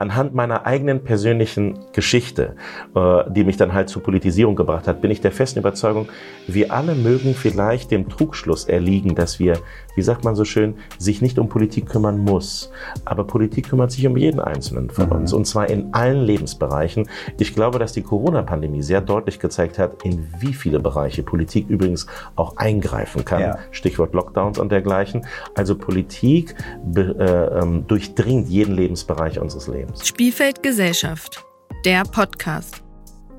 anhand 0.00 0.34
meiner 0.34 0.66
eigenen 0.66 1.04
persönlichen 1.04 1.78
Geschichte, 1.92 2.56
äh, 2.94 3.30
die 3.30 3.44
mich 3.44 3.58
dann 3.58 3.74
halt 3.74 3.90
zur 3.90 4.02
Politisierung 4.02 4.56
gebracht 4.56 4.88
hat, 4.88 5.02
bin 5.02 5.10
ich 5.10 5.20
der 5.20 5.30
festen 5.30 5.58
Überzeugung, 5.58 6.08
wir 6.46 6.72
alle 6.72 6.94
mögen 6.94 7.34
vielleicht 7.34 7.90
dem 7.90 8.08
Trugschluss 8.08 8.64
erliegen, 8.64 9.14
dass 9.14 9.38
wir, 9.38 9.58
wie 9.94 10.02
sagt 10.02 10.24
man 10.24 10.34
so 10.34 10.46
schön, 10.46 10.76
sich 10.98 11.20
nicht 11.20 11.38
um 11.38 11.50
Politik 11.50 11.86
kümmern 11.86 12.18
muss. 12.18 12.72
Aber 13.04 13.24
Politik 13.24 13.68
kümmert 13.68 13.92
sich 13.92 14.06
um 14.06 14.16
jeden 14.16 14.40
Einzelnen 14.40 14.88
von 14.88 15.06
mhm. 15.06 15.12
uns 15.12 15.34
und 15.34 15.46
zwar 15.46 15.68
in 15.68 15.92
allen 15.92 16.22
Lebensbereichen. 16.22 17.06
Ich 17.38 17.54
glaube, 17.54 17.78
dass 17.78 17.92
die 17.92 18.02
Corona-Pandemie 18.02 18.82
sehr 18.82 19.02
deutlich 19.02 19.38
gezeigt 19.38 19.78
hat, 19.78 20.02
in 20.02 20.26
wie 20.38 20.54
viele 20.54 20.80
Bereiche 20.80 21.22
Politik 21.22 21.68
übrigens 21.68 22.06
auch 22.36 22.56
eingreifen 22.56 23.26
kann. 23.26 23.40
Ja. 23.42 23.58
Stichwort 23.70 24.14
Lockdowns 24.14 24.58
und 24.58 24.72
dergleichen. 24.72 25.26
Also 25.54 25.74
Politik 25.74 26.54
äh, 26.96 27.00
ähm, 27.02 27.86
durchdringt 27.86 28.48
jeden 28.48 28.74
Lebensbereich 28.74 29.38
unseres 29.38 29.68
Lebens. 29.68 29.89
Spielfeld 29.98 30.62
Gesellschaft, 30.62 31.44
der 31.84 32.04
Podcast. 32.04 32.82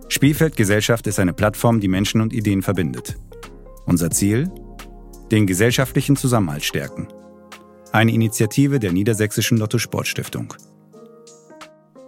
Spielfeld 0.10 0.58
Gesellschaft 0.58 1.08
ist 1.08 1.18
eine 1.18 1.32
Plattform, 1.32 1.80
die 1.80 1.88
Menschen 1.88 2.20
und 2.20 2.34
Ideen 2.34 2.62
verbindet. 2.62 3.16
Unser 3.86 4.12
Ziel? 4.12 4.52
Den 5.32 5.48
gesellschaftlichen 5.48 6.18
Zusammenhalt 6.18 6.64
stärken. 6.64 7.08
Eine 7.94 8.12
Initiative 8.12 8.80
der 8.80 8.92
Niedersächsischen 8.92 9.58
Lotto 9.58 9.78
Sportstiftung. 9.78 10.54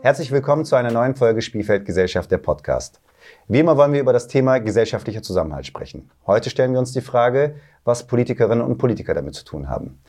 Herzlich 0.02 0.32
willkommen 0.32 0.66
zu 0.66 0.76
einer 0.76 0.92
neuen 0.92 1.16
Folge 1.16 1.42
Spielfeld 1.42 1.86
Gesellschaft, 1.86 2.30
der 2.30 2.38
Podcast. 2.38 3.00
Wie 3.48 3.60
immer 3.60 3.78
wollen 3.78 3.94
wir 3.94 4.02
über 4.02 4.14
das 4.14 4.28
Thema 4.28 4.60
gesellschaftlicher 4.60 5.22
Zusammenhalt 5.22 5.66
sprechen. 5.66 6.12
Heute 6.28 6.50
stellen 6.50 6.74
wir 6.74 6.80
uns 6.80 6.92
die 6.92 7.02
Frage, 7.02 7.56
was 7.86 8.08
Politikerinnen 8.08 8.64
und 8.64 8.78
Politiker 8.78 9.14
damit 9.14 9.36
zu 9.36 9.46
tun 9.46 9.70
haben. 9.70 10.00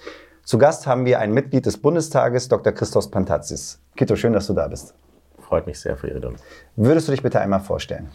Zu 0.42 0.58
Gast 0.58 0.88
haben 0.88 1.06
wir 1.06 1.20
ein 1.20 1.32
Mitglied 1.32 1.64
des 1.64 1.78
Bundestages, 1.78 2.48
Dr. 2.48 2.72
Christos 2.72 3.10
Pantazis. 3.10 3.80
Kito, 3.96 4.16
schön, 4.16 4.32
dass 4.32 4.46
du 4.48 4.54
da 4.54 4.66
bist. 4.66 4.94
Freut 5.38 5.66
mich 5.66 5.78
sehr 5.78 5.96
für 5.96 6.08
Ihre 6.08 6.16
Rede. 6.16 6.32
Würdest 6.74 7.06
du 7.06 7.12
dich 7.12 7.22
bitte 7.22 7.40
einmal 7.40 7.60
vorstellen? 7.60 8.08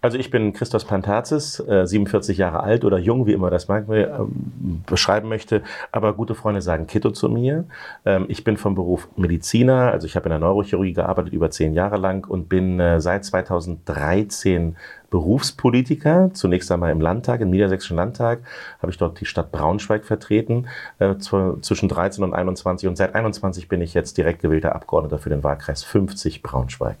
Also 0.00 0.18
ich 0.18 0.30
bin 0.30 0.52
Christos 0.52 0.84
Pantazis, 0.84 1.56
47 1.56 2.36
Jahre 2.36 2.60
alt 2.60 2.84
oder 2.84 2.98
jung, 2.98 3.26
wie 3.26 3.32
immer 3.32 3.50
das 3.50 3.68
manchmal 3.68 4.12
ähm, 4.18 4.82
beschreiben 4.84 5.28
möchte. 5.28 5.62
Aber 5.92 6.12
gute 6.12 6.34
Freunde 6.34 6.60
sagen 6.60 6.86
Kito 6.86 7.10
zu 7.12 7.28
mir. 7.28 7.64
Ähm, 8.04 8.26
ich 8.28 8.42
bin 8.42 8.56
vom 8.56 8.74
Beruf 8.74 9.08
Mediziner, 9.16 9.92
also 9.92 10.06
ich 10.06 10.16
habe 10.16 10.26
in 10.26 10.30
der 10.30 10.40
Neurochirurgie 10.40 10.92
gearbeitet 10.92 11.32
über 11.32 11.50
zehn 11.50 11.72
Jahre 11.72 11.98
lang 11.98 12.28
und 12.28 12.48
bin 12.48 12.80
äh, 12.80 13.00
seit 13.00 13.24
2013 13.24 14.76
Berufspolitiker, 15.12 16.30
zunächst 16.32 16.72
einmal 16.72 16.90
im 16.90 17.02
Landtag, 17.02 17.42
im 17.42 17.50
Niedersächsischen 17.50 17.98
Landtag, 17.98 18.40
habe 18.80 18.90
ich 18.90 18.96
dort 18.96 19.20
die 19.20 19.26
Stadt 19.26 19.52
Braunschweig 19.52 20.06
vertreten, 20.06 20.68
äh, 20.98 21.16
zwischen 21.18 21.88
13 21.88 22.24
und 22.24 22.32
21 22.32 22.88
und 22.88 22.96
seit 22.96 23.14
21 23.14 23.68
bin 23.68 23.82
ich 23.82 23.92
jetzt 23.92 24.16
direkt 24.16 24.40
gewählter 24.40 24.74
Abgeordneter 24.74 25.18
für 25.18 25.28
den 25.28 25.44
Wahlkreis 25.44 25.84
50 25.84 26.42
Braunschweig. 26.42 26.96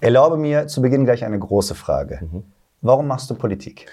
Erlaube 0.00 0.36
mir 0.36 0.66
zu 0.66 0.82
Beginn 0.82 1.04
gleich 1.04 1.24
eine 1.24 1.38
große 1.38 1.76
Frage. 1.76 2.18
Mhm. 2.20 2.42
Warum 2.82 3.06
machst 3.06 3.30
du 3.30 3.34
Politik? 3.34 3.86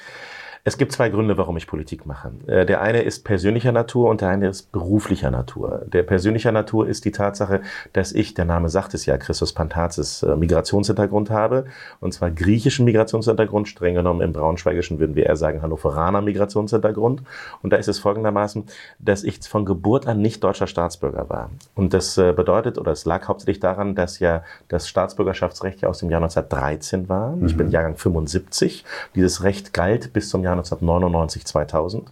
Es 0.66 0.78
gibt 0.78 0.94
zwei 0.94 1.09
Gründe, 1.09 1.38
warum 1.38 1.58
ich 1.58 1.67
Politik 1.67 2.06
mache. 2.06 2.31
Äh, 2.47 2.66
der 2.66 2.81
eine 2.81 3.02
ist 3.02 3.25
persönlicher 3.25 3.73
Natur 3.73 4.09
und 4.09 4.22
der 4.22 4.30
eine 4.30 4.47
ist 4.47 4.72
beruflicher 4.72 5.30
Natur. 5.30 5.83
Der 5.88 6.03
persönlicher 6.03 6.53
Natur 6.53 6.88
ist 6.88 7.03
die 7.03 7.11
Tatsache, 7.11 7.61
dass 7.92 8.14
ich, 8.14 8.33
der 8.33 8.45
Name 8.45 8.70
sagt 8.70 8.94
es 8.94 9.05
ja, 9.05 9.17
Christus 9.17 9.52
Pantazis, 9.52 10.23
äh, 10.23 10.38
Migrationshintergrund 10.38 11.30
habe. 11.31 11.66
Und 12.00 12.14
zwar 12.14 12.31
griechischen 12.31 12.86
Migrationshintergrund, 12.86 13.67
streng 13.67 13.95
genommen 13.95 14.22
im 14.22 14.31
Braunschweigischen 14.31 15.00
würden 15.00 15.17
wir 15.17 15.25
eher 15.25 15.36
sagen 15.36 15.61
Hannoveraner 15.61 16.22
Migrationshintergrund. 16.22 17.23
Und 17.61 17.73
da 17.73 17.75
ist 17.75 17.89
es 17.89 18.00
folgendermaßen, 18.00 18.64
dass 19.00 19.25
ich 19.25 19.42
von 19.42 19.66
Geburt 19.66 20.08
an 20.08 20.22
nicht 20.22 20.45
deutscher 20.45 20.67
Staatsbürger 20.67 21.30
war. 21.30 21.50
Und 21.75 21.94
das 21.94 22.17
äh, 22.17 22.31
bedeutet, 22.31 22.77
oder 22.77 22.94
es 22.94 23.03
lag 23.03 23.27
hauptsächlich 23.27 23.59
daran, 23.59 23.95
dass 23.95 24.20
ja 24.20 24.44
das 24.70 24.88
Staatsbürgerschaftsrecht 24.88 25.81
ja 25.81 25.89
aus 25.89 25.98
dem 25.98 26.09
Jahr 26.09 26.22
1913 26.22 27.09
war. 27.09 27.36
Ich 27.45 27.58
bin 27.58 27.67
mhm. 27.67 27.73
Jahrgang 27.73 27.98
75. 27.98 28.86
Dieses 29.14 29.43
Recht 29.43 29.73
galt 29.73 30.14
bis 30.14 30.30
zum 30.30 30.42
Jahr 30.42 30.52
1999, 30.53 31.45
2000. 31.45 32.11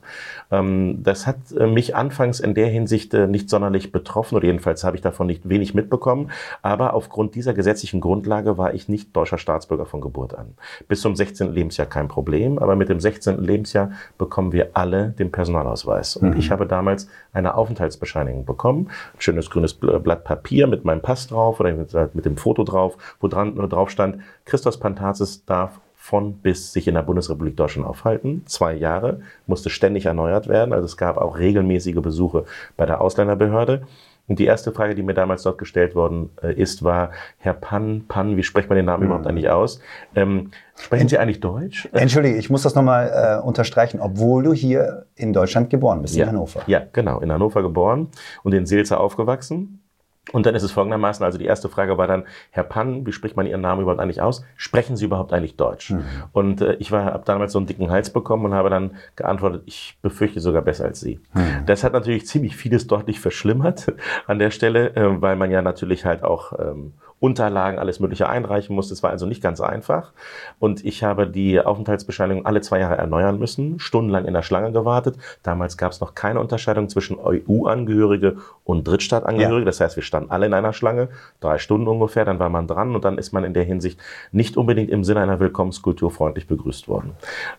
Ähm, 0.52 1.04
das 1.04 1.28
hat 1.28 1.38
äh, 1.58 1.68
mich 1.68 1.96
anfangs 1.96 2.40
in 2.40 2.54
der 2.54 2.68
Hinsicht 2.68 3.14
äh, 3.14 3.28
nicht 3.28 3.50
sonderlich 3.50 3.92
betroffen 3.92 4.36
oder 4.36 4.46
jedenfalls 4.46 4.84
habe 4.84 4.96
ich 4.96 5.02
davon 5.02 5.28
nicht 5.28 5.48
wenig 5.48 5.74
mitbekommen. 5.74 6.32
Aber 6.62 6.94
aufgrund 6.94 7.36
dieser 7.36 7.54
gesetzlichen 7.54 8.02
Grundlage 8.02 8.58
war 8.58 8.74
ich 8.74 8.90
nicht 8.90 9.16
deutscher 9.16 9.38
Staatsbürger 9.38 9.86
von 9.86 10.02
Geburt 10.02 10.38
an. 10.38 10.56
Bis 10.88 11.02
zum 11.02 11.16
16. 11.16 11.54
Lebensjahr 11.54 11.88
kein 11.88 12.08
Problem, 12.08 12.60
aber 12.60 12.76
mit 12.76 12.90
dem 12.90 13.00
16. 13.00 13.42
Lebensjahr 13.42 13.92
bekommen 14.18 14.52
wir 14.52 14.72
alle 14.74 15.10
den 15.10 15.32
Personalausweis. 15.32 16.16
Und 16.18 16.32
mhm. 16.32 16.38
ich 16.38 16.52
habe 16.52 16.66
damals 16.66 17.08
eine 17.34 17.56
Aufenthaltsbescheinigung 17.56 18.46
bekommen, 18.46 18.90
ein 19.14 19.22
schönes 19.22 19.50
grünes 19.50 19.74
Blatt 19.74 20.24
Papier 20.24 20.68
mit 20.68 20.86
meinem 20.86 21.02
Pass 21.02 21.28
drauf 21.28 21.60
oder 21.60 21.74
mit 22.14 22.26
dem 22.26 22.38
Foto 22.38 22.64
drauf, 22.64 22.98
wo 23.20 23.28
dran, 23.28 23.56
drauf 23.56 23.90
stand, 23.90 24.18
Christos 24.46 24.80
Pantazis 24.80 25.46
darf 25.46 25.80
von 26.02 26.34
bis 26.34 26.74
sich 26.74 26.88
in 26.88 26.96
der 26.96 27.04
Bundesrepublik 27.04 27.56
Deutschland 27.56 27.88
aufhalten. 27.88 28.42
Zwei 28.48 28.74
Jahre, 28.74 29.20
musste 29.46 29.70
ständig 29.70 30.08
erneuert 30.08 30.48
werden. 30.48 30.74
Also 30.74 30.86
es 30.86 30.98
gab 30.98 31.18
auch 31.18 31.38
regelmäßige 31.38 32.02
Besuche 32.02 32.46
bei 32.76 32.88
der 32.88 33.02
Ausländerbehörde. 33.02 33.84
Und 34.28 34.40
die 34.40 34.46
erste 34.46 34.72
Frage, 34.72 34.96
die 34.96 35.04
mir 35.04 35.14
damals 35.14 35.44
dort 35.44 35.60
gestellt 35.60 35.94
worden 35.94 36.32
äh, 36.42 36.54
ist, 36.54 36.84
war, 36.84 37.12
Herr 37.38 37.54
Pan, 37.54 38.06
Pan, 38.08 38.36
wie 38.36 38.42
spricht 38.42 38.68
man 38.68 38.78
den 38.78 38.86
Namen 38.86 39.04
überhaupt 39.04 39.28
eigentlich 39.28 39.50
aus? 39.50 39.80
Ähm, 40.16 40.50
sprechen 40.76 41.08
Sie 41.08 41.20
eigentlich 41.20 41.40
Deutsch? 41.40 41.88
Entschuldige, 41.92 42.36
ich 42.38 42.50
muss 42.50 42.64
das 42.64 42.74
nochmal 42.74 43.40
äh, 43.40 43.46
unterstreichen, 43.46 44.00
obwohl 44.00 44.42
du 44.42 44.54
hier 44.54 45.06
in 45.16 45.34
Deutschland 45.34 45.70
geboren 45.70 46.02
bist, 46.02 46.16
ja, 46.16 46.24
in 46.24 46.30
Hannover. 46.32 46.64
Ja, 46.66 46.82
genau, 46.92 47.20
in 47.20 47.32
Hannover 47.32 47.62
geboren 47.62 48.08
und 48.42 48.54
in 48.54 48.66
Silze 48.66 49.00
aufgewachsen. 49.00 49.84
Und 50.32 50.46
dann 50.46 50.54
ist 50.54 50.62
es 50.62 50.72
folgendermaßen, 50.72 51.26
also 51.26 51.40
die 51.40 51.46
erste 51.46 51.68
Frage 51.68 51.98
war 51.98 52.06
dann, 52.06 52.26
Herr 52.52 52.64
Pann, 52.64 53.08
wie 53.08 53.12
spricht 53.12 53.36
man 53.36 53.48
Ihren 53.48 53.62
Namen 53.62 53.82
überhaupt 53.82 54.00
eigentlich 54.00 54.22
aus? 54.22 54.46
Sprechen 54.56 54.96
Sie 54.96 55.06
überhaupt 55.06 55.34
eigentlich 55.34 55.56
Deutsch? 55.56 55.90
Mhm. 55.90 56.04
Und 56.32 56.62
äh, 56.62 56.76
ich 56.76 56.92
war, 56.92 57.06
habe 57.06 57.26
damals 57.26 57.54
so 57.54 57.60
einen 57.60 57.66
dicken 57.66 57.90
Hals 57.90 58.12
bekommen 58.12 58.46
und 58.46 58.54
habe 58.54 58.70
dann 58.70 58.92
geantwortet, 59.16 59.64
ich 59.66 59.98
befürchte 60.04 60.40
sogar 60.40 60.62
besser 60.62 60.86
als 60.86 61.00
Sie. 61.00 61.20
Mhm. 61.34 61.66
Das 61.66 61.84
hat 61.84 61.94
natürlich 61.94 62.28
ziemlich 62.28 62.56
vieles 62.56 62.86
deutlich 62.86 63.20
verschlimmert 63.20 63.94
an 64.28 64.38
der 64.38 64.52
Stelle, 64.52 64.96
äh, 64.96 65.22
weil 65.22 65.36
man 65.36 65.50
ja 65.50 65.64
natürlich 65.64 66.06
halt 66.06 66.24
auch 66.24 66.54
ähm, 66.60 66.94
Unterlagen, 67.22 67.78
alles 67.78 68.00
Mögliche 68.00 68.28
einreichen 68.28 68.76
musste. 68.76 68.96
Es 68.96 69.04
war 69.04 69.12
also 69.12 69.28
nicht 69.28 69.44
ganz 69.44 69.62
einfach. 69.62 70.12
Und 70.58 70.84
ich 70.84 71.04
habe 71.04 71.28
die 71.28 71.62
Aufenthaltsbescheinigung 71.62 72.48
alle 72.48 72.62
zwei 72.62 72.80
Jahre 72.80 72.98
erneuern 72.98 73.38
müssen, 73.38 73.80
stundenlang 73.80 74.26
in 74.26 74.34
der 74.34 74.42
Schlange 74.42 74.72
gewartet. 74.72 75.18
Damals 75.44 75.78
gab 75.78 75.92
es 75.92 76.02
noch 76.02 76.16
keine 76.16 76.40
Unterscheidung 76.40 76.90
zwischen 76.90 77.20
EU-Angehörige 77.20 78.38
und 78.64 78.88
Drittstaatangehörige. 78.88 79.60
Ja. 79.60 79.66
Das 79.66 79.80
heißt, 79.80 79.96
wir 79.98 80.04
standen 80.12 80.30
alle 80.30 80.46
in 80.46 80.54
einer 80.54 80.74
Schlange, 80.74 81.08
drei 81.40 81.58
Stunden 81.58 81.88
ungefähr, 81.88 82.26
dann 82.26 82.38
war 82.38 82.50
man 82.50 82.68
dran 82.68 82.96
und 82.96 83.06
dann 83.06 83.18
ist 83.18 83.32
man 83.32 83.46
in 83.46 83.54
der 83.54 83.64
Hinsicht 83.64 83.98
nicht 84.34 84.58
unbedingt 84.58 84.90
im 84.90 85.06
Sinne 85.06 85.22
einer 85.22 85.40
Willkommenskultur 85.40 86.12
freundlich 86.12 86.48
begrüßt 86.48 86.90
worden. 86.90 87.12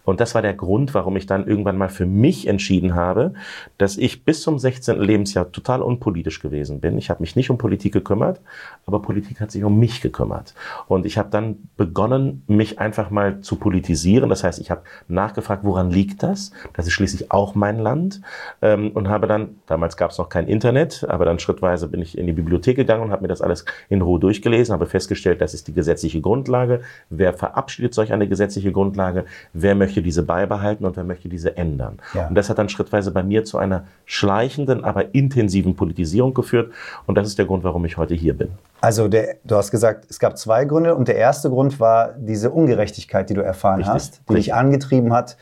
Und 0.04 0.20
das 0.20 0.34
war 0.34 0.42
der 0.42 0.52
Grund, 0.52 0.92
warum 0.92 1.16
ich 1.16 1.24
dann 1.24 1.46
irgendwann 1.46 1.78
mal 1.78 1.88
für 1.88 2.04
mich 2.04 2.46
entschieden 2.46 2.94
habe, 2.94 3.32
dass 3.78 3.96
ich 3.96 4.26
bis 4.26 4.42
zum 4.42 4.58
16. 4.58 5.00
Lebensjahr 5.00 5.50
total 5.50 5.80
unpolitisch 5.80 6.40
gewesen 6.40 6.80
bin. 6.80 6.98
Ich 6.98 7.08
habe 7.08 7.22
mich 7.22 7.36
nicht 7.36 7.48
um 7.48 7.56
Politik 7.56 7.94
gekümmert, 7.94 8.42
aber 8.84 9.00
Politik 9.00 9.40
hat 9.40 9.50
sich 9.50 9.64
um 9.64 9.78
mich 9.78 10.02
gekümmert. 10.02 10.54
Und 10.88 11.06
ich 11.06 11.16
habe 11.16 11.30
dann 11.30 11.70
begonnen, 11.78 12.42
mich 12.48 12.78
einfach 12.78 13.08
mal 13.08 13.40
zu 13.40 13.56
politisieren. 13.56 14.28
Das 14.28 14.44
heißt, 14.44 14.58
ich 14.58 14.70
habe 14.70 14.82
nachgefragt, 15.08 15.64
woran 15.64 15.90
liegt 15.90 16.22
das? 16.22 16.52
Das 16.74 16.86
ist 16.86 16.92
schließlich 16.92 17.32
auch 17.32 17.54
mein 17.54 17.78
Land. 17.78 18.20
Ähm, 18.60 18.90
und 18.92 19.08
habe 19.08 19.26
dann, 19.26 19.56
damals 19.64 19.96
gab 19.96 20.10
es 20.10 20.18
noch 20.18 20.28
kein 20.28 20.48
Internet, 20.48 21.06
aber 21.08 21.24
dann 21.24 21.38
schrittweise 21.38 21.88
bin 21.88 22.02
ich 22.02 22.18
in 22.18 22.26
die 22.26 22.41
Bibliothek 22.42 22.76
gegangen 22.76 23.04
und 23.04 23.10
habe 23.10 23.22
mir 23.22 23.28
das 23.28 23.40
alles 23.40 23.64
in 23.88 24.02
Ruhe 24.02 24.20
durchgelesen, 24.20 24.72
habe 24.72 24.86
festgestellt, 24.86 25.40
das 25.40 25.54
ist 25.54 25.68
die 25.68 25.72
gesetzliche 25.72 26.20
Grundlage. 26.20 26.80
Wer 27.10 27.32
verabschiedet 27.32 27.94
solch 27.94 28.12
eine 28.12 28.28
gesetzliche 28.28 28.72
Grundlage? 28.72 29.24
Wer 29.52 29.74
möchte 29.74 30.02
diese 30.02 30.22
beibehalten 30.22 30.84
und 30.84 30.96
wer 30.96 31.04
möchte 31.04 31.28
diese 31.28 31.56
ändern? 31.56 31.98
Ja. 32.14 32.28
Und 32.28 32.34
das 32.34 32.50
hat 32.50 32.58
dann 32.58 32.68
schrittweise 32.68 33.10
bei 33.10 33.22
mir 33.22 33.44
zu 33.44 33.58
einer 33.58 33.84
schleichenden, 34.04 34.84
aber 34.84 35.14
intensiven 35.14 35.76
Politisierung 35.76 36.34
geführt. 36.34 36.72
Und 37.06 37.16
das 37.16 37.28
ist 37.28 37.38
der 37.38 37.46
Grund, 37.46 37.64
warum 37.64 37.84
ich 37.84 37.96
heute 37.96 38.14
hier 38.14 38.36
bin. 38.36 38.50
Also 38.80 39.08
der, 39.08 39.36
du 39.44 39.56
hast 39.56 39.70
gesagt, 39.70 40.06
es 40.10 40.18
gab 40.18 40.36
zwei 40.36 40.64
Gründe 40.64 40.96
und 40.96 41.06
der 41.06 41.16
erste 41.16 41.50
Grund 41.50 41.78
war 41.78 42.14
diese 42.18 42.50
Ungerechtigkeit, 42.50 43.30
die 43.30 43.34
du 43.34 43.42
erfahren 43.42 43.76
Richtig. 43.76 43.94
hast, 43.94 44.14
die 44.28 44.32
Richtig. 44.32 44.46
dich 44.46 44.54
angetrieben 44.54 45.12
hat, 45.12 45.36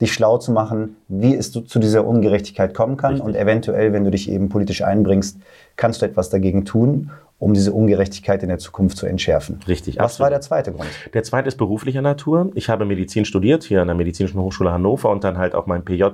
dich 0.00 0.12
schlau 0.12 0.38
zu 0.38 0.52
machen, 0.52 0.96
wie 1.08 1.34
es 1.34 1.52
zu 1.52 1.78
dieser 1.78 2.06
Ungerechtigkeit 2.06 2.74
kommen 2.74 2.96
kann 2.96 3.12
Richtig. 3.12 3.26
und 3.26 3.36
eventuell, 3.36 3.92
wenn 3.92 4.04
du 4.04 4.10
dich 4.10 4.30
eben 4.30 4.48
politisch 4.48 4.82
einbringst, 4.82 5.38
kannst 5.76 6.02
du 6.02 6.06
etwas 6.06 6.30
dagegen 6.30 6.64
tun, 6.64 7.10
um 7.38 7.52
diese 7.52 7.72
Ungerechtigkeit 7.72 8.42
in 8.42 8.48
der 8.48 8.58
Zukunft 8.58 8.96
zu 8.96 9.06
entschärfen. 9.06 9.60
Richtig. 9.68 9.96
Was 9.96 10.04
absolut. 10.04 10.20
war 10.20 10.30
der 10.30 10.40
zweite 10.40 10.72
Grund? 10.72 10.88
Der 11.12 11.22
zweite 11.22 11.48
ist 11.48 11.56
beruflicher 11.56 12.00
Natur. 12.00 12.50
Ich 12.54 12.70
habe 12.70 12.86
Medizin 12.86 13.26
studiert 13.26 13.62
hier 13.62 13.82
an 13.82 13.88
der 13.88 13.96
Medizinischen 13.96 14.40
Hochschule 14.40 14.72
Hannover 14.72 15.10
und 15.10 15.22
dann 15.22 15.36
halt 15.36 15.54
auch 15.54 15.66
mein 15.66 15.84
PJ 15.84 16.04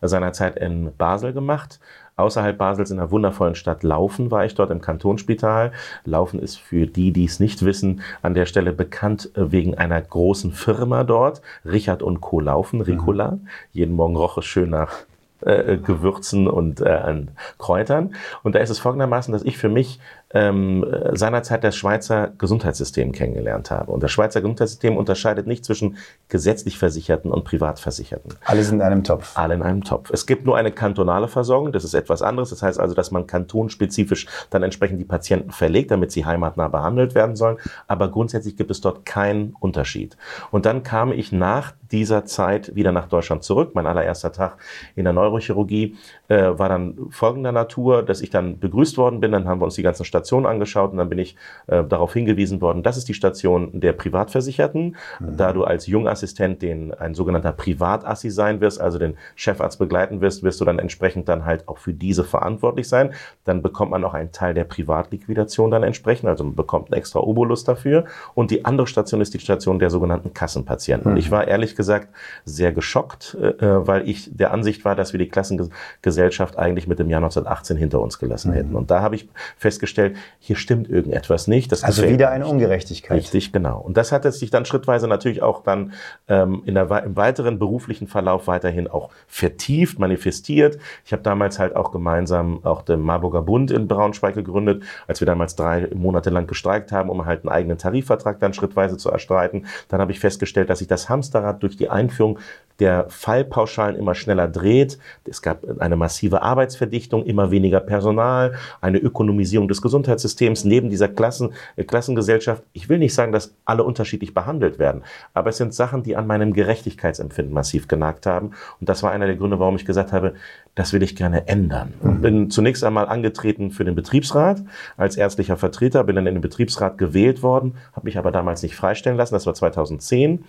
seinerzeit 0.00 0.56
in 0.56 0.90
Basel 0.96 1.34
gemacht 1.34 1.80
außerhalb 2.20 2.56
Basels 2.56 2.90
in 2.90 2.98
der 2.98 3.10
wundervollen 3.10 3.54
Stadt 3.54 3.82
Laufen 3.82 4.30
war 4.30 4.44
ich 4.44 4.54
dort 4.54 4.70
im 4.70 4.80
Kantonsspital. 4.80 5.72
Laufen 6.04 6.38
ist 6.38 6.58
für 6.58 6.86
die, 6.86 7.12
die 7.12 7.24
es 7.24 7.40
nicht 7.40 7.64
wissen, 7.64 8.02
an 8.22 8.34
der 8.34 8.46
Stelle 8.46 8.72
bekannt 8.72 9.30
äh, 9.34 9.50
wegen 9.50 9.76
einer 9.76 10.00
großen 10.00 10.52
Firma 10.52 11.04
dort. 11.04 11.42
Richard 11.64 12.02
und 12.02 12.20
Co. 12.20 12.40
Laufen, 12.40 12.80
Ricola. 12.80 13.32
Mhm. 13.32 13.48
Jeden 13.72 13.94
Morgen 13.94 14.16
roch 14.16 14.38
es 14.38 14.44
schön 14.44 14.70
nach 14.70 14.92
äh, 15.40 15.76
Gewürzen 15.76 16.48
und 16.48 16.80
äh, 16.80 16.88
an 16.88 17.30
Kräutern. 17.58 18.14
Und 18.42 18.54
da 18.54 18.58
ist 18.60 18.70
es 18.70 18.78
folgendermaßen, 18.78 19.32
dass 19.32 19.42
ich 19.42 19.58
für 19.58 19.68
mich 19.68 20.00
ähm, 20.32 20.86
seinerzeit 21.12 21.64
das 21.64 21.76
Schweizer 21.76 22.32
Gesundheitssystem 22.38 23.12
kennengelernt 23.12 23.70
habe. 23.70 23.90
Und 23.90 24.02
das 24.02 24.12
Schweizer 24.12 24.40
Gesundheitssystem 24.40 24.96
unterscheidet 24.96 25.46
nicht 25.46 25.64
zwischen 25.64 25.96
gesetzlich 26.28 26.78
Versicherten 26.78 27.32
und 27.32 27.44
Privatversicherten. 27.44 28.34
Alle 28.44 28.62
sind 28.62 28.76
in 28.76 28.82
einem 28.82 29.02
Topf. 29.02 29.36
Alle 29.36 29.54
in 29.54 29.62
einem 29.62 29.82
Topf. 29.82 30.10
Es 30.10 30.26
gibt 30.26 30.46
nur 30.46 30.56
eine 30.56 30.70
kantonale 30.70 31.26
Versorgung, 31.26 31.72
das 31.72 31.84
ist 31.84 31.94
etwas 31.94 32.22
anderes. 32.22 32.50
Das 32.50 32.62
heißt 32.62 32.78
also, 32.78 32.94
dass 32.94 33.10
man 33.10 33.26
kantonspezifisch 33.26 34.26
dann 34.50 34.62
entsprechend 34.62 35.00
die 35.00 35.04
Patienten 35.04 35.50
verlegt, 35.50 35.90
damit 35.90 36.12
sie 36.12 36.24
heimatnah 36.24 36.68
behandelt 36.68 37.14
werden 37.14 37.34
sollen. 37.34 37.56
Aber 37.88 38.08
grundsätzlich 38.08 38.56
gibt 38.56 38.70
es 38.70 38.80
dort 38.80 39.04
keinen 39.04 39.54
Unterschied. 39.58 40.16
Und 40.52 40.64
dann 40.64 40.84
kam 40.84 41.12
ich 41.12 41.32
nach 41.32 41.72
dieser 41.90 42.24
Zeit 42.24 42.74
wieder 42.76 42.92
nach 42.92 43.08
Deutschland 43.08 43.42
zurück. 43.42 43.72
Mein 43.74 43.86
allererster 43.86 44.32
Tag 44.32 44.58
in 44.94 45.04
der 45.04 45.12
Neurochirurgie 45.12 45.96
äh, 46.30 46.58
war 46.58 46.68
dann 46.68 46.96
folgender 47.10 47.50
Natur, 47.50 48.04
dass 48.04 48.20
ich 48.20 48.30
dann 48.30 48.60
begrüßt 48.60 48.96
worden 48.96 49.20
bin. 49.20 49.32
Dann 49.32 49.48
haben 49.48 49.60
wir 49.60 49.64
uns 49.64 49.74
die 49.74 49.82
ganzen 49.82 50.04
Stationen 50.04 50.46
angeschaut 50.46 50.92
und 50.92 50.98
dann 50.98 51.08
bin 51.08 51.18
ich 51.18 51.36
äh, 51.66 51.82
darauf 51.82 52.12
hingewiesen 52.12 52.60
worden, 52.60 52.84
das 52.84 52.96
ist 52.96 53.08
die 53.08 53.14
Station 53.14 53.80
der 53.80 53.92
Privatversicherten. 53.92 54.96
Mhm. 55.18 55.36
Da 55.36 55.52
du 55.52 55.64
als 55.64 55.88
Jungassistent 55.88 56.62
den 56.62 56.94
ein 56.94 57.14
sogenannter 57.14 57.52
Privatassi 57.52 58.30
sein 58.30 58.60
wirst, 58.60 58.80
also 58.80 58.98
den 58.98 59.16
Chefarzt 59.34 59.80
begleiten 59.80 60.20
wirst, 60.20 60.44
wirst 60.44 60.60
du 60.60 60.64
dann 60.64 60.78
entsprechend 60.78 61.28
dann 61.28 61.44
halt 61.44 61.66
auch 61.66 61.78
für 61.78 61.92
diese 61.92 62.22
verantwortlich 62.22 62.88
sein. 62.88 63.12
Dann 63.44 63.60
bekommt 63.60 63.90
man 63.90 64.04
auch 64.04 64.14
einen 64.14 64.30
Teil 64.30 64.54
der 64.54 64.64
Privatliquidation 64.64 65.72
dann 65.72 65.82
entsprechend, 65.82 66.28
also 66.28 66.44
man 66.44 66.54
bekommt 66.54 66.92
einen 66.92 66.98
extra 66.98 67.18
Obolus 67.18 67.64
dafür. 67.64 68.04
Und 68.34 68.52
die 68.52 68.64
andere 68.64 68.86
Station 68.86 69.20
ist 69.20 69.34
die 69.34 69.40
Station 69.40 69.80
der 69.80 69.90
sogenannten 69.90 70.32
Kassenpatienten. 70.32 71.12
Mhm. 71.12 71.18
Ich 71.18 71.32
war 71.32 71.48
ehrlich 71.48 71.74
gesagt 71.74 72.08
sehr 72.44 72.70
geschockt, 72.70 73.36
äh, 73.40 73.48
äh, 73.48 73.86
weil 73.88 74.08
ich 74.08 74.30
der 74.32 74.52
Ansicht 74.52 74.84
war, 74.84 74.94
dass 74.94 75.12
wir 75.12 75.18
die 75.18 75.28
Klassengesellschaft 75.28 76.19
eigentlich 76.56 76.86
mit 76.86 76.98
dem 76.98 77.08
Jahr 77.08 77.18
1918 77.18 77.76
hinter 77.76 78.00
uns 78.00 78.18
gelassen 78.18 78.50
mhm. 78.50 78.54
hätten. 78.54 78.74
Und 78.74 78.90
da 78.90 79.00
habe 79.00 79.14
ich 79.14 79.28
festgestellt, 79.56 80.16
hier 80.38 80.56
stimmt 80.56 80.88
irgendetwas 80.88 81.48
nicht. 81.48 81.72
Also 81.82 82.06
wieder 82.06 82.30
eine 82.30 82.46
Ungerechtigkeit. 82.46 83.16
Richtig, 83.16 83.52
genau. 83.52 83.80
Und 83.80 83.96
das 83.96 84.12
hat 84.12 84.30
sich 84.32 84.50
dann 84.50 84.66
schrittweise 84.66 85.08
natürlich 85.08 85.42
auch 85.42 85.62
dann 85.62 85.92
ähm, 86.28 86.62
in 86.66 86.74
der, 86.74 86.90
im 87.04 87.16
weiteren 87.16 87.58
beruflichen 87.58 88.06
Verlauf 88.06 88.46
weiterhin 88.46 88.86
auch 88.86 89.08
vertieft, 89.26 89.98
manifestiert. 89.98 90.78
Ich 91.06 91.12
habe 91.12 91.22
damals 91.22 91.58
halt 91.58 91.74
auch 91.74 91.92
gemeinsam 91.92 92.64
auch 92.64 92.82
den 92.82 93.00
Marburger 93.00 93.42
Bund 93.42 93.70
in 93.70 93.88
Braunschweig 93.88 94.34
gegründet, 94.34 94.82
als 95.06 95.20
wir 95.20 95.26
damals 95.26 95.56
drei 95.56 95.88
Monate 95.94 96.28
lang 96.28 96.46
gestreikt 96.46 96.92
haben, 96.92 97.08
um 97.08 97.24
halt 97.24 97.42
einen 97.44 97.52
eigenen 97.52 97.78
Tarifvertrag 97.78 98.38
dann 98.38 98.52
schrittweise 98.52 98.98
zu 98.98 99.10
erstreiten. 99.10 99.66
Dann 99.88 100.00
habe 100.00 100.12
ich 100.12 100.20
festgestellt, 100.20 100.68
dass 100.68 100.80
sich 100.80 100.88
das 100.88 101.08
Hamsterrad 101.08 101.62
durch 101.62 101.70
durch 101.70 101.76
die 101.76 101.88
Einführung 101.88 102.38
der 102.80 103.08
Fallpauschalen 103.08 103.96
immer 103.96 104.14
schneller 104.14 104.48
dreht. 104.48 104.98
Es 105.24 105.42
gab 105.42 105.64
eine 105.80 105.96
massive 106.10 106.42
Arbeitsverdichtung, 106.42 107.24
immer 107.24 107.52
weniger 107.52 107.78
Personal, 107.78 108.54
eine 108.80 108.98
Ökonomisierung 108.98 109.68
des 109.68 109.80
Gesundheitssystems 109.80 110.64
neben 110.64 110.90
dieser 110.90 111.06
Klassen, 111.06 111.52
äh, 111.76 111.84
Klassengesellschaft. 111.84 112.64
Ich 112.72 112.88
will 112.88 112.98
nicht 112.98 113.14
sagen, 113.14 113.30
dass 113.30 113.54
alle 113.64 113.84
unterschiedlich 113.84 114.34
behandelt 114.34 114.80
werden, 114.80 115.04
aber 115.34 115.50
es 115.50 115.58
sind 115.58 115.72
Sachen, 115.72 116.02
die 116.02 116.16
an 116.16 116.26
meinem 116.26 116.52
Gerechtigkeitsempfinden 116.52 117.54
massiv 117.54 117.86
genagt 117.86 118.26
haben. 118.26 118.50
Und 118.80 118.88
das 118.88 119.04
war 119.04 119.12
einer 119.12 119.26
der 119.26 119.36
Gründe, 119.36 119.60
warum 119.60 119.76
ich 119.76 119.84
gesagt 119.84 120.10
habe, 120.10 120.34
das 120.80 120.94
will 120.94 121.02
ich 121.02 121.14
gerne 121.14 121.46
ändern. 121.46 121.92
Mhm. 122.02 122.20
Bin 122.22 122.50
zunächst 122.50 122.82
einmal 122.84 123.06
angetreten 123.06 123.70
für 123.70 123.84
den 123.84 123.94
Betriebsrat 123.94 124.62
als 124.96 125.16
ärztlicher 125.16 125.58
Vertreter, 125.58 126.04
bin 126.04 126.16
dann 126.16 126.26
in 126.26 126.36
den 126.36 126.40
Betriebsrat 126.40 126.96
gewählt 126.96 127.42
worden, 127.42 127.74
habe 127.92 128.06
mich 128.06 128.16
aber 128.16 128.32
damals 128.32 128.62
nicht 128.62 128.76
freistellen 128.76 129.18
lassen, 129.18 129.34
das 129.34 129.44
war 129.44 129.52
2010. 129.52 130.42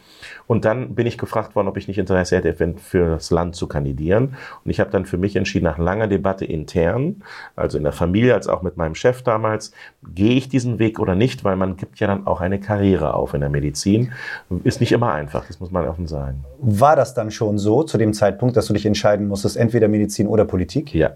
Und 0.48 0.64
dann 0.64 0.96
bin 0.96 1.06
ich 1.06 1.18
gefragt 1.18 1.54
worden, 1.56 1.68
ob 1.68 1.76
ich 1.76 1.90
nicht 1.90 1.98
Interesse 1.98 2.38
hätte, 2.38 2.56
für 2.78 3.10
das 3.10 3.30
Land 3.30 3.58
zu 3.58 3.68
kandidieren. 3.68 4.36
Und 4.64 4.72
ich 4.72 4.80
habe 4.80 4.90
dann 4.90 5.06
für 5.06 5.18
mich 5.18 5.36
entschieden, 5.36 5.66
nach 5.66 5.78
langer 5.78 6.08
Debatte 6.08 6.46
intern, 6.46 7.24
also 7.58 7.78
in 7.78 7.84
der 7.84 7.92
Familie 7.92 8.34
als 8.34 8.48
auch 8.48 8.62
mit 8.62 8.78
meinem 8.78 8.96
Chef 8.96 9.24
damals, 9.24 9.74
gehe 10.16 10.36
ich 10.36 10.48
diesen 10.48 10.80
Weg 10.80 10.98
oder 10.98 11.14
nicht, 11.14 11.44
weil 11.44 11.58
man 11.58 11.76
gibt 11.76 12.00
ja 12.00 12.08
dann 12.08 12.26
auch 12.26 12.40
eine 12.40 12.62
Karriere 12.62 13.16
auf 13.16 13.34
in 13.34 13.42
der 13.42 13.50
Medizin. 13.50 14.14
Ist 14.64 14.80
nicht 14.80 14.94
immer 14.94 15.12
einfach, 15.12 15.46
das 15.48 15.60
muss 15.60 15.72
man 15.72 15.86
offen 15.86 16.08
sagen. 16.08 16.46
War 16.60 16.96
das 16.96 17.14
dann 17.14 17.32
schon 17.32 17.58
so 17.58 17.84
zu 17.84 17.98
dem 17.98 18.14
Zeitpunkt, 18.14 18.56
dass 18.56 18.68
du 18.68 18.74
dich 18.74 18.86
entscheiden 18.86 19.28
musstest, 19.28 19.58
entweder 19.58 19.90
Medizin 19.90 20.21
Medizin 20.22 20.28
oder 20.28 20.46
Politik? 20.46 20.94
Ja, 20.94 21.12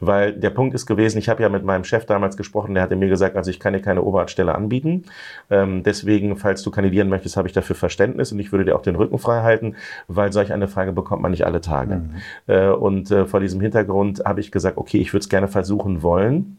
weil 0.00 0.32
der 0.32 0.50
Punkt 0.50 0.74
ist 0.74 0.86
gewesen, 0.86 1.18
ich 1.18 1.28
habe 1.28 1.42
ja 1.42 1.48
mit 1.48 1.64
meinem 1.64 1.84
Chef 1.84 2.04
damals 2.06 2.36
gesprochen, 2.36 2.74
der 2.74 2.82
hatte 2.82 2.96
mir 2.96 3.08
gesagt, 3.08 3.36
also 3.36 3.50
ich 3.50 3.60
kann 3.60 3.72
dir 3.72 3.80
keine 3.80 4.02
Oberarztstelle 4.02 4.54
anbieten. 4.54 5.04
Ähm, 5.50 5.82
deswegen, 5.82 6.36
falls 6.36 6.62
du 6.62 6.70
kandidieren 6.70 7.08
möchtest, 7.08 7.36
habe 7.36 7.48
ich 7.48 7.54
dafür 7.54 7.76
Verständnis 7.76 8.32
und 8.32 8.38
ich 8.38 8.52
würde 8.52 8.64
dir 8.64 8.76
auch 8.76 8.82
den 8.82 8.96
Rücken 8.96 9.18
frei 9.18 9.42
halten, 9.42 9.76
weil 10.08 10.32
solch 10.32 10.52
eine 10.52 10.68
Frage 10.68 10.92
bekommt 10.92 11.22
man 11.22 11.30
nicht 11.30 11.46
alle 11.46 11.60
Tage. 11.60 11.96
Mhm. 11.96 12.10
Äh, 12.46 12.68
und 12.68 13.10
äh, 13.10 13.26
vor 13.26 13.40
diesem 13.40 13.60
Hintergrund 13.60 14.22
habe 14.24 14.40
ich 14.40 14.50
gesagt, 14.50 14.76
okay, 14.76 14.98
ich 14.98 15.12
würde 15.12 15.22
es 15.22 15.28
gerne 15.28 15.48
versuchen 15.48 16.02
wollen. 16.02 16.58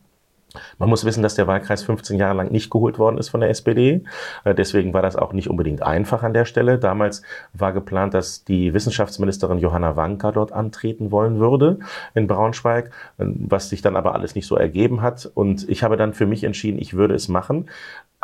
Man 0.77 0.89
muss 0.89 1.05
wissen, 1.05 1.23
dass 1.23 1.35
der 1.35 1.47
Wahlkreis 1.47 1.83
15 1.83 2.17
Jahre 2.17 2.35
lang 2.35 2.51
nicht 2.51 2.69
geholt 2.69 2.99
worden 2.99 3.17
ist 3.17 3.29
von 3.29 3.41
der 3.41 3.49
SPD. 3.49 4.03
Äh, 4.43 4.55
deswegen 4.55 4.93
war 4.93 5.01
das 5.01 5.15
auch 5.15 5.33
nicht 5.33 5.49
unbedingt 5.49 5.81
einfach 5.81 6.23
an 6.23 6.33
der 6.33 6.45
Stelle. 6.45 6.77
Damals 6.79 7.21
war 7.53 7.73
geplant, 7.73 8.13
dass 8.13 8.43
die 8.43 8.73
Wissenschaftsministerin 8.73 9.59
Johanna 9.59 9.95
Wanka 9.95 10.31
dort 10.31 10.51
antreten 10.51 11.11
wollen 11.11 11.39
würde 11.39 11.79
in 12.13 12.27
Braunschweig, 12.27 12.91
äh, 13.17 13.25
was 13.25 13.69
sich 13.69 13.81
dann 13.81 13.95
aber 13.95 14.13
alles 14.13 14.35
nicht 14.35 14.47
so 14.47 14.55
ergeben 14.55 15.01
hat. 15.01 15.29
Und 15.33 15.67
ich 15.69 15.83
habe 15.83 15.97
dann 15.97 16.13
für 16.13 16.25
mich 16.25 16.43
entschieden, 16.43 16.79
ich 16.79 16.93
würde 16.93 17.15
es 17.15 17.27
machen. 17.27 17.67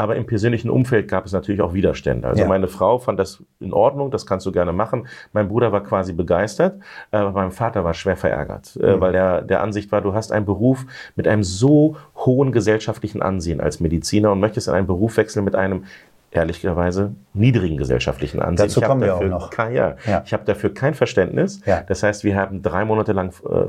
Aber 0.01 0.15
im 0.15 0.25
persönlichen 0.25 0.71
Umfeld 0.71 1.07
gab 1.07 1.27
es 1.27 1.31
natürlich 1.31 1.62
auch 1.62 1.75
Widerstände. 1.75 2.27
Also 2.27 2.42
ja. 2.42 2.48
meine 2.48 2.68
Frau 2.68 2.98
fand 2.98 3.19
das 3.19 3.44
in 3.59 3.71
Ordnung, 3.71 4.09
das 4.09 4.25
kannst 4.25 4.48
du 4.48 4.51
gerne 4.51 4.74
machen. 4.74 5.07
Mein 5.31 5.48
Bruder 5.48 5.71
war 5.71 5.83
quasi 5.83 6.12
begeistert, 6.12 6.81
aber 7.12 7.30
mein 7.33 7.51
Vater 7.51 7.83
war 7.83 7.94
schwer 7.94 8.18
verärgert, 8.18 8.80
äh, 8.81 8.95
mhm. 8.95 9.00
weil 9.00 9.13
er 9.13 9.44
der 9.44 9.62
Ansicht 9.62 9.92
war, 9.92 10.01
du 10.01 10.15
hast 10.15 10.31
einen 10.31 10.48
Beruf 10.48 10.88
mit 11.15 11.27
einem 11.27 11.44
so 11.44 11.98
hohen 12.15 12.51
gesellschaftlichen 12.51 13.21
Ansehen 13.21 13.62
als 13.62 13.80
Mediziner 13.80 14.31
und 14.31 14.39
möchtest 14.39 14.68
in 14.69 14.74
einen 14.74 14.88
Beruf 14.88 15.18
wechseln 15.18 15.45
mit 15.45 15.56
einem 15.56 15.83
ehrlicherweise 16.31 17.13
niedrigen 17.36 17.77
gesellschaftlichen 17.77 18.42
Ansehen. 18.42 18.69
Dazu 18.69 18.81
kommen 18.81 19.01
wir 19.01 19.15
auch 19.15 19.21
noch. 19.21 19.51
Kein, 19.51 19.75
ja, 19.75 19.97
ja. 20.07 20.24
Ich 20.25 20.33
habe 20.33 20.45
dafür 20.45 20.74
kein 20.74 20.95
Verständnis. 20.95 21.62
Ja. 21.68 21.81
Das 21.81 22.01
heißt, 22.01 22.24
wir 22.24 22.36
haben 22.36 22.63
drei 22.63 22.86
Monate 22.86 23.12
lang 23.12 23.33
äh, 23.47 23.65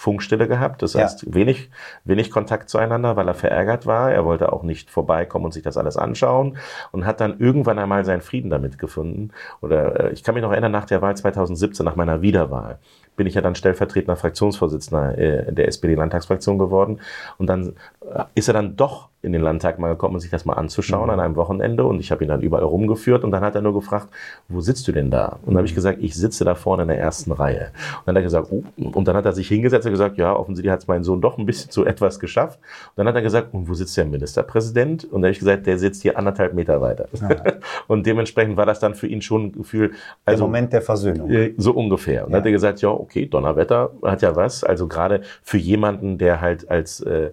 Funkstille 0.00 0.48
gehabt. 0.48 0.80
Das 0.80 0.94
heißt, 0.94 1.24
ja. 1.24 1.34
wenig, 1.34 1.70
wenig 2.04 2.30
Kontakt 2.30 2.70
zueinander, 2.70 3.16
weil 3.16 3.28
er 3.28 3.34
verärgert 3.34 3.84
war. 3.84 4.10
Er 4.10 4.24
wollte 4.24 4.50
auch 4.50 4.62
nicht 4.62 4.90
vorbeikommen 4.90 5.44
und 5.44 5.52
sich 5.52 5.62
das 5.62 5.76
alles 5.76 5.98
anschauen 5.98 6.56
und 6.90 7.04
hat 7.04 7.20
dann 7.20 7.38
irgendwann 7.38 7.78
einmal 7.78 8.06
seinen 8.06 8.22
Frieden 8.22 8.48
damit 8.48 8.78
gefunden. 8.78 9.30
Oder 9.60 10.06
äh, 10.06 10.12
ich 10.14 10.24
kann 10.24 10.34
mich 10.34 10.42
noch 10.42 10.52
erinnern, 10.52 10.72
nach 10.72 10.86
der 10.86 11.02
Wahl 11.02 11.14
2017, 11.14 11.84
nach 11.84 11.96
meiner 11.96 12.22
Wiederwahl, 12.22 12.78
bin 13.16 13.26
ich 13.26 13.34
ja 13.34 13.42
dann 13.42 13.54
stellvertretender 13.54 14.16
Fraktionsvorsitzender 14.16 15.18
äh, 15.18 15.52
der 15.52 15.68
SPD-Landtagsfraktion 15.68 16.56
geworden. 16.56 17.00
Und 17.36 17.48
dann 17.48 17.74
äh, 18.00 18.24
ist 18.34 18.48
er 18.48 18.54
dann 18.54 18.76
doch 18.76 19.09
in 19.22 19.32
den 19.32 19.42
Landtag 19.42 19.78
mal 19.78 19.88
gekommen, 19.88 20.14
um 20.14 20.20
sich 20.20 20.30
das 20.30 20.44
mal 20.44 20.54
anzuschauen 20.54 21.04
mhm. 21.04 21.10
an 21.10 21.20
einem 21.20 21.36
Wochenende. 21.36 21.84
Und 21.84 22.00
ich 22.00 22.10
habe 22.10 22.24
ihn 22.24 22.28
dann 22.28 22.40
überall 22.40 22.64
rumgeführt. 22.64 23.22
Und 23.22 23.30
dann 23.30 23.42
hat 23.42 23.54
er 23.54 23.60
nur 23.60 23.74
gefragt, 23.74 24.08
wo 24.48 24.60
sitzt 24.60 24.88
du 24.88 24.92
denn 24.92 25.10
da? 25.10 25.38
Und 25.42 25.48
dann 25.48 25.58
habe 25.58 25.66
ich 25.66 25.74
gesagt, 25.74 25.98
ich 26.00 26.14
sitze 26.14 26.44
da 26.44 26.54
vorne 26.54 26.82
in 26.82 26.88
der 26.88 26.98
ersten 26.98 27.32
Reihe. 27.32 27.70
Und 27.98 28.06
dann 28.06 28.14
hat 28.14 28.20
er 28.20 28.22
gesagt, 28.22 28.48
oh. 28.50 28.62
und 28.76 29.08
dann 29.08 29.16
hat 29.16 29.26
er 29.26 29.32
sich 29.32 29.48
hingesetzt 29.48 29.86
und 29.86 29.92
gesagt, 29.92 30.16
ja, 30.16 30.34
offensichtlich 30.34 30.72
hat 30.72 30.80
es 30.80 30.88
mein 30.88 31.04
Sohn 31.04 31.20
doch 31.20 31.36
ein 31.36 31.44
bisschen 31.44 31.70
zu 31.70 31.84
etwas 31.84 32.18
geschafft. 32.18 32.58
Und 32.60 32.92
dann 32.96 33.08
hat 33.08 33.14
er 33.14 33.22
gesagt, 33.22 33.52
und 33.52 33.68
wo 33.68 33.74
sitzt 33.74 33.96
der 33.96 34.06
Ministerpräsident? 34.06 35.04
Und 35.04 35.12
dann 35.12 35.24
habe 35.24 35.32
ich 35.32 35.38
gesagt, 35.38 35.66
der 35.66 35.78
sitzt 35.78 36.02
hier 36.02 36.16
anderthalb 36.16 36.54
Meter 36.54 36.80
weiter. 36.80 37.08
Ja. 37.20 37.42
und 37.88 38.06
dementsprechend 38.06 38.56
war 38.56 38.66
das 38.66 38.80
dann 38.80 38.94
für 38.94 39.06
ihn 39.06 39.20
schon 39.20 39.46
ein 39.46 39.52
Gefühl. 39.52 39.92
Also, 40.24 40.44
der 40.44 40.46
Moment 40.46 40.72
der 40.72 40.82
Versöhnung. 40.82 41.30
Äh, 41.30 41.52
so 41.58 41.72
ungefähr. 41.72 42.24
Und 42.24 42.30
ja. 42.30 42.36
dann 42.36 42.40
hat 42.40 42.46
er 42.46 42.52
gesagt, 42.52 42.80
ja, 42.80 42.88
okay, 42.88 43.26
Donnerwetter 43.26 43.90
hat 44.02 44.22
ja 44.22 44.34
was. 44.34 44.64
Also 44.64 44.88
gerade 44.88 45.22
für 45.42 45.58
jemanden, 45.58 46.16
der 46.16 46.40
halt 46.40 46.70
als 46.70 47.00
äh, 47.00 47.30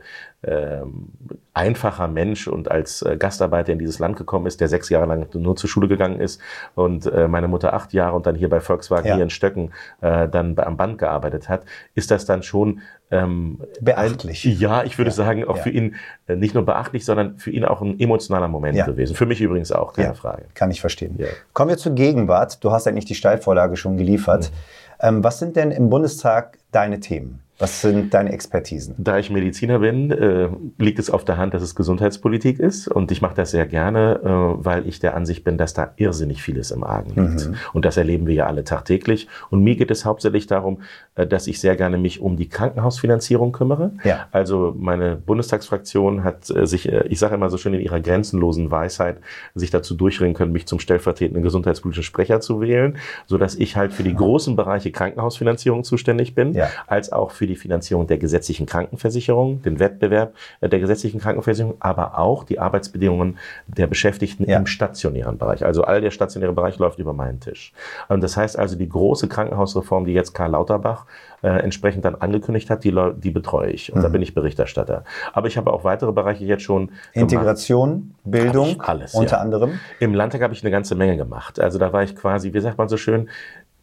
einfacher 1.53 2.07
Mensch 2.07 2.47
und 2.47 2.69
als 2.69 3.01
äh, 3.01 3.17
Gastarbeiter 3.17 3.73
in 3.73 3.79
dieses 3.79 3.99
Land 3.99 4.15
gekommen 4.15 4.45
ist, 4.45 4.61
der 4.61 4.67
sechs 4.67 4.89
Jahre 4.89 5.07
lang 5.07 5.27
nur 5.33 5.55
zur 5.55 5.69
Schule 5.69 5.87
gegangen 5.87 6.19
ist 6.19 6.39
und 6.75 7.07
äh, 7.07 7.27
meine 7.27 7.47
Mutter 7.47 7.73
acht 7.73 7.93
Jahre 7.93 8.15
und 8.15 8.27
dann 8.27 8.35
hier 8.35 8.47
bei 8.47 8.59
Volkswagen 8.59 9.07
ja. 9.07 9.15
hier 9.15 9.23
in 9.23 9.31
Stöcken 9.31 9.71
äh, 10.01 10.29
dann 10.29 10.57
am 10.59 10.77
Band 10.77 10.99
gearbeitet 10.99 11.49
hat, 11.49 11.65
ist 11.95 12.11
das 12.11 12.25
dann 12.25 12.43
schon 12.43 12.81
ähm, 13.09 13.59
beachtlich. 13.81 14.45
Ein, 14.45 14.59
ja, 14.59 14.83
ich 14.83 14.97
würde 14.97 15.09
ja. 15.09 15.15
sagen, 15.15 15.45
auch 15.45 15.57
ja. 15.57 15.63
für 15.63 15.69
ihn 15.69 15.95
nicht 16.27 16.53
nur 16.53 16.65
beachtlich, 16.65 17.05
sondern 17.05 17.37
für 17.37 17.51
ihn 17.51 17.65
auch 17.65 17.81
ein 17.81 17.99
emotionaler 17.99 18.47
Moment 18.47 18.85
gewesen. 18.85 19.15
Für 19.15 19.25
mich 19.25 19.41
übrigens 19.41 19.71
auch, 19.71 19.93
keine 19.93 20.13
Frage. 20.13 20.45
Kann 20.53 20.69
ich 20.69 20.81
verstehen. 20.81 21.17
Kommen 21.53 21.69
wir 21.69 21.77
zur 21.77 21.93
Gegenwart. 21.93 22.63
Du 22.63 22.71
hast 22.71 22.87
eigentlich 22.87 23.05
die 23.05 23.15
Steilvorlage 23.15 23.77
schon 23.77 23.97
geliefert. 23.97 24.51
Mhm. 24.51 25.07
Ähm, 25.07 25.23
was 25.23 25.39
sind 25.39 25.55
denn 25.55 25.71
im 25.71 25.89
Bundestag 25.89 26.57
deine 26.71 26.99
Themen? 26.99 27.41
Was 27.59 27.81
sind 27.81 28.13
deine 28.13 28.31
Expertisen? 28.31 28.93
Da 28.99 29.17
ich 29.17 29.31
Mediziner 29.31 29.79
bin, 29.79 30.11
äh, 30.11 30.49
liegt 30.77 30.99
es 30.99 31.09
auf 31.09 31.25
der 31.25 31.37
Hand, 31.37 31.55
dass 31.55 31.63
es 31.63 31.73
Gesundheitspolitik 31.73 32.59
ist. 32.59 32.87
Und 32.87 33.11
ich 33.11 33.21
mache 33.21 33.33
das 33.35 33.49
sehr 33.49 33.65
gerne, 33.65 34.19
äh, 34.23 34.65
weil 34.65 34.87
ich 34.87 34.99
der 34.99 35.15
Ansicht 35.15 35.43
bin, 35.43 35.57
dass 35.57 35.73
da 35.73 35.91
irrsinnig 35.95 36.43
vieles 36.43 36.69
im 36.69 36.83
Argen 36.83 37.09
liegt. 37.15 37.47
Mhm. 37.47 37.55
Und 37.73 37.85
das 37.85 37.97
erleben 37.97 38.27
wir 38.27 38.35
ja 38.35 38.45
alle 38.45 38.63
tagtäglich. 38.63 39.27
Und 39.49 39.63
mir 39.63 39.75
geht 39.75 39.89
es 39.89 40.05
hauptsächlich 40.05 40.45
darum, 40.45 40.81
dass 41.25 41.47
ich 41.47 41.59
sehr 41.59 41.75
gerne 41.75 41.97
mich 41.97 42.21
um 42.21 42.37
die 42.37 42.47
Krankenhausfinanzierung 42.49 43.51
kümmere. 43.51 43.91
Ja. 44.03 44.27
Also 44.31 44.75
meine 44.77 45.15
Bundestagsfraktion 45.15 46.23
hat 46.23 46.49
äh, 46.49 46.67
sich, 46.67 46.91
äh, 46.91 47.05
ich 47.07 47.17
sage 47.19 47.35
immer 47.35 47.49
so 47.49 47.57
schön 47.57 47.73
in 47.73 47.79
ihrer 47.81 47.99
grenzenlosen 47.99 48.69
Weisheit, 48.69 49.17
sich 49.55 49.71
dazu 49.71 49.95
durchringen 49.95 50.35
können, 50.35 50.51
mich 50.51 50.67
zum 50.67 50.79
stellvertretenden 50.79 51.41
gesundheitspolitischen 51.41 52.03
Sprecher 52.03 52.39
zu 52.41 52.61
wählen, 52.61 52.97
so 53.25 53.37
dass 53.37 53.55
ich 53.55 53.75
halt 53.75 53.93
für 53.93 54.03
die 54.03 54.13
großen 54.13 54.55
Bereiche 54.55 54.91
Krankenhausfinanzierung 54.91 55.83
zuständig 55.83 56.35
bin, 56.35 56.53
Ja. 56.53 56.67
als 56.85 57.11
auch 57.11 57.31
für 57.31 57.47
die 57.47 57.55
Finanzierung 57.55 58.05
der 58.05 58.17
gesetzlichen 58.19 58.65
Krankenversicherung, 58.65 59.61
den 59.63 59.79
Wettbewerb 59.79 60.33
äh, 60.61 60.69
der 60.69 60.79
gesetzlichen 60.79 61.19
Krankenversicherung, 61.19 61.75
aber 61.79 62.19
auch 62.19 62.43
die 62.43 62.59
Arbeitsbedingungen 62.59 63.37
der 63.67 63.87
Beschäftigten 63.87 64.47
Ja. 64.47 64.57
im 64.59 64.67
stationären 64.67 65.37
Bereich. 65.37 65.65
Also 65.65 65.83
all 65.83 66.01
der 66.01 66.11
stationäre 66.11 66.53
Bereich 66.53 66.77
läuft 66.77 66.99
über 66.99 67.13
meinen 67.13 67.39
Tisch. 67.39 67.73
Und 68.09 68.21
das 68.21 68.37
heißt 68.37 68.57
also, 68.59 68.75
die 68.75 68.87
große 68.89 69.27
Krankenhausreform, 69.27 70.05
die 70.05 70.13
jetzt 70.13 70.33
Karl 70.33 70.51
Lauterbach 70.51 71.05
äh, 71.43 71.47
entsprechend 71.47 72.03
dann 72.05 72.15
angekündigt 72.15 72.69
hat, 72.69 72.83
die, 72.83 72.89
lau- 72.91 73.11
die 73.11 73.31
betreue 73.31 73.69
ich. 73.71 73.93
Und 73.93 74.01
da 74.01 74.09
bin 74.09 74.21
ich 74.21 74.33
Berichterstatter. 74.33 75.03
Aber 75.33 75.47
ich 75.47 75.57
habe 75.57 75.71
auch 75.71 75.83
weitere 75.83 76.11
Bereiche 76.11 76.45
jetzt 76.45 76.63
schon 76.63 76.87
gemacht. 76.87 76.97
Integration, 77.13 78.15
Bildung, 78.23 78.69
Hab 78.69 78.75
ich 78.75 78.81
alles, 78.81 79.13
unter 79.13 79.35
ja. 79.37 79.41
anderem. 79.41 79.79
Im 79.99 80.13
Landtag 80.13 80.41
habe 80.41 80.53
ich 80.53 80.63
eine 80.63 80.71
ganze 80.71 80.95
Menge 80.95 81.15
gemacht. 81.17 81.59
Also 81.59 81.77
da 81.79 81.93
war 81.93 82.03
ich 82.03 82.15
quasi, 82.15 82.53
wie 82.53 82.59
sagt 82.59 82.77
man 82.77 82.89
so 82.89 82.97
schön, 82.97 83.29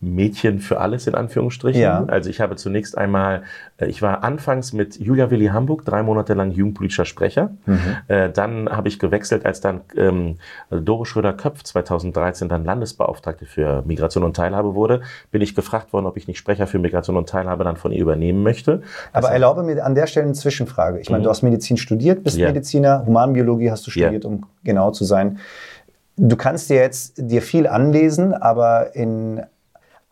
Mädchen 0.00 0.58
für 0.58 0.80
alles 0.80 1.06
in 1.06 1.14
Anführungsstrichen. 1.14 1.80
Ja. 1.80 2.04
Also 2.06 2.28
ich 2.28 2.40
habe 2.40 2.56
zunächst 2.56 2.98
einmal, 2.98 3.42
äh, 3.78 3.86
ich 3.86 4.02
war 4.02 4.22
anfangs 4.22 4.74
mit 4.74 4.98
Julia 4.98 5.30
Willi 5.30 5.46
Hamburg 5.46 5.84
drei 5.84 6.02
Monate 6.02 6.34
lang 6.34 6.50
jugendpolitischer 6.50 7.06
Sprecher. 7.06 7.52
Äh, 8.08 8.30
dann 8.30 8.68
habe 8.68 8.88
ich 8.88 8.98
gewechselt, 8.98 9.46
als 9.46 9.60
dann 9.60 9.80
ähm, 9.96 10.36
Dore 10.70 11.06
Schröder-Köpf 11.06 11.62
2013 11.62 12.48
dann 12.48 12.64
Landesbeauftragte 12.64 13.46
für 13.46 13.82
Migration 13.86 14.24
und 14.24 14.36
Teilhabe 14.36 14.74
wurde, 14.74 15.00
bin 15.30 15.40
ich 15.40 15.54
gefragt 15.54 15.92
worden, 15.92 16.06
ob 16.06 16.16
ich 16.16 16.28
nicht 16.28 16.38
Sprecher 16.38 16.66
für 16.66 16.78
Migration 16.78 17.16
und 17.16 17.28
Teilhabe 17.28 17.64
dann 17.64 17.76
von 17.76 17.90
ihr 17.90 18.02
übernehmen 18.02 18.42
möchte. 18.42 18.82
Aber 19.12 19.30
erlaube 19.30 19.62
mir 19.62 19.84
an 19.84 19.94
der 19.94 20.06
Stelle 20.06 20.26
eine 20.26 20.34
Zwischenfrage. 20.34 21.00
Ich 21.00 21.08
meine, 21.08 21.24
du 21.24 21.30
hast 21.30 21.42
Medizin 21.42 21.78
studiert, 21.78 22.22
bist 22.22 22.34
Mhm. 22.34 22.42
Ja. 22.42 22.48
Mediziner, 22.48 23.06
Humanbiologie 23.06 23.70
hast 23.70 23.86
du 23.86 23.90
studiert, 23.90 24.24
um 24.24 24.46
genau 24.62 24.90
zu 24.90 25.04
sein. 25.04 25.38
Du 26.16 26.36
kannst 26.36 26.70
dir 26.70 26.76
jetzt 26.76 27.14
dir 27.16 27.42
viel 27.42 27.66
anlesen, 27.66 28.34
aber 28.34 28.94
in 28.94 29.42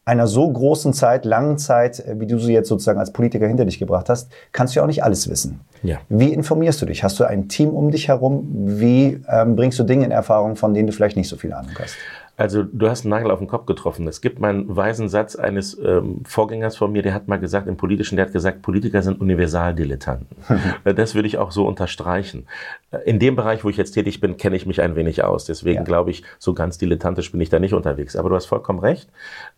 einer 0.05 0.27
so 0.27 0.51
großen 0.51 0.93
Zeit, 0.93 1.25
langen 1.25 1.59
Zeit, 1.59 2.01
äh, 2.01 2.19
wie 2.19 2.27
du 2.27 2.39
sie 2.39 2.53
jetzt 2.53 2.69
sozusagen 2.69 2.99
als 2.99 3.13
Politiker 3.13 3.47
hinter 3.47 3.65
dich 3.65 3.79
gebracht 3.79 4.09
hast, 4.09 4.31
kannst 4.53 4.75
du 4.75 4.81
ja 4.81 4.85
auch 4.85 4.89
nicht 4.89 5.05
alles 5.05 5.29
wissen. 5.29 5.61
Ja. 5.83 5.99
Wie 6.09 6.33
informierst 6.33 6.83
du 6.83 6.87
dich? 6.87 7.05
Hast 7.05 7.21
du 7.21 7.25
ein 7.25 7.49
Team 7.49 7.71
um 7.71 7.91
dich 7.91 8.09
herum? 8.09 8.49
Wie 8.53 9.23
ähm, 9.29 9.57
bringst 9.57 9.79
du 9.79 9.85
Dinge 9.85 10.05
in 10.05 10.11
Erfahrung, 10.11 10.57
von 10.57 10.75
denen 10.75 10.87
du 10.87 10.93
vielleicht 10.93 11.17
nicht 11.17 11.29
so 11.29 11.37
viel 11.37 11.53
Ahnung 11.53 11.73
hast? 11.79 11.97
Also 12.37 12.63
du 12.63 12.89
hast 12.89 13.05
einen 13.05 13.11
Nagel 13.11 13.31
auf 13.31 13.39
den 13.41 13.47
Kopf 13.47 13.67
getroffen. 13.67 14.09
Es 14.09 14.23
gibt 14.23 14.41
meinen 14.41 14.75
weisen 14.75 15.09
Satz 15.11 15.37
eines 15.37 15.79
ähm, 15.79 16.23
Vorgängers 16.25 16.77
von 16.77 16.91
mir, 16.91 17.03
der 17.03 17.13
hat 17.13 17.29
mal 17.29 17.37
gesagt, 17.39 17.69
im 17.69 17.77
Politischen, 17.77 18.17
der 18.17 18.25
hat 18.27 18.33
gesagt, 18.33 18.63
Politiker 18.63 19.03
sind 19.03 19.21
Universaldilettanten. 19.21 20.37
Äh, 20.85 20.95
das 20.95 21.15
würde 21.15 21.29
ich 21.29 21.37
auch 21.39 21.53
so 21.53 21.67
unterstreichen. 21.67 22.47
Äh, 22.91 22.99
In 23.05 23.19
dem 23.19 23.37
Bereich, 23.37 23.63
wo 23.65 23.69
ich 23.69 23.77
jetzt 23.77 23.93
tätig 23.93 24.21
bin, 24.21 24.37
kenne 24.39 24.57
ich 24.57 24.65
mich 24.67 24.81
ein 24.81 24.97
wenig 24.97 25.23
aus. 25.23 25.45
Deswegen 25.45 25.79
Ja. 25.81 25.83
glaube 25.85 26.11
ich, 26.11 26.25
so 26.39 26.55
ganz 26.55 26.79
dilettantisch 26.79 27.31
bin 27.33 27.41
ich 27.41 27.51
da 27.51 27.59
nicht 27.59 27.75
unterwegs. 27.75 28.17
Aber 28.17 28.31
du 28.31 28.35
hast 28.35 28.47
vollkommen 28.47 28.79
recht. 28.81 29.11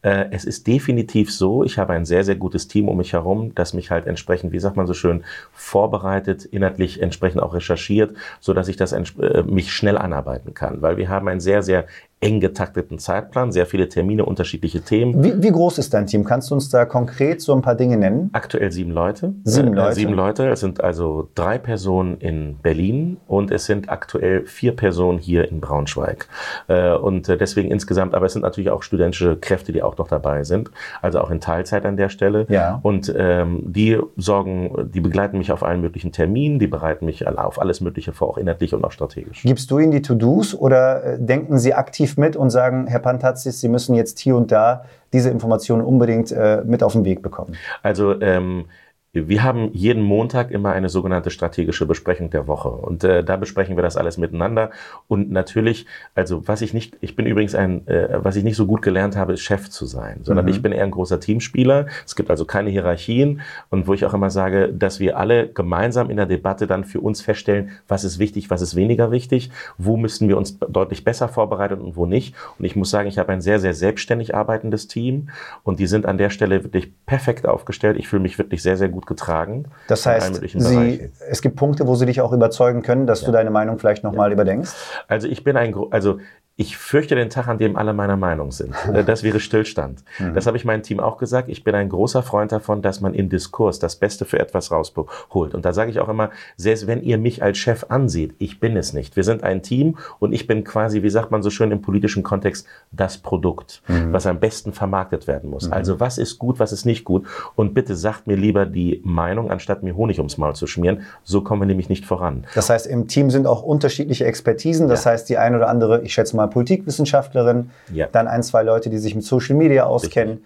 Äh, 0.03 0.27
Es 0.33 0.45
ist 0.45 0.67
definitiv 0.67 1.33
so, 1.33 1.63
ich 1.65 1.79
habe 1.79 1.93
ein 1.93 2.05
sehr, 2.05 2.25
sehr 2.25 2.35
gutes 2.37 2.67
Team 2.69 2.89
um 2.89 2.97
mich 2.97 3.13
herum, 3.13 3.55
das 3.55 3.73
mich 3.73 3.91
halt 3.93 4.07
entsprechend, 4.07 4.53
wie 4.53 4.59
sagt 4.59 4.77
man 4.77 4.87
so 4.87 4.95
schön, 4.95 5.23
vorbereitet, 5.53 6.45
inhaltlich 6.45 7.01
entsprechend 7.01 7.41
auch 7.43 7.55
recherchiert, 7.55 8.15
so 8.41 8.53
dass 8.53 8.69
ich 8.69 8.77
das 8.77 8.93
äh, 8.93 9.43
mich 9.47 9.73
schnell 9.73 9.97
anarbeiten 9.97 10.55
kann. 10.55 10.83
Weil 10.83 10.97
wir 10.97 11.09
haben 11.09 11.29
einen 11.29 11.41
sehr, 11.41 11.63
sehr 11.63 11.87
eng 12.21 12.41
getakteten 12.41 12.99
Zeitplan, 12.99 13.53
sehr 13.53 13.67
viele 13.67 13.89
Termine, 13.89 14.25
unterschiedliche 14.25 14.81
Themen. 14.81 15.23
Wie, 15.23 15.43
wie 15.43 15.51
groß 15.51 15.79
ist 15.79 15.93
dein 15.93 16.07
Team? 16.07 16.25
Kannst 16.25 16.51
du 16.51 16.55
uns 16.55 16.71
da 16.71 16.87
konkret 16.87 17.43
so 17.43 17.53
ein 17.55 17.61
paar 17.61 17.75
Dinge 17.75 17.99
nennen? 17.99 18.31
Aktuell 18.33 18.73
sieben 18.73 18.93
Leute. 18.93 19.35
Sieben 19.45 19.75
Äh, 19.75 19.77
Leute. 19.77 19.95
Sieben 19.95 20.15
Leute. 20.15 20.49
Es 20.49 20.61
sind 20.61 20.83
also 20.83 21.29
drei 21.35 21.59
Personen 21.59 22.17
in 22.19 22.57
Berlin 22.63 23.19
und 23.27 23.51
es 23.51 23.67
sind 23.67 23.91
aktuell 23.91 24.47
vier 24.47 24.75
Personen 24.75 25.19
hier 25.19 25.51
in 25.51 25.61
Braunschweig. 25.61 26.27
Äh, 26.69 26.95
Und 26.95 27.29
äh, 27.29 27.37
deswegen 27.37 27.71
insgesamt, 27.71 28.15
aber 28.15 28.27
es 28.27 28.33
sind 28.33 28.43
natürlich 28.43 28.71
auch 28.71 28.83
studentische 28.83 29.37
Kräfte, 29.37 29.73
die 29.73 29.83
auch 29.83 29.99
noch 29.99 30.09
dabei 30.09 30.45
sind. 30.45 30.71
Also 31.03 31.21
auch 31.21 31.31
in 31.31 31.41
Teilzeit 31.41 31.85
an 31.85 31.97
der 31.99 32.09
Stelle. 32.09 32.47
Ja. 32.49 32.81
Und 32.83 33.13
ähm, 33.17 33.63
die 33.67 33.99
sorgen, 34.17 34.91
die 34.95 35.01
begleiten 35.01 35.37
mich 35.37 35.53
auf 35.53 35.63
allen 35.63 35.83
möglichen 35.83 36.13
Terminen, 36.13 36.59
die 36.59 36.69
bereiten 36.69 37.05
mich 37.05 37.27
auf 37.27 37.61
alles 37.61 37.83
Mögliche 37.83 38.13
vor, 38.13 38.29
auch 38.29 38.39
inhaltlich 38.39 38.73
und 38.73 38.83
auch 38.85 38.93
strategisch. 38.93 39.43
Gibst 39.43 39.71
du 39.71 39.79
ihnen 39.79 39.93
die 39.93 40.01
To-Dos 40.01 40.55
oder 40.55 41.05
äh, 41.05 41.19
denken 41.21 41.59
sie 41.59 41.75
aktiv 41.75 42.14
mit 42.19 42.37
und 42.37 42.51
sagen, 42.51 42.87
Herr 42.87 43.01
Pantazis, 43.01 43.61
Sie 43.61 43.69
müssen 43.69 43.95
jetzt 43.95 44.19
hier 44.19 44.37
und 44.37 44.53
da 44.53 44.85
diese 45.13 45.31
Informationen 45.31 45.83
unbedingt 45.83 46.33
äh, 46.33 46.63
mit 46.65 46.83
auf 46.83 46.93
den 46.93 47.05
Weg 47.05 47.23
bekommen? 47.23 47.57
Also 47.83 48.21
ähm, 48.21 48.67
wir 49.15 49.43
haben 49.45 49.71
jeden 49.73 50.03
Montag 50.03 50.51
immer 50.51 50.73
eine 50.73 50.89
sogenannte 50.89 51.31
strategische 51.31 51.87
Besprechung 51.87 52.31
der 52.31 52.49
Woche. 52.49 52.69
Und 52.69 53.05
äh, 53.05 53.23
da 53.23 53.37
besprechen 53.37 53.77
wir 53.77 53.83
das 53.83 53.97
alles 53.97 54.19
miteinander. 54.19 54.71
Und 55.07 55.31
natürlich, 55.31 55.87
also 56.15 56.47
was 56.49 56.63
ich 56.63 56.75
nicht, 56.75 56.97
ich 57.01 57.15
bin 57.15 57.27
übrigens 57.27 57.55
ein, 57.55 57.87
äh, 57.87 58.19
was 58.23 58.35
ich 58.37 58.43
nicht 58.43 58.57
so 58.57 58.67
gut 58.67 58.83
gelernt 58.83 59.17
habe, 59.17 59.35
ist 59.35 59.41
Chef 59.41 59.71
zu 59.71 59.87
sein, 59.87 60.21
sondern 60.23 60.49
ich 60.49 60.61
bin 60.63 60.73
eher 60.73 60.85
ein 60.85 60.91
großer 60.91 61.21
Teamspieler. 61.21 61.87
Es 62.05 62.17
gibt 62.17 62.29
also 62.31 62.45
keine 62.45 62.71
Hierarchien. 62.71 63.41
Und 63.71 63.87
wo 63.87 63.95
ich 63.95 64.05
auch 64.05 64.15
immer 64.15 64.31
sage, 64.31 64.73
dass 64.73 64.99
wir 64.99 65.17
alle 65.17 65.49
gemeinsam 65.49 66.11
in 66.11 66.17
der 66.17 66.27
Debatte 66.27 66.67
dann 66.67 66.85
für 66.85 67.01
uns 67.01 67.21
feststellen, 67.21 67.71
was 67.87 68.03
ist 68.03 68.19
wichtig, 68.19 68.51
was 68.51 68.63
ist 68.63 68.75
weniger 68.75 69.13
wichtig, 69.13 69.51
wo 69.79 69.97
müssen 69.97 70.29
wir 70.29 70.37
uns 70.37 70.59
deutlich 70.59 71.05
besser 71.05 71.29
vorbereiten 71.29 71.81
und 71.81 71.97
wo 71.97 72.07
nicht. 72.07 72.35
Und 72.59 72.65
ich 72.65 72.75
muss 72.75 72.91
sagen, 72.91 73.09
ich 73.09 73.19
habe 73.19 73.33
ein 73.33 73.41
sehr, 73.41 73.61
sehr 73.61 73.75
selbstständig 73.75 74.35
arbeitendes 74.35 74.89
Team. 74.89 75.29
Und 75.63 75.79
die 75.79 75.87
sind 75.87 76.05
an 76.05 76.19
der 76.19 76.31
Stelle 76.31 76.65
wirklich 76.65 76.93
perfekt 77.07 77.47
aufgestellt. 77.47 77.97
Ich 77.97 78.09
fühle 78.09 78.23
mich 78.23 78.39
wirklich 78.39 78.63
sehr, 78.63 78.77
sehr 78.77 78.89
gut 78.89 79.04
getragen. 79.07 79.65
Das 79.89 80.07
heißt, 80.07 80.41
sie, 80.55 81.11
es 81.29 81.43
gibt 81.43 81.57
Punkte, 81.57 81.87
wo 81.87 81.95
sie 81.95 82.07
dich 82.07 82.21
auch 82.21 82.33
überzeugen 82.33 82.83
können, 82.83 83.07
dass 83.07 83.23
du 83.23 83.33
deine 83.33 83.51
Meinung 83.51 83.79
vielleicht 83.79 84.05
nochmal 84.05 84.33
überdenkst. 84.33 84.73
Also 85.09 85.29
ich 85.29 85.45
bin 85.45 85.57
ein, 85.57 85.75
also 85.91 86.19
ich 86.57 86.77
fürchte 86.77 87.17
den 87.17 87.31
Tag, 87.31 87.49
an 87.49 87.59
dem 87.59 87.77
alle 87.77 87.93
meiner 87.93 88.17
Meinung 88.17 88.53
sind. 88.53 88.75
Äh, 88.93 89.03
Das 89.15 89.23
wäre 89.23 89.41
Stillstand. 89.41 90.05
Das 90.35 90.47
habe 90.47 90.57
ich 90.57 90.65
meinem 90.65 90.83
Team 90.83 91.01
auch 91.01 91.19
gesagt. 91.19 91.49
Ich 91.49 91.65
bin 91.65 91.75
ein 91.75 91.89
großer 91.89 92.23
Freund 92.23 92.53
davon, 92.53 92.81
dass 92.81 93.01
man 93.01 93.13
im 93.15 93.29
Diskurs 93.29 93.79
das 93.81 93.97
Beste 93.97 94.25
für 94.25 94.39
etwas 94.39 94.71
rausholt. 94.71 95.55
Und 95.55 95.65
da 95.65 95.73
sage 95.73 95.91
ich 95.91 95.99
auch 96.01 96.09
immer, 96.09 96.31
selbst 96.57 96.87
wenn 96.87 97.03
ihr 97.03 97.19
mich 97.19 97.43
als 97.43 97.59
Chef 97.59 97.87
ansieht, 97.89 98.35
ich 98.39 98.61
bin 98.61 98.77
es 98.77 98.93
nicht. 98.93 99.17
Wir 99.17 99.25
sind 99.25 99.43
ein 99.43 99.63
Team 99.63 99.99
und 100.21 100.33
ich 100.33 100.47
bin 100.47 100.63
quasi, 100.65 101.03
wie 101.03 101.11
sagt 101.11 101.31
man 101.33 101.43
so 101.43 101.51
schön 101.51 101.71
im 101.73 101.83
politischen 101.83 102.23
Kontext, 102.23 102.67
das 102.93 103.19
Produkt, 103.19 103.83
was 103.89 104.27
am 104.27 104.39
besten 104.41 104.73
vermarktet 104.73 105.27
werden 105.27 105.51
muss. 105.51 105.71
Also 105.71 105.99
was 106.01 106.19
ist 106.19 106.39
gut, 106.39 106.61
was 106.61 106.73
ist 106.73 106.85
nicht 106.85 107.05
gut. 107.05 107.27
Und 107.57 107.75
bitte 107.75 107.97
sagt 107.97 108.27
mir 108.27 108.37
lieber 108.37 108.65
die 108.67 109.01
Meinung, 109.05 109.51
anstatt 109.51 109.83
mir 109.83 109.97
Honig 109.97 110.19
ums 110.19 110.39
Maul 110.39 110.55
zu 110.55 110.67
schmieren. 110.67 111.03
So 111.25 111.41
kommen 111.43 111.63
wir 111.63 111.67
nämlich 111.67 111.89
nicht 111.89 112.07
voran. 112.07 112.47
Das 112.55 112.71
heißt, 112.71 112.87
im 112.87 113.09
Team 113.09 113.31
sind 113.31 113.47
auch 113.47 113.63
unterschiedliche 113.63 114.25
Expertisen. 114.25 114.89
Das 114.89 115.05
Ja. 115.05 115.11
heißt, 115.13 115.29
die 115.29 115.37
eine 115.39 115.57
oder 115.57 115.69
andere, 115.69 116.03
ich 116.03 116.15
schätze 116.15 116.37
mal 116.37 116.44
Politikwissenschaftlerin, 116.49 117.71
Ja. 117.93 118.07
dann 118.11 118.29
ein, 118.29 118.43
zwei 118.43 118.63
Leute, 118.63 118.91
die 118.91 118.99
sich 118.99 119.15
mit 119.15 119.25
Social 119.25 119.57
Media 119.57 119.85
auskennen. 119.85 120.45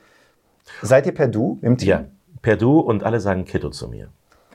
Seid 0.83 1.07
ihr 1.07 1.15
per 1.15 1.29
Du 1.29 1.59
im 1.63 1.77
Team? 1.79 1.89
Ja, 1.89 2.05
per 2.43 2.57
Du 2.57 2.79
und 2.81 3.05
alle 3.05 3.21
sagen 3.21 3.45
Kitto 3.45 3.71
zu 3.71 3.89
mir. 3.89 4.09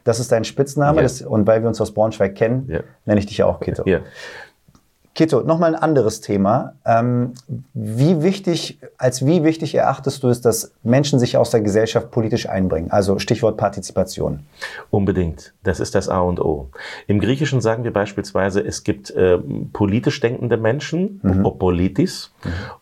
Das 0.03 0.19
ist 0.19 0.31
dein 0.31 0.43
Spitzname. 0.43 0.97
Ja. 0.97 1.03
Das, 1.03 1.21
und 1.21 1.47
weil 1.47 1.61
wir 1.61 1.67
uns 1.69 1.79
aus 1.79 1.93
Braunschweig 1.93 2.35
kennen, 2.35 2.67
Ja. 2.69 2.81
nenne 3.05 3.19
ich 3.19 3.25
dich 3.25 3.37
ja 3.37 3.45
auch 3.45 3.59
Kito. 3.59 3.83
Ja. 3.85 3.99
Kito, 5.15 5.41
nochmal 5.41 5.75
ein 5.75 5.81
anderes 5.81 6.21
Thema. 6.21 6.73
Ähm, 6.85 7.33
wie 7.75 8.23
wichtig, 8.23 8.79
als 8.97 9.23
wie 9.23 9.43
wichtig 9.43 9.75
erachtest 9.75 10.23
du 10.23 10.29
es, 10.29 10.41
dass 10.41 10.73
Menschen 10.81 11.19
sich 11.19 11.37
aus 11.37 11.51
der 11.51 11.61
Gesellschaft 11.61 12.09
politisch 12.09 12.49
einbringen? 12.49 12.89
Also 12.89 13.19
Stichwort 13.19 13.55
Partizipation. 13.55 14.39
Unbedingt. 14.89 15.53
Das 15.63 15.79
ist 15.79 15.93
das 15.93 16.09
A 16.09 16.19
und 16.19 16.39
O. 16.39 16.69
Im 17.05 17.19
Griechischen 17.19 17.61
sagen 17.61 17.83
wir 17.83 17.93
beispielsweise, 17.93 18.61
es 18.65 18.83
gibt 18.83 19.13
ähm, 19.15 19.69
politisch 19.71 20.19
denkende 20.19 20.57
Menschen, 20.57 21.21
Opolitis, 21.43 22.31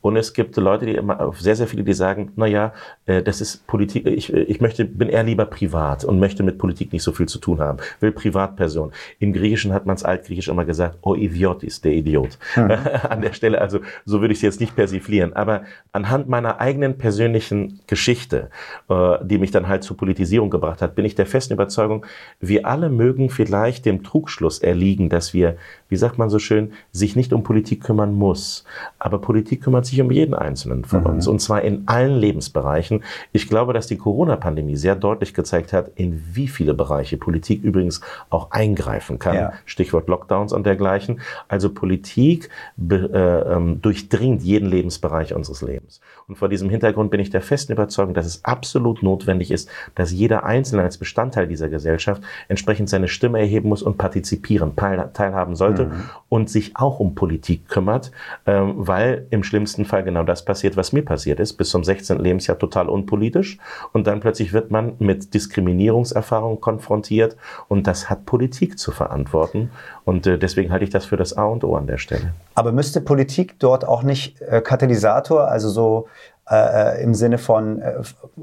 und 0.01 0.15
es 0.15 0.33
gibt 0.33 0.55
Leute, 0.57 0.85
die 0.85 0.95
immer, 0.95 1.33
sehr, 1.37 1.55
sehr 1.55 1.67
viele, 1.67 1.83
die 1.83 1.93
sagen, 1.93 2.31
na 2.35 2.45
ja, 2.45 2.73
äh, 3.05 3.21
das 3.21 3.41
ist 3.41 3.67
Politik, 3.67 4.05
ich, 4.05 4.31
ich 4.33 4.61
möchte, 4.61 4.85
bin 4.85 5.09
eher 5.09 5.23
lieber 5.23 5.45
privat 5.45 6.03
und 6.03 6.19
möchte 6.19 6.43
mit 6.43 6.57
Politik 6.57 6.93
nicht 6.93 7.03
so 7.03 7.11
viel 7.11 7.27
zu 7.27 7.39
tun 7.39 7.59
haben, 7.59 7.79
will 7.99 8.11
Privatperson. 8.11 8.91
Im 9.19 9.33
Griechischen 9.33 9.73
hat 9.73 9.85
man 9.85 9.95
es 9.95 10.03
altgriechisch 10.03 10.47
immer 10.47 10.65
gesagt, 10.65 10.97
o 11.01 11.15
idiotis, 11.15 11.81
der 11.81 11.93
Idiot. 11.93 12.20
An 12.55 13.21
der 13.21 13.33
Stelle, 13.33 13.61
also 13.61 13.79
so 14.05 14.21
würde 14.21 14.33
ich 14.33 14.39
es 14.39 14.43
jetzt 14.43 14.59
nicht 14.59 14.75
persiflieren, 14.75 15.33
aber 15.33 15.63
anhand 15.91 16.29
meiner 16.29 16.59
eigenen 16.59 16.97
persönlichen 16.97 17.79
Geschichte, 17.87 18.49
äh, 18.89 19.17
die 19.23 19.37
mich 19.37 19.51
dann 19.51 19.67
halt 19.67 19.83
zur 19.83 19.97
Politisierung 19.97 20.49
gebracht 20.49 20.81
hat, 20.81 20.95
bin 20.95 21.05
ich 21.05 21.15
der 21.15 21.25
festen 21.25 21.53
Überzeugung, 21.53 22.05
wir 22.39 22.65
alle 22.65 22.89
mögen 22.89 23.29
vielleicht 23.29 23.85
dem 23.85 24.03
Trugschluss 24.03 24.59
erliegen, 24.59 25.09
dass 25.09 25.33
wir, 25.33 25.57
wie 25.91 25.97
sagt 25.97 26.17
man 26.17 26.29
so 26.29 26.39
schön, 26.39 26.71
sich 26.91 27.15
nicht 27.17 27.33
um 27.33 27.43
Politik 27.43 27.83
kümmern 27.83 28.13
muss. 28.13 28.63
Aber 28.97 29.19
Politik 29.19 29.61
kümmert 29.61 29.85
sich 29.85 29.99
um 30.01 30.09
jeden 30.09 30.33
Einzelnen 30.33 30.85
von 30.85 31.05
uns 31.05 31.27
und 31.27 31.39
zwar 31.39 31.61
in 31.61 31.83
allen 31.85 32.15
Lebensbereichen. 32.15 33.03
Ich 33.33 33.49
glaube, 33.49 33.73
dass 33.73 33.87
die 33.87 33.97
Corona-Pandemie 33.97 34.77
sehr 34.77 34.95
deutlich 34.95 35.33
gezeigt 35.33 35.73
hat, 35.73 35.91
in 35.95 36.23
wie 36.33 36.47
viele 36.47 36.73
Bereiche 36.73 37.17
Politik 37.17 37.61
übrigens 37.61 37.99
auch 38.29 38.51
eingreifen 38.51 39.19
kann. 39.19 39.35
Ja. 39.35 39.53
Stichwort 39.65 40.07
Lockdowns 40.07 40.53
und 40.53 40.65
dergleichen. 40.65 41.19
Also 41.49 41.69
Politik 41.69 42.49
be, 42.77 43.09
äh, 43.13 43.53
ähm, 43.53 43.81
durchdringt 43.81 44.43
jeden 44.43 44.69
Lebensbereich 44.69 45.33
unseres 45.33 45.61
Lebens. 45.61 45.99
Und 46.31 46.37
vor 46.37 46.47
diesem 46.47 46.69
Hintergrund 46.69 47.11
bin 47.11 47.19
ich 47.19 47.29
der 47.29 47.41
festen 47.41 47.73
Überzeugung, 47.73 48.13
dass 48.13 48.25
es 48.25 48.45
absolut 48.45 49.03
notwendig 49.03 49.51
ist, 49.51 49.67
dass 49.95 50.13
jeder 50.13 50.45
Einzelne 50.45 50.81
als 50.81 50.97
Bestandteil 50.97 51.45
dieser 51.45 51.67
Gesellschaft 51.67 52.23
entsprechend 52.47 52.87
seine 52.87 53.09
Stimme 53.09 53.39
erheben 53.39 53.67
muss 53.67 53.83
und 53.83 53.97
partizipieren, 53.97 54.73
teilhaben 54.77 55.57
sollte 55.57 55.87
mhm. 55.87 56.03
und 56.29 56.49
sich 56.49 56.77
auch 56.77 57.01
um 57.01 57.15
Politik 57.15 57.67
kümmert, 57.67 58.13
ähm, 58.45 58.75
weil 58.77 59.27
im 59.29 59.43
schlimmsten 59.43 59.83
Fall 59.83 60.05
genau 60.05 60.23
das 60.23 60.45
passiert, 60.45 60.77
was 60.77 60.93
mir 60.93 61.03
passiert 61.03 61.41
ist, 61.41 61.55
bis 61.55 61.69
zum 61.69 61.83
16. 61.83 62.17
Lebensjahr 62.19 62.57
total 62.57 62.87
unpolitisch 62.87 63.57
und 63.91 64.07
dann 64.07 64.21
plötzlich 64.21 64.53
wird 64.53 64.71
man 64.71 64.93
mit 64.99 65.33
Diskriminierungserfahrungen 65.33 66.61
konfrontiert 66.61 67.35
und 67.67 67.87
das 67.87 68.09
hat 68.09 68.25
Politik 68.25 68.79
zu 68.79 68.93
verantworten 68.93 69.69
und 70.05 70.27
äh, 70.27 70.37
deswegen 70.37 70.71
halte 70.71 70.83
ich 70.83 70.89
das 70.89 71.05
für 71.05 71.17
das 71.17 71.37
A 71.37 71.45
und 71.45 71.63
O 71.63 71.75
an 71.75 71.87
der 71.87 71.97
Stelle. 71.97 72.33
Aber 72.55 72.71
müsste 72.71 73.01
Politik 73.01 73.59
dort 73.59 73.87
auch 73.87 74.03
nicht 74.03 74.41
äh, 74.41 74.61
Katalysator, 74.61 75.47
also 75.47 75.69
so 75.69 76.07
äh, 76.49 76.97
äh, 76.97 77.03
im 77.03 77.13
Sinne 77.13 77.37
von 77.37 77.81
äh, 77.81 78.01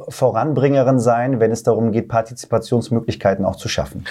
Voranbringerin 0.08 0.98
sein, 0.98 1.40
wenn 1.40 1.50
es 1.50 1.62
darum 1.62 1.92
geht, 1.92 2.08
Partizipationsmöglichkeiten 2.08 3.44
auch 3.44 3.56
zu 3.56 3.68
schaffen? 3.68 4.04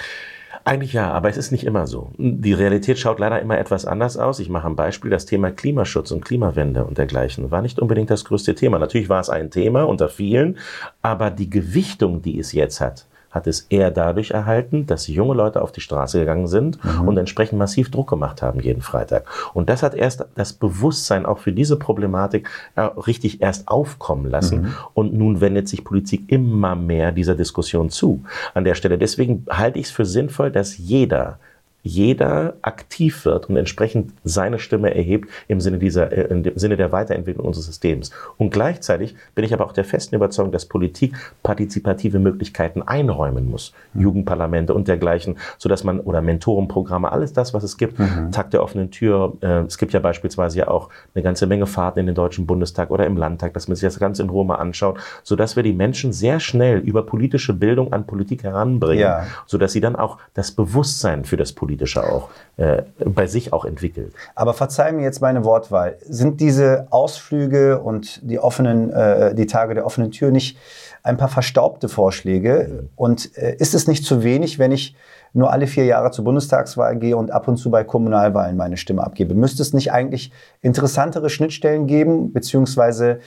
Eigentlich 0.65 0.91
ja, 0.91 1.09
aber 1.11 1.29
es 1.29 1.37
ist 1.37 1.51
nicht 1.51 1.65
immer 1.65 1.87
so. 1.87 2.11
Die 2.17 2.51
Realität 2.51 2.99
schaut 2.99 3.19
leider 3.19 3.41
immer 3.41 3.57
etwas 3.57 3.85
anders 3.85 4.17
aus. 4.17 4.39
Ich 4.39 4.49
mache 4.49 4.67
ein 4.67 4.75
Beispiel. 4.75 5.09
Das 5.09 5.25
Thema 5.25 5.49
Klimaschutz 5.49 6.11
und 6.11 6.25
Klimawende 6.25 6.83
und 6.83 6.97
dergleichen 6.97 7.49
war 7.51 7.61
nicht 7.61 7.79
unbedingt 7.79 8.09
das 8.09 8.25
größte 8.25 8.53
Thema. 8.53 8.77
Natürlich 8.77 9.07
war 9.07 9.21
es 9.21 9.29
ein 9.29 9.49
Thema 9.49 9.87
unter 9.87 10.09
vielen, 10.09 10.57
aber 11.01 11.31
die 11.31 11.49
Gewichtung, 11.49 12.21
die 12.21 12.37
es 12.37 12.51
jetzt 12.51 12.81
hat, 12.81 13.05
hat 13.31 13.47
es 13.47 13.67
eher 13.69 13.91
dadurch 13.91 14.31
erhalten, 14.31 14.85
dass 14.85 15.07
junge 15.07 15.33
Leute 15.33 15.61
auf 15.61 15.71
die 15.71 15.81
Straße 15.81 16.19
gegangen 16.19 16.47
sind 16.47 16.83
mhm. 16.83 17.07
und 17.07 17.17
entsprechend 17.17 17.59
massiv 17.59 17.91
Druck 17.91 18.09
gemacht 18.09 18.41
haben 18.41 18.59
jeden 18.59 18.81
Freitag. 18.81 19.25
Und 19.53 19.69
das 19.69 19.83
hat 19.83 19.93
erst 19.95 20.25
das 20.35 20.53
Bewusstsein 20.53 21.25
auch 21.25 21.39
für 21.39 21.51
diese 21.51 21.77
Problematik 21.77 22.49
äh, 22.75 22.81
richtig 22.81 23.41
erst 23.41 23.67
aufkommen 23.67 24.29
lassen. 24.29 24.61
Mhm. 24.61 24.73
Und 24.93 25.13
nun 25.13 25.41
wendet 25.41 25.67
sich 25.67 25.83
Politik 25.83 26.31
immer 26.31 26.75
mehr 26.75 27.11
dieser 27.11 27.35
Diskussion 27.35 27.89
zu. 27.89 28.23
An 28.53 28.63
der 28.63 28.75
Stelle. 28.75 28.97
Deswegen 28.97 29.45
halte 29.49 29.79
ich 29.79 29.87
es 29.87 29.91
für 29.91 30.05
sinnvoll, 30.05 30.51
dass 30.51 30.77
jeder 30.77 31.39
jeder 31.87 32.55
aktiv 32.61 33.25
wird 33.25 33.49
und 33.49 33.57
entsprechend 33.57 34.11
seine 34.23 34.59
Stimme 34.59 34.93
erhebt 34.93 35.29
im 35.47 35.61
Sinne 35.61 35.79
dieser, 35.79 36.11
äh, 36.11 36.23
im 36.23 36.43
Sinne 36.57 36.77
der 36.77 36.91
Weiterentwicklung 36.91 37.45
unseres 37.45 37.65
Systems. 37.65 38.11
Und 38.37 38.51
gleichzeitig 38.51 39.15
bin 39.33 39.45
ich 39.45 39.53
aber 39.53 39.65
auch 39.65 39.71
der 39.71 39.85
festen 39.85 40.15
Überzeugung, 40.15 40.51
dass 40.51 40.65
Politik 40.65 41.15
partizipative 41.43 42.19
Möglichkeiten 42.19 42.81
einräumen 42.81 43.49
muss. 43.49 43.73
Mhm. 43.93 44.01
Jugendparlamente 44.01 44.73
und 44.73 44.87
dergleichen, 44.87 45.37
so 45.57 45.69
dass 45.69 45.83
man, 45.83 45.99
oder 46.01 46.21
Mentorenprogramme, 46.21 47.11
alles 47.11 47.33
das, 47.33 47.53
was 47.53 47.63
es 47.63 47.77
gibt, 47.77 47.97
mhm. 47.99 48.31
Tag 48.31 48.51
der 48.51 48.61
offenen 48.61 48.91
Tür. 48.91 49.33
Äh, 49.41 49.61
es 49.61 49.77
gibt 49.77 49.93
ja 49.93 49.99
beispielsweise 49.99 50.59
ja 50.59 50.67
auch 50.67 50.89
eine 51.15 51.23
ganze 51.23 51.47
Menge 51.47 51.65
Fahrten 51.65 51.99
in 51.99 52.05
den 52.07 52.15
Deutschen 52.15 52.45
Bundestag 52.45 52.91
oder 52.91 53.05
im 53.05 53.17
Landtag, 53.17 53.53
dass 53.53 53.67
man 53.67 53.75
sich 53.75 53.83
das 53.83 53.99
ganz 53.99 54.19
in 54.19 54.29
Ruhe 54.29 54.45
mal 54.45 54.55
anschaut, 54.55 54.99
so 55.23 55.35
dass 55.35 55.55
wir 55.55 55.63
die 55.63 55.73
Menschen 55.73 56.11
sehr 56.11 56.39
schnell 56.39 56.79
über 56.79 57.03
politische 57.03 57.53
Bildung 57.53 57.93
an 57.93 58.05
Politik 58.05 58.43
heranbringen, 58.43 58.99
ja. 58.99 59.25
so 59.45 59.57
dass 59.57 59.71
sie 59.71 59.81
dann 59.81 59.95
auch 59.95 60.17
das 60.33 60.51
Bewusstsein 60.51 61.23
für 61.23 61.37
das 61.37 61.53
Politische 61.53 61.76
politische 61.77 62.03
auch 62.03 62.29
äh, 62.57 62.83
bei 63.05 63.27
sich 63.27 63.53
auch 63.53 63.65
entwickelt. 63.65 64.13
Aber 64.35 64.53
verzeih 64.53 64.91
mir 64.91 65.03
jetzt 65.03 65.21
meine 65.21 65.43
Wortwahl. 65.43 65.97
Sind 66.01 66.41
diese 66.41 66.87
Ausflüge 66.89 67.79
und 67.79 68.19
die 68.23 68.39
offenen, 68.39 68.91
äh, 68.91 69.35
die 69.35 69.45
Tage 69.45 69.75
der 69.75 69.85
offenen 69.85 70.11
Tür 70.11 70.31
nicht 70.31 70.57
ein 71.03 71.17
paar 71.17 71.29
verstaubte 71.29 71.87
Vorschläge? 71.87 72.67
Mhm. 72.69 72.89
Und 72.95 73.37
äh, 73.37 73.55
ist 73.59 73.75
es 73.75 73.87
nicht 73.87 74.05
zu 74.05 74.23
wenig, 74.23 74.57
wenn 74.57 74.71
ich 74.71 74.95
nur 75.33 75.51
alle 75.51 75.67
vier 75.67 75.85
Jahre 75.85 76.09
zur 76.11 76.25
Bundestagswahl 76.25 76.97
gehe 76.97 77.15
und 77.15 77.31
ab 77.31 77.47
und 77.47 77.57
zu 77.57 77.69
bei 77.69 77.83
Kommunalwahlen 77.83 78.57
meine 78.57 78.77
Stimme 78.77 79.03
abgebe? 79.03 79.35
Müsste 79.35 79.61
es 79.61 79.73
nicht 79.73 79.91
eigentlich 79.91 80.31
interessantere 80.61 81.29
Schnittstellen 81.29 81.85
geben, 81.85 82.33
beziehungsweise 82.33 83.19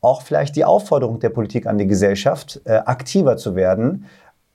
auch 0.00 0.22
vielleicht 0.22 0.54
die 0.54 0.64
Aufforderung 0.64 1.18
der 1.18 1.30
Politik 1.30 1.66
an 1.66 1.76
die 1.76 1.88
Gesellschaft, 1.88 2.60
äh, 2.64 2.74
aktiver 2.74 3.36
zu 3.36 3.56
werden, 3.56 4.04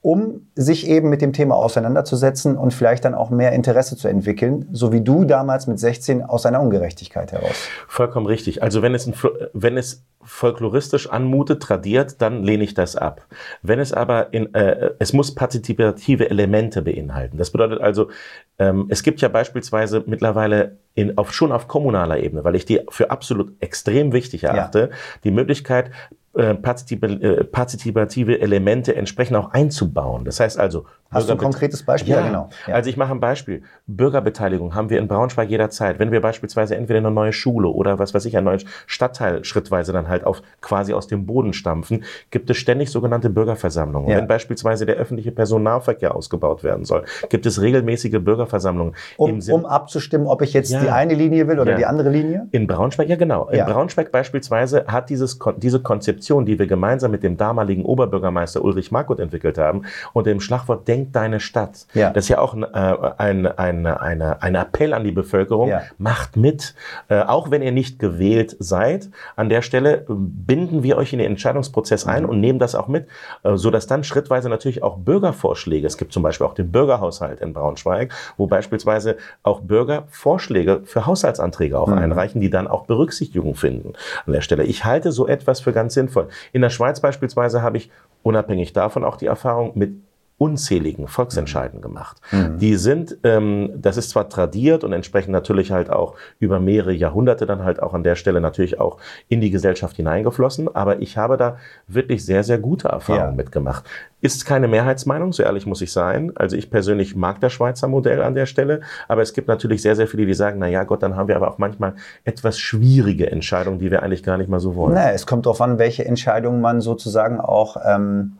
um 0.04 0.48
sich 0.54 0.86
eben 0.86 1.08
mit 1.08 1.22
dem 1.22 1.32
Thema 1.32 1.54
auseinanderzusetzen 1.56 2.58
und 2.58 2.74
vielleicht 2.74 3.06
dann 3.06 3.14
auch 3.14 3.30
mehr 3.30 3.52
Interesse 3.52 3.96
zu 3.96 4.06
entwickeln, 4.06 4.68
so 4.70 4.92
wie 4.92 5.00
du 5.00 5.24
damals 5.24 5.66
mit 5.66 5.80
16 5.80 6.22
aus 6.22 6.44
einer 6.44 6.60
Ungerechtigkeit 6.60 7.32
heraus. 7.32 7.56
Vollkommen 7.88 8.26
richtig. 8.26 8.62
Also 8.62 8.82
wenn 8.82 8.94
es, 8.94 9.06
ein, 9.06 9.14
wenn 9.54 9.78
es 9.78 10.04
folkloristisch 10.24 11.08
anmutet, 11.08 11.62
tradiert, 11.62 12.20
dann 12.20 12.42
lehne 12.42 12.64
ich 12.64 12.74
das 12.74 12.96
ab. 12.96 13.26
Wenn 13.62 13.78
es 13.78 13.92
aber 13.92 14.32
in, 14.32 14.54
äh, 14.54 14.90
es 14.98 15.12
muss 15.12 15.34
partizipative 15.34 16.30
Elemente 16.30 16.82
beinhalten. 16.82 17.36
Das 17.38 17.50
bedeutet 17.50 17.80
also, 17.80 18.10
ähm, 18.58 18.86
es 18.88 19.02
gibt 19.02 19.20
ja 19.20 19.28
beispielsweise 19.28 20.04
mittlerweile 20.06 20.78
in, 20.94 21.18
auf, 21.18 21.32
schon 21.32 21.52
auf 21.52 21.68
kommunaler 21.68 22.18
Ebene, 22.18 22.44
weil 22.44 22.54
ich 22.54 22.64
die 22.64 22.80
für 22.88 23.10
absolut 23.10 23.52
extrem 23.60 24.12
wichtig 24.12 24.44
erachte, 24.44 24.90
ja. 24.90 24.96
die 25.24 25.30
Möglichkeit, 25.30 25.90
äh, 26.36 26.50
äh, 26.50 27.44
partizipative 27.44 28.40
Elemente 28.40 28.96
entsprechend 28.96 29.36
auch 29.36 29.52
einzubauen. 29.52 30.24
Das 30.24 30.40
heißt 30.40 30.58
also, 30.58 30.86
Hast 31.10 31.28
du 31.28 31.32
ein 31.32 31.38
konkretes 31.38 31.82
Beispiel? 31.82 32.12
Ja, 32.12 32.20
ja 32.20 32.26
genau. 32.26 32.48
Ja. 32.66 32.74
Also 32.74 32.90
ich 32.90 32.96
mache 32.96 33.12
ein 33.12 33.20
Beispiel. 33.20 33.62
Bürgerbeteiligung 33.86 34.74
haben 34.74 34.90
wir 34.90 34.98
in 34.98 35.06
Braunschweig 35.06 35.48
jederzeit. 35.48 35.98
Wenn 35.98 36.10
wir 36.10 36.20
beispielsweise 36.20 36.76
entweder 36.76 36.98
eine 36.98 37.10
neue 37.10 37.32
Schule 37.32 37.68
oder 37.68 37.98
was 37.98 38.14
weiß 38.14 38.24
ich, 38.24 38.36
einen 38.36 38.46
neuen 38.46 38.62
Stadtteil 38.86 39.44
schrittweise 39.44 39.92
dann 39.92 40.08
halt 40.08 40.24
auf 40.24 40.42
quasi 40.60 40.92
aus 40.92 41.06
dem 41.06 41.26
Boden 41.26 41.52
stampfen, 41.52 42.04
gibt 42.30 42.50
es 42.50 42.56
ständig 42.56 42.90
sogenannte 42.90 43.30
Bürgerversammlungen. 43.30 44.10
Ja. 44.10 44.16
Wenn 44.16 44.26
beispielsweise 44.26 44.86
der 44.86 44.96
öffentliche 44.96 45.30
Personennahverkehr 45.30 46.14
ausgebaut 46.14 46.64
werden 46.64 46.84
soll, 46.84 47.04
gibt 47.28 47.46
es 47.46 47.60
regelmäßige 47.60 48.18
Bürgerversammlungen. 48.20 48.94
Um, 49.16 49.40
um 49.50 49.66
abzustimmen, 49.66 50.26
ob 50.26 50.42
ich 50.42 50.52
jetzt 50.52 50.72
die 50.72 50.88
eine 50.88 51.14
Linie 51.14 51.46
will 51.46 51.60
oder 51.60 51.76
die 51.76 51.86
andere 51.86 52.10
Linie? 52.10 52.48
In 52.50 52.66
Braunschweig, 52.66 53.08
ja 53.08 53.16
genau. 53.16 53.48
In 53.48 53.64
Braunschweig 53.64 54.10
beispielsweise 54.10 54.86
hat 54.86 55.10
dieses, 55.10 55.38
diese 55.58 55.80
Konzeption, 55.80 56.44
die 56.44 56.58
wir 56.58 56.66
gemeinsam 56.66 57.10
mit 57.10 57.22
dem 57.22 57.36
damaligen 57.36 57.84
Oberbürgermeister 57.84 58.64
Ulrich 58.64 58.90
Markut 58.90 59.20
entwickelt 59.20 59.58
haben, 59.58 59.82
unter 60.12 60.30
dem 60.30 60.40
Schlagwort 60.40 60.88
Denk 60.88 61.03
denkt 61.04 61.16
deine 61.16 61.40
Stadt. 61.40 61.86
Ja. 61.94 62.10
Das 62.10 62.24
ist 62.24 62.28
ja 62.28 62.38
auch 62.38 62.54
ein, 62.54 62.62
äh, 62.62 63.12
ein, 63.18 63.46
ein, 63.46 63.86
eine, 63.86 64.42
ein 64.42 64.54
Appell 64.54 64.94
an 64.94 65.04
die 65.04 65.12
Bevölkerung. 65.12 65.68
Ja. 65.68 65.82
Macht 65.98 66.36
mit, 66.36 66.74
äh, 67.08 67.20
auch 67.20 67.50
wenn 67.50 67.62
ihr 67.62 67.72
nicht 67.72 67.98
gewählt 67.98 68.56
seid. 68.58 69.10
An 69.36 69.48
der 69.48 69.62
Stelle 69.62 70.04
binden 70.08 70.82
wir 70.82 70.96
euch 70.96 71.12
in 71.12 71.18
den 71.18 71.30
Entscheidungsprozess 71.30 72.06
ein 72.06 72.24
mhm. 72.24 72.28
und 72.28 72.40
nehmen 72.40 72.58
das 72.58 72.74
auch 72.74 72.88
mit, 72.88 73.06
äh, 73.42 73.56
so 73.56 73.70
dass 73.70 73.86
dann 73.86 74.04
schrittweise 74.04 74.48
natürlich 74.48 74.82
auch 74.82 74.98
Bürgervorschläge. 74.98 75.86
Es 75.86 75.98
gibt 75.98 76.12
zum 76.12 76.22
Beispiel 76.22 76.46
auch 76.46 76.54
den 76.54 76.70
Bürgerhaushalt 76.70 77.40
in 77.40 77.52
Braunschweig, 77.52 78.12
wo 78.36 78.46
beispielsweise 78.46 79.16
auch 79.42 79.60
Bürger 79.60 80.04
Vorschläge 80.08 80.82
für 80.84 81.06
Haushaltsanträge 81.06 81.78
auch 81.78 81.88
mhm. 81.88 81.98
einreichen, 81.98 82.40
die 82.40 82.50
dann 82.50 82.66
auch 82.66 82.86
Berücksichtigung 82.86 83.54
finden 83.54 83.92
an 84.26 84.32
der 84.32 84.40
Stelle. 84.40 84.64
Ich 84.64 84.84
halte 84.84 85.12
so 85.12 85.26
etwas 85.26 85.60
für 85.60 85.72
ganz 85.72 85.94
sinnvoll. 85.94 86.28
In 86.52 86.62
der 86.62 86.70
Schweiz 86.70 87.00
beispielsweise 87.00 87.62
habe 87.62 87.76
ich 87.76 87.90
unabhängig 88.22 88.72
davon 88.72 89.04
auch 89.04 89.16
die 89.16 89.26
Erfahrung 89.26 89.72
mit 89.74 89.94
unzähligen 90.36 91.06
Volksentscheiden 91.06 91.80
gemacht. 91.80 92.20
Mhm. 92.32 92.58
Die 92.58 92.74
sind, 92.74 93.16
ähm, 93.22 93.70
das 93.76 93.96
ist 93.96 94.10
zwar 94.10 94.28
tradiert 94.28 94.82
und 94.82 94.92
entsprechend 94.92 95.32
natürlich 95.32 95.70
halt 95.70 95.90
auch 95.90 96.16
über 96.40 96.58
mehrere 96.58 96.92
Jahrhunderte 96.92 97.46
dann 97.46 97.62
halt 97.62 97.80
auch 97.80 97.94
an 97.94 98.02
der 98.02 98.16
Stelle 98.16 98.40
natürlich 98.40 98.80
auch 98.80 98.98
in 99.28 99.40
die 99.40 99.50
Gesellschaft 99.50 99.94
hineingeflossen, 99.96 100.74
aber 100.74 101.00
ich 101.00 101.16
habe 101.16 101.36
da 101.36 101.58
wirklich 101.86 102.24
sehr, 102.24 102.42
sehr 102.42 102.58
gute 102.58 102.88
Erfahrungen 102.88 103.30
ja. 103.30 103.36
mitgemacht. 103.36 103.84
Ist 104.20 104.44
keine 104.44 104.66
Mehrheitsmeinung, 104.66 105.32
so 105.32 105.42
ehrlich 105.44 105.66
muss 105.66 105.82
ich 105.82 105.92
sein. 105.92 106.32
Also 106.34 106.56
ich 106.56 106.68
persönlich 106.68 107.14
mag 107.14 107.40
das 107.40 107.52
Schweizer 107.52 107.86
Modell 107.86 108.20
an 108.22 108.34
der 108.34 108.46
Stelle, 108.46 108.80
aber 109.06 109.22
es 109.22 109.34
gibt 109.34 109.46
natürlich 109.46 109.82
sehr, 109.82 109.94
sehr 109.94 110.08
viele, 110.08 110.26
die 110.26 110.34
sagen, 110.34 110.58
na 110.58 110.66
ja 110.66 110.82
Gott, 110.82 111.02
dann 111.04 111.14
haben 111.14 111.28
wir 111.28 111.36
aber 111.36 111.48
auch 111.48 111.58
manchmal 111.58 111.94
etwas 112.24 112.58
schwierige 112.58 113.30
Entscheidungen, 113.30 113.78
die 113.78 113.90
wir 113.90 114.02
eigentlich 114.02 114.24
gar 114.24 114.36
nicht 114.36 114.48
mal 114.48 114.60
so 114.60 114.74
wollen. 114.74 114.94
Na, 114.94 115.12
es 115.12 115.26
kommt 115.26 115.46
darauf 115.46 115.60
an, 115.60 115.78
welche 115.78 116.04
Entscheidungen 116.04 116.60
man 116.60 116.80
sozusagen 116.80 117.40
auch 117.40 117.76
ähm, 117.86 118.36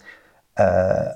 äh, 0.57 1.11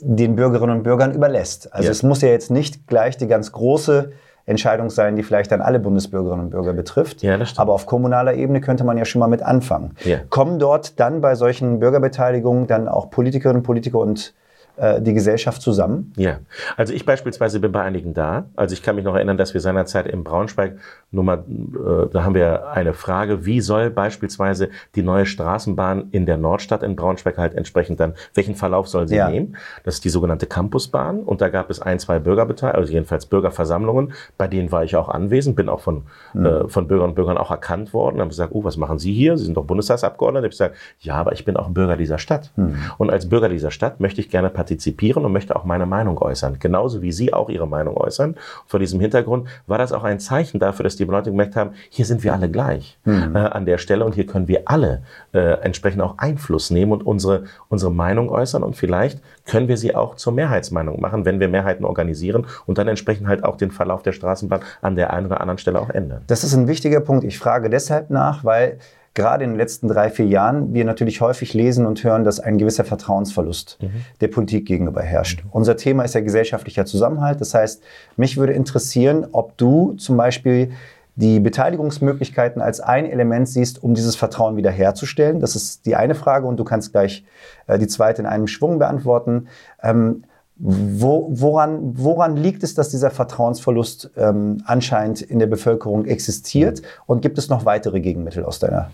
den 0.00 0.36
Bürgerinnen 0.36 0.78
und 0.78 0.82
Bürgern 0.82 1.12
überlässt. 1.12 1.72
Also 1.72 1.86
ja. 1.86 1.90
es 1.90 2.02
muss 2.02 2.22
ja 2.22 2.28
jetzt 2.28 2.50
nicht 2.50 2.86
gleich 2.86 3.16
die 3.16 3.26
ganz 3.26 3.52
große 3.52 4.12
Entscheidung 4.46 4.90
sein, 4.90 5.16
die 5.16 5.24
vielleicht 5.24 5.50
dann 5.50 5.60
alle 5.60 5.80
Bundesbürgerinnen 5.80 6.46
und 6.46 6.50
Bürger 6.50 6.72
betrifft. 6.72 7.22
Ja. 7.22 7.38
Aber 7.56 7.72
auf 7.72 7.86
kommunaler 7.86 8.34
Ebene 8.34 8.60
könnte 8.60 8.84
man 8.84 8.96
ja 8.96 9.04
schon 9.04 9.18
mal 9.18 9.26
mit 9.26 9.42
anfangen. 9.42 9.96
Ja. 10.04 10.18
Kommen 10.30 10.58
dort 10.58 11.00
dann 11.00 11.20
bei 11.20 11.34
solchen 11.34 11.80
Bürgerbeteiligungen 11.80 12.68
dann 12.68 12.88
auch 12.88 13.10
Politikerinnen 13.10 13.60
und 13.60 13.64
Politiker 13.64 13.98
und 13.98 14.34
äh, 14.76 15.00
die 15.00 15.14
Gesellschaft 15.14 15.62
zusammen? 15.62 16.12
Ja, 16.16 16.38
also 16.76 16.92
ich 16.92 17.04
beispielsweise 17.04 17.60
bin 17.60 17.72
bei 17.72 17.82
einigen 17.82 18.14
da. 18.14 18.46
Also 18.56 18.72
ich 18.72 18.82
kann 18.82 18.96
mich 18.96 19.04
noch 19.04 19.14
erinnern, 19.14 19.36
dass 19.36 19.54
wir 19.54 19.60
seinerzeit 19.60 20.06
in 20.06 20.24
Braunschweig 20.24 20.76
nur 21.10 21.24
mal, 21.24 21.38
äh, 21.38 22.10
da 22.12 22.24
haben 22.24 22.34
wir 22.34 22.70
eine 22.70 22.92
Frage, 22.92 23.46
wie 23.46 23.60
soll 23.60 23.90
beispielsweise 23.90 24.68
die 24.94 25.02
neue 25.02 25.26
Straßenbahn 25.26 26.08
in 26.10 26.26
der 26.26 26.36
Nordstadt 26.36 26.82
in 26.82 26.96
Braunschweig 26.96 27.38
halt 27.38 27.54
entsprechend 27.54 28.00
dann, 28.00 28.14
welchen 28.34 28.54
Verlauf 28.54 28.88
soll 28.88 29.08
sie 29.08 29.16
ja. 29.16 29.28
nehmen? 29.28 29.56
Das 29.84 29.94
ist 29.94 30.04
die 30.04 30.10
sogenannte 30.10 30.46
Campusbahn 30.46 31.20
und 31.20 31.40
da 31.40 31.48
gab 31.48 31.70
es 31.70 31.80
ein, 31.80 31.98
zwei 31.98 32.18
Bürgerbeteiligungen, 32.18 32.82
also 32.82 32.92
jedenfalls 32.92 33.26
Bürgerversammlungen, 33.26 34.12
bei 34.36 34.48
denen 34.48 34.72
war 34.72 34.84
ich 34.84 34.96
auch 34.96 35.08
anwesend, 35.08 35.56
bin 35.56 35.68
auch 35.68 35.80
von, 35.80 36.02
mhm. 36.34 36.46
äh, 36.46 36.68
von 36.68 36.88
Bürgern 36.88 37.10
und 37.10 37.14
Bürgern 37.14 37.38
auch 37.38 37.50
erkannt 37.50 37.92
worden, 37.92 38.20
haben 38.20 38.28
gesagt, 38.28 38.52
oh, 38.54 38.64
was 38.64 38.76
machen 38.76 38.98
Sie 38.98 39.12
hier? 39.12 39.36
Sie 39.38 39.44
sind 39.44 39.56
doch 39.56 39.64
Bundestagsabgeordnete. 39.64 40.46
Ich 40.46 40.60
habe 40.60 40.70
gesagt, 40.70 40.76
ja, 41.00 41.14
aber 41.14 41.32
ich 41.32 41.44
bin 41.44 41.56
auch 41.56 41.66
ein 41.66 41.74
Bürger 41.74 41.96
dieser 41.96 42.18
Stadt. 42.18 42.52
Mhm. 42.56 42.76
Und 42.98 43.10
als 43.10 43.28
Bürger 43.28 43.48
dieser 43.48 43.70
Stadt 43.70 44.00
möchte 44.00 44.20
ich 44.20 44.30
gerne 44.30 44.50
partizipieren 44.66 45.24
und 45.24 45.32
möchte 45.32 45.54
auch 45.54 45.64
meine 45.64 45.86
Meinung 45.86 46.18
äußern. 46.18 46.58
Genauso 46.58 47.00
wie 47.00 47.12
Sie 47.12 47.32
auch 47.32 47.48
Ihre 47.48 47.68
Meinung 47.68 47.96
äußern. 47.96 48.34
Vor 48.66 48.80
diesem 48.80 48.98
Hintergrund 48.98 49.46
war 49.68 49.78
das 49.78 49.92
auch 49.92 50.02
ein 50.02 50.18
Zeichen 50.18 50.58
dafür, 50.58 50.82
dass 50.82 50.96
die 50.96 51.04
Leute 51.04 51.30
gemerkt 51.30 51.54
haben, 51.54 51.70
hier 51.88 52.04
sind 52.04 52.24
wir 52.24 52.34
alle 52.34 52.50
gleich 52.50 52.98
mhm. 53.04 53.36
äh, 53.36 53.38
an 53.38 53.64
der 53.64 53.78
Stelle 53.78 54.04
und 54.04 54.16
hier 54.16 54.26
können 54.26 54.48
wir 54.48 54.62
alle 54.64 55.02
äh, 55.32 55.38
entsprechend 55.62 56.02
auch 56.02 56.18
Einfluss 56.18 56.70
nehmen 56.70 56.90
und 56.90 57.06
unsere, 57.06 57.44
unsere 57.68 57.92
Meinung 57.92 58.28
äußern 58.28 58.64
und 58.64 58.74
vielleicht 58.74 59.20
können 59.44 59.68
wir 59.68 59.76
sie 59.76 59.94
auch 59.94 60.16
zur 60.16 60.32
Mehrheitsmeinung 60.32 61.00
machen, 61.00 61.24
wenn 61.24 61.38
wir 61.38 61.48
Mehrheiten 61.48 61.84
organisieren 61.84 62.46
und 62.66 62.78
dann 62.78 62.88
entsprechend 62.88 63.28
halt 63.28 63.44
auch 63.44 63.56
den 63.56 63.70
Verlauf 63.70 64.02
der 64.02 64.12
Straßenbahn 64.12 64.60
an 64.82 64.96
der 64.96 65.12
einen 65.12 65.26
oder 65.26 65.40
anderen 65.40 65.58
Stelle 65.58 65.80
auch 65.80 65.90
ändern. 65.90 66.22
Das 66.26 66.42
ist 66.42 66.54
ein 66.54 66.66
wichtiger 66.66 67.00
Punkt. 67.00 67.24
Ich 67.24 67.38
frage 67.38 67.70
deshalb 67.70 68.10
nach, 68.10 68.42
weil 68.44 68.78
gerade 69.16 69.42
in 69.42 69.50
den 69.50 69.56
letzten 69.56 69.88
drei, 69.88 70.10
vier 70.10 70.26
Jahren 70.26 70.72
wir 70.72 70.84
natürlich 70.84 71.20
häufig 71.20 71.54
lesen 71.54 71.86
und 71.86 72.04
hören, 72.04 72.22
dass 72.22 72.38
ein 72.38 72.58
gewisser 72.58 72.84
Vertrauensverlust 72.84 73.78
mhm. 73.80 74.04
der 74.20 74.28
Politik 74.28 74.66
gegenüber 74.66 75.02
herrscht. 75.02 75.42
Mhm. 75.42 75.50
Unser 75.50 75.76
Thema 75.76 76.04
ist 76.04 76.14
ja 76.14 76.20
gesellschaftlicher 76.20 76.86
Zusammenhalt. 76.86 77.40
Das 77.40 77.54
heißt, 77.54 77.82
mich 78.16 78.36
würde 78.36 78.52
interessieren, 78.52 79.26
ob 79.32 79.56
du 79.56 79.94
zum 79.94 80.16
Beispiel 80.16 80.70
die 81.16 81.40
Beteiligungsmöglichkeiten 81.40 82.60
als 82.60 82.80
ein 82.80 83.06
Element 83.10 83.48
siehst, 83.48 83.82
um 83.82 83.94
dieses 83.94 84.16
Vertrauen 84.16 84.56
wiederherzustellen. 84.56 85.40
Das 85.40 85.56
ist 85.56 85.86
die 85.86 85.96
eine 85.96 86.14
Frage 86.14 86.46
und 86.46 86.58
du 86.58 86.64
kannst 86.64 86.92
gleich 86.92 87.24
äh, 87.66 87.78
die 87.78 87.86
zweite 87.86 88.20
in 88.20 88.26
einem 88.26 88.46
Schwung 88.46 88.78
beantworten. 88.78 89.48
Ähm, 89.82 90.24
wo, 90.58 91.28
woran, 91.30 91.98
woran 91.98 92.36
liegt 92.36 92.62
es, 92.62 92.74
dass 92.74 92.88
dieser 92.88 93.10
Vertrauensverlust 93.10 94.10
ähm, 94.16 94.62
anscheinend 94.64 95.20
in 95.20 95.38
der 95.38 95.46
Bevölkerung 95.46 96.06
existiert? 96.06 96.80
Und 97.04 97.20
gibt 97.20 97.36
es 97.36 97.50
noch 97.50 97.66
weitere 97.66 98.00
Gegenmittel 98.00 98.42
aus 98.42 98.58
deiner, 98.58 98.90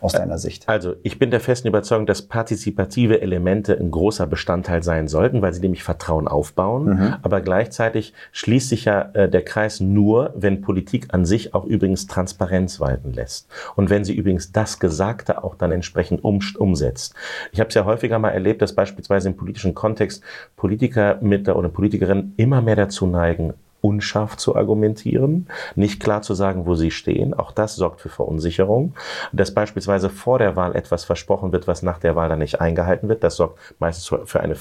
aus 0.00 0.12
deiner 0.12 0.38
Sicht? 0.38 0.68
Also 0.68 0.94
ich 1.02 1.18
bin 1.18 1.32
der 1.32 1.40
festen 1.40 1.66
Überzeugung, 1.66 2.06
dass 2.06 2.22
partizipative 2.22 3.20
Elemente 3.22 3.76
ein 3.76 3.90
großer 3.90 4.28
Bestandteil 4.28 4.84
sein 4.84 5.08
sollten, 5.08 5.42
weil 5.42 5.52
sie 5.52 5.60
nämlich 5.60 5.82
Vertrauen 5.82 6.28
aufbauen. 6.28 6.84
Mhm. 6.84 7.14
Aber 7.22 7.40
gleichzeitig 7.40 8.14
schließt 8.30 8.68
sich 8.68 8.84
ja 8.84 9.10
äh, 9.12 9.28
der 9.28 9.44
Kreis 9.44 9.80
nur, 9.80 10.32
wenn 10.36 10.60
Politik 10.60 11.12
an 11.12 11.24
sich 11.24 11.54
auch 11.54 11.64
übrigens 11.64 12.06
Transparenz 12.06 12.78
walten 12.78 13.12
lässt. 13.12 13.48
Und 13.74 13.90
wenn 13.90 14.04
sie 14.04 14.14
übrigens 14.14 14.52
das 14.52 14.78
Gesagte 14.78 15.42
auch 15.42 15.56
dann 15.56 15.72
entsprechend 15.72 16.22
um, 16.22 16.38
umsetzt. 16.56 17.14
Ich 17.50 17.58
habe 17.58 17.68
es 17.68 17.74
ja 17.74 17.84
häufiger 17.84 18.20
mal 18.20 18.30
erlebt, 18.30 18.62
dass 18.62 18.76
beispielsweise 18.76 19.28
im 19.28 19.36
politischen 19.36 19.74
Kontext 19.74 20.22
Politiker 20.56 20.99
Politiker 21.00 21.18
mit 21.20 21.46
der, 21.46 21.56
oder 21.56 21.68
Politikerinnen 21.68 22.34
immer 22.36 22.62
mehr 22.62 22.76
dazu 22.76 23.06
neigen, 23.06 23.54
unscharf 23.82 24.36
zu 24.36 24.56
argumentieren, 24.56 25.46
nicht 25.74 26.00
klar 26.00 26.20
zu 26.20 26.34
sagen, 26.34 26.66
wo 26.66 26.74
sie 26.74 26.90
stehen. 26.90 27.32
Auch 27.32 27.50
das 27.50 27.76
sorgt 27.76 28.02
für 28.02 28.10
Verunsicherung. 28.10 28.92
Dass 29.32 29.54
beispielsweise 29.54 30.10
vor 30.10 30.38
der 30.38 30.54
Wahl 30.54 30.76
etwas 30.76 31.04
versprochen 31.04 31.52
wird, 31.52 31.66
was 31.66 31.82
nach 31.82 31.98
der 31.98 32.14
Wahl 32.14 32.28
dann 32.28 32.40
nicht 32.40 32.60
eingehalten 32.60 33.08
wird, 33.08 33.24
das 33.24 33.36
sorgt 33.36 33.58
meistens 33.78 34.14
für 34.28 34.40
eine 34.40 34.54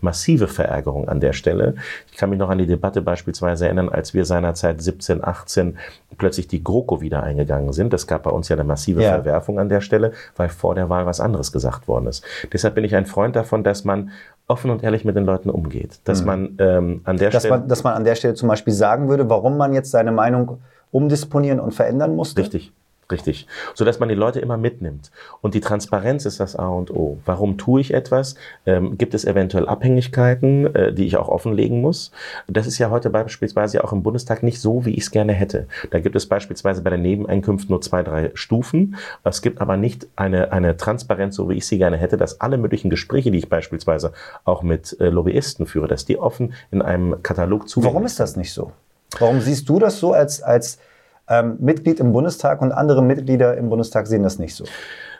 massive 0.00 0.48
Verärgerung 0.48 1.06
an 1.06 1.20
der 1.20 1.34
Stelle. 1.34 1.74
Ich 2.10 2.16
kann 2.16 2.30
mich 2.30 2.38
noch 2.38 2.48
an 2.48 2.56
die 2.56 2.66
Debatte 2.66 3.02
beispielsweise 3.02 3.66
erinnern, 3.66 3.90
als 3.90 4.14
wir 4.14 4.24
seinerzeit 4.24 4.80
17, 4.80 5.22
18 5.22 5.76
plötzlich 6.16 6.48
die 6.48 6.64
GroKo 6.64 7.02
wieder 7.02 7.22
eingegangen 7.22 7.74
sind. 7.74 7.92
Das 7.92 8.06
gab 8.06 8.22
bei 8.22 8.30
uns 8.30 8.48
ja 8.48 8.56
eine 8.56 8.64
massive 8.64 9.02
ja. 9.02 9.10
Verwerfung 9.10 9.58
an 9.58 9.68
der 9.68 9.82
Stelle, 9.82 10.12
weil 10.36 10.48
vor 10.48 10.74
der 10.74 10.88
Wahl 10.88 11.04
was 11.04 11.20
anderes 11.20 11.52
gesagt 11.52 11.88
worden 11.88 12.06
ist. 12.06 12.24
Deshalb 12.54 12.74
bin 12.74 12.84
ich 12.84 12.96
ein 12.96 13.04
Freund 13.04 13.36
davon, 13.36 13.64
dass 13.64 13.84
man 13.84 14.12
offen 14.48 14.70
und 14.70 14.82
ehrlich 14.82 15.04
mit 15.04 15.16
den 15.16 15.24
Leuten 15.24 15.50
umgeht. 15.50 16.00
Dass 16.04 16.20
mhm. 16.20 16.26
man 16.26 16.56
ähm, 16.58 17.00
an 17.04 17.16
der 17.16 17.30
dass 17.30 17.42
Stelle. 17.42 17.58
Man, 17.58 17.68
dass 17.68 17.84
man 17.84 17.94
an 17.94 18.04
der 18.04 18.14
Stelle 18.14 18.34
zum 18.34 18.48
Beispiel 18.48 18.72
sagen 18.72 19.08
würde, 19.08 19.28
warum 19.28 19.56
man 19.56 19.72
jetzt 19.74 19.90
seine 19.90 20.12
Meinung 20.12 20.58
umdisponieren 20.90 21.60
und 21.60 21.74
verändern 21.74 22.14
musste? 22.14 22.42
Richtig. 22.42 22.72
Richtig. 23.10 23.46
So 23.74 23.84
dass 23.84 24.00
man 24.00 24.08
die 24.08 24.16
Leute 24.16 24.40
immer 24.40 24.56
mitnimmt. 24.56 25.12
Und 25.40 25.54
die 25.54 25.60
Transparenz 25.60 26.26
ist 26.26 26.40
das 26.40 26.56
A 26.56 26.68
und 26.68 26.90
O. 26.90 27.18
Warum 27.24 27.56
tue 27.56 27.80
ich 27.80 27.94
etwas? 27.94 28.34
Ähm, 28.66 28.98
gibt 28.98 29.14
es 29.14 29.24
eventuell 29.24 29.68
Abhängigkeiten, 29.68 30.74
äh, 30.74 30.92
die 30.92 31.06
ich 31.06 31.16
auch 31.16 31.28
offenlegen 31.28 31.80
muss? 31.80 32.10
Das 32.48 32.66
ist 32.66 32.78
ja 32.78 32.90
heute 32.90 33.10
beispielsweise 33.10 33.84
auch 33.84 33.92
im 33.92 34.02
Bundestag 34.02 34.42
nicht 34.42 34.60
so, 34.60 34.84
wie 34.84 34.94
ich 34.94 35.04
es 35.04 35.10
gerne 35.12 35.34
hätte. 35.34 35.68
Da 35.90 36.00
gibt 36.00 36.16
es 36.16 36.26
beispielsweise 36.26 36.82
bei 36.82 36.90
den 36.90 37.02
Nebeneinkünften 37.02 37.70
nur 37.70 37.80
zwei, 37.80 38.02
drei 38.02 38.32
Stufen. 38.34 38.96
Es 39.22 39.40
gibt 39.40 39.60
aber 39.60 39.76
nicht 39.76 40.08
eine, 40.16 40.50
eine 40.50 40.76
Transparenz, 40.76 41.36
so 41.36 41.48
wie 41.48 41.54
ich 41.54 41.66
sie 41.66 41.78
gerne 41.78 41.98
hätte, 41.98 42.16
dass 42.16 42.40
alle 42.40 42.58
möglichen 42.58 42.90
Gespräche, 42.90 43.30
die 43.30 43.38
ich 43.38 43.48
beispielsweise 43.48 44.12
auch 44.44 44.64
mit 44.64 44.96
äh, 44.98 45.10
Lobbyisten 45.10 45.66
führe, 45.66 45.86
dass 45.86 46.06
die 46.06 46.18
offen 46.18 46.54
in 46.72 46.82
einem 46.82 47.22
Katalog 47.22 47.68
zu. 47.68 47.84
Warum 47.84 48.04
ist 48.04 48.18
das 48.18 48.34
nicht 48.34 48.52
so? 48.52 48.72
Warum 49.20 49.40
siehst 49.40 49.68
du 49.68 49.78
das 49.78 50.00
so 50.00 50.12
als, 50.12 50.42
als 50.42 50.78
ähm, 51.28 51.56
Mitglied 51.58 52.00
im 52.00 52.12
Bundestag 52.12 52.62
und 52.62 52.72
andere 52.72 53.02
Mitglieder 53.02 53.56
im 53.56 53.68
Bundestag 53.68 54.06
sehen 54.06 54.22
das 54.22 54.38
nicht 54.38 54.54
so 54.54 54.64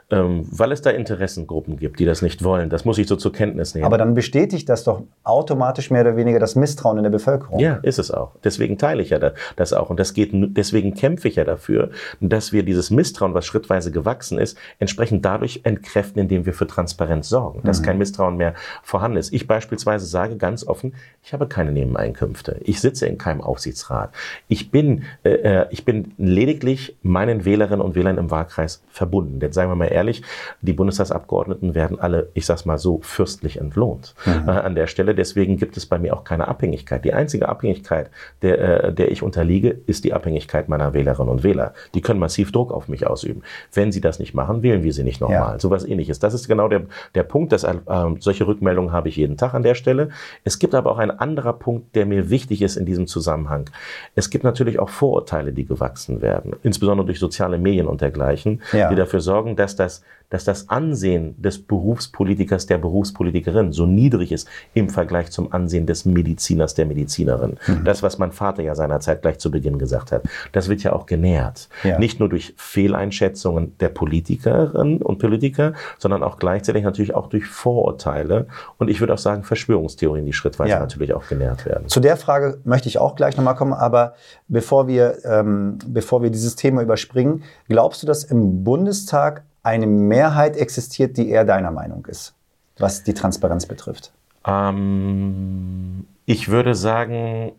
weil 0.09 0.71
es 0.71 0.81
da 0.81 0.89
Interessengruppen 0.89 1.77
gibt, 1.77 1.99
die 1.99 2.05
das 2.05 2.21
nicht 2.21 2.41
wollen. 2.41 2.69
Das 2.69 2.85
muss 2.85 2.97
ich 2.97 3.07
so 3.07 3.17
zur 3.17 3.33
Kenntnis 3.33 3.75
nehmen. 3.75 3.85
Aber 3.85 3.97
dann 3.97 4.13
bestätigt 4.13 4.69
das 4.69 4.85
doch 4.85 5.03
automatisch 5.25 5.91
mehr 5.91 6.01
oder 6.01 6.15
weniger 6.15 6.39
das 6.39 6.55
Misstrauen 6.55 6.97
in 6.97 7.03
der 7.03 7.09
Bevölkerung. 7.09 7.59
Ja, 7.59 7.75
ist 7.83 7.99
es 7.99 8.09
auch. 8.09 8.31
Deswegen 8.41 8.77
teile 8.77 9.01
ich 9.01 9.09
ja 9.09 9.19
das 9.57 9.73
auch. 9.73 9.89
Und 9.89 9.99
das 9.99 10.13
geht, 10.13 10.29
deswegen 10.31 10.93
kämpfe 10.93 11.27
ich 11.27 11.35
ja 11.35 11.43
dafür, 11.43 11.89
dass 12.21 12.53
wir 12.53 12.63
dieses 12.63 12.89
Misstrauen, 12.89 13.33
was 13.33 13.45
schrittweise 13.45 13.91
gewachsen 13.91 14.37
ist, 14.37 14.57
entsprechend 14.79 15.25
dadurch 15.25 15.61
entkräften, 15.63 16.21
indem 16.21 16.45
wir 16.45 16.53
für 16.53 16.67
Transparenz 16.67 17.27
sorgen, 17.27 17.61
dass 17.63 17.81
mhm. 17.81 17.85
kein 17.85 17.97
Misstrauen 17.97 18.37
mehr 18.37 18.53
vorhanden 18.83 19.17
ist. 19.17 19.33
Ich 19.33 19.45
beispielsweise 19.45 20.05
sage 20.05 20.37
ganz 20.37 20.65
offen, 20.65 20.93
ich 21.21 21.33
habe 21.33 21.47
keine 21.47 21.73
Nebeneinkünfte. 21.73 22.61
Ich 22.63 22.79
sitze 22.79 23.07
in 23.07 23.17
keinem 23.17 23.41
Aufsichtsrat. 23.41 24.11
Ich 24.47 24.71
bin, 24.71 25.03
äh, 25.23 25.31
äh 25.31 25.65
ich 25.71 25.83
bin 25.83 26.13
lediglich 26.17 26.95
meinen 27.01 27.43
Wählerinnen 27.43 27.81
und 27.81 27.95
Wählern 27.95 28.17
im 28.17 28.31
Wahlkreis 28.31 28.81
verbunden. 28.87 29.41
Denn 29.41 29.51
sagen 29.51 29.69
wir 29.69 29.75
mal 29.75 29.96
ehrlich, 29.97 30.21
die 30.61 30.73
Bundestagsabgeordneten 30.73 31.75
werden 31.75 31.99
alle, 31.99 32.29
ich 32.33 32.45
sag's 32.45 32.65
mal 32.65 32.77
so, 32.77 32.99
fürstlich 33.01 33.59
entlohnt 33.59 34.13
mhm. 34.25 34.47
äh, 34.47 34.51
an 34.51 34.75
der 34.75 34.87
Stelle. 34.87 35.15
Deswegen 35.15 35.57
gibt 35.57 35.75
es 35.75 35.85
bei 35.85 35.97
mir 35.97 36.13
auch 36.13 36.23
keine 36.23 36.47
Abhängigkeit. 36.47 37.03
Die 37.03 37.13
einzige 37.13 37.49
Abhängigkeit, 37.49 38.09
der, 38.41 38.85
äh, 38.85 38.93
der 38.93 39.11
ich 39.11 39.23
unterliege, 39.23 39.75
ist 39.87 40.03
die 40.03 40.13
Abhängigkeit 40.13 40.69
meiner 40.69 40.93
Wählerinnen 40.93 41.31
und 41.31 41.43
Wähler. 41.43 41.73
Die 41.95 42.01
können 42.01 42.19
massiv 42.19 42.51
Druck 42.51 42.71
auf 42.71 42.87
mich 42.87 43.07
ausüben. 43.07 43.41
Wenn 43.73 43.91
sie 43.91 44.01
das 44.01 44.19
nicht 44.19 44.33
machen, 44.33 44.61
wählen 44.63 44.83
wir 44.83 44.93
sie 44.93 45.03
nicht 45.03 45.19
nochmal. 45.19 45.53
Ja. 45.53 45.59
So 45.59 45.69
was 45.71 45.83
ähnliches. 45.83 46.19
Das 46.19 46.33
ist 46.33 46.47
genau 46.47 46.67
der, 46.67 46.83
der 47.15 47.23
Punkt. 47.23 47.51
Dass, 47.51 47.63
äh, 47.63 47.73
solche 48.19 48.45
Rückmeldungen 48.45 48.91
habe 48.91 49.09
ich 49.09 49.15
jeden 49.15 49.37
Tag 49.37 49.53
an 49.53 49.63
der 49.63 49.75
Stelle. 49.75 50.09
Es 50.43 50.59
gibt 50.59 50.75
aber 50.75 50.91
auch 50.91 50.99
ein 50.99 51.11
anderer 51.11 51.53
Punkt, 51.53 51.95
der 51.95 52.05
mir 52.05 52.29
wichtig 52.29 52.61
ist 52.61 52.77
in 52.77 52.85
diesem 52.85 53.07
Zusammenhang. 53.07 53.69
Es 54.15 54.29
gibt 54.29 54.43
natürlich 54.43 54.79
auch 54.79 54.89
Vorurteile, 54.89 55.53
die 55.53 55.65
gewachsen 55.65 56.21
werden, 56.21 56.55
insbesondere 56.63 57.07
durch 57.07 57.19
soziale 57.19 57.57
Medien 57.57 57.87
und 57.87 58.01
dergleichen, 58.01 58.61
ja. 58.73 58.89
die 58.89 58.95
dafür 58.95 59.21
sorgen, 59.21 59.55
dass 59.55 59.75
das 59.75 59.86
das, 59.87 60.01
dass 60.29 60.43
das 60.43 60.69
Ansehen 60.69 61.41
des 61.41 61.61
Berufspolitikers, 61.61 62.65
der 62.65 62.77
Berufspolitikerin 62.77 63.71
so 63.71 63.85
niedrig 63.85 64.31
ist 64.33 64.47
im 64.73 64.89
Vergleich 64.89 65.31
zum 65.31 65.53
Ansehen 65.53 65.85
des 65.85 66.05
Mediziners, 66.05 66.73
der 66.73 66.85
Medizinerin. 66.85 67.57
Mhm. 67.65 67.85
Das, 67.85 68.03
was 68.03 68.17
mein 68.17 68.33
Vater 68.33 68.61
ja 68.61 68.75
seinerzeit 68.75 69.21
gleich 69.21 69.39
zu 69.39 69.49
Beginn 69.51 69.79
gesagt 69.79 70.11
hat, 70.11 70.23
das 70.51 70.67
wird 70.67 70.83
ja 70.83 70.91
auch 70.91 71.05
genährt. 71.05 71.69
Ja. 71.83 71.97
Nicht 71.97 72.19
nur 72.19 72.27
durch 72.27 72.53
Fehleinschätzungen 72.57 73.77
der 73.79 73.89
Politikerinnen 73.89 75.01
und 75.01 75.19
Politiker, 75.19 75.73
sondern 75.97 76.23
auch 76.23 76.39
gleichzeitig 76.39 76.83
natürlich 76.83 77.15
auch 77.15 77.27
durch 77.27 77.45
Vorurteile 77.45 78.47
und 78.77 78.89
ich 78.89 78.99
würde 78.99 79.13
auch 79.13 79.17
sagen 79.17 79.43
Verschwörungstheorien, 79.43 80.25
die 80.25 80.33
schrittweise 80.33 80.71
ja. 80.71 80.79
natürlich 80.79 81.13
auch 81.13 81.27
genährt 81.27 81.65
werden. 81.65 81.87
Zu 81.87 82.01
der 82.01 82.17
Frage 82.17 82.59
möchte 82.65 82.89
ich 82.89 82.97
auch 82.97 83.15
gleich 83.15 83.37
nochmal 83.37 83.55
kommen, 83.55 83.73
aber 83.73 84.15
bevor 84.49 84.87
wir, 84.87 85.19
ähm, 85.23 85.77
bevor 85.87 86.21
wir 86.21 86.31
dieses 86.31 86.57
Thema 86.57 86.81
überspringen, 86.81 87.43
glaubst 87.69 88.03
du, 88.03 88.07
dass 88.07 88.25
im 88.25 88.65
Bundestag 88.65 89.43
eine 89.67 89.85
Mehrheit 89.85 90.55
existiert, 90.55 91.17
die 91.17 91.29
eher 91.29 91.43
deiner 91.43 91.71
Meinung 91.71 92.05
ist, 92.05 92.33
was 92.77 93.03
die 93.03 93.13
Transparenz 93.13 93.65
betrifft? 93.65 94.13
Ähm, 94.45 96.07
ich 96.25 96.47
würde 96.47 96.73
sagen, 96.73 97.51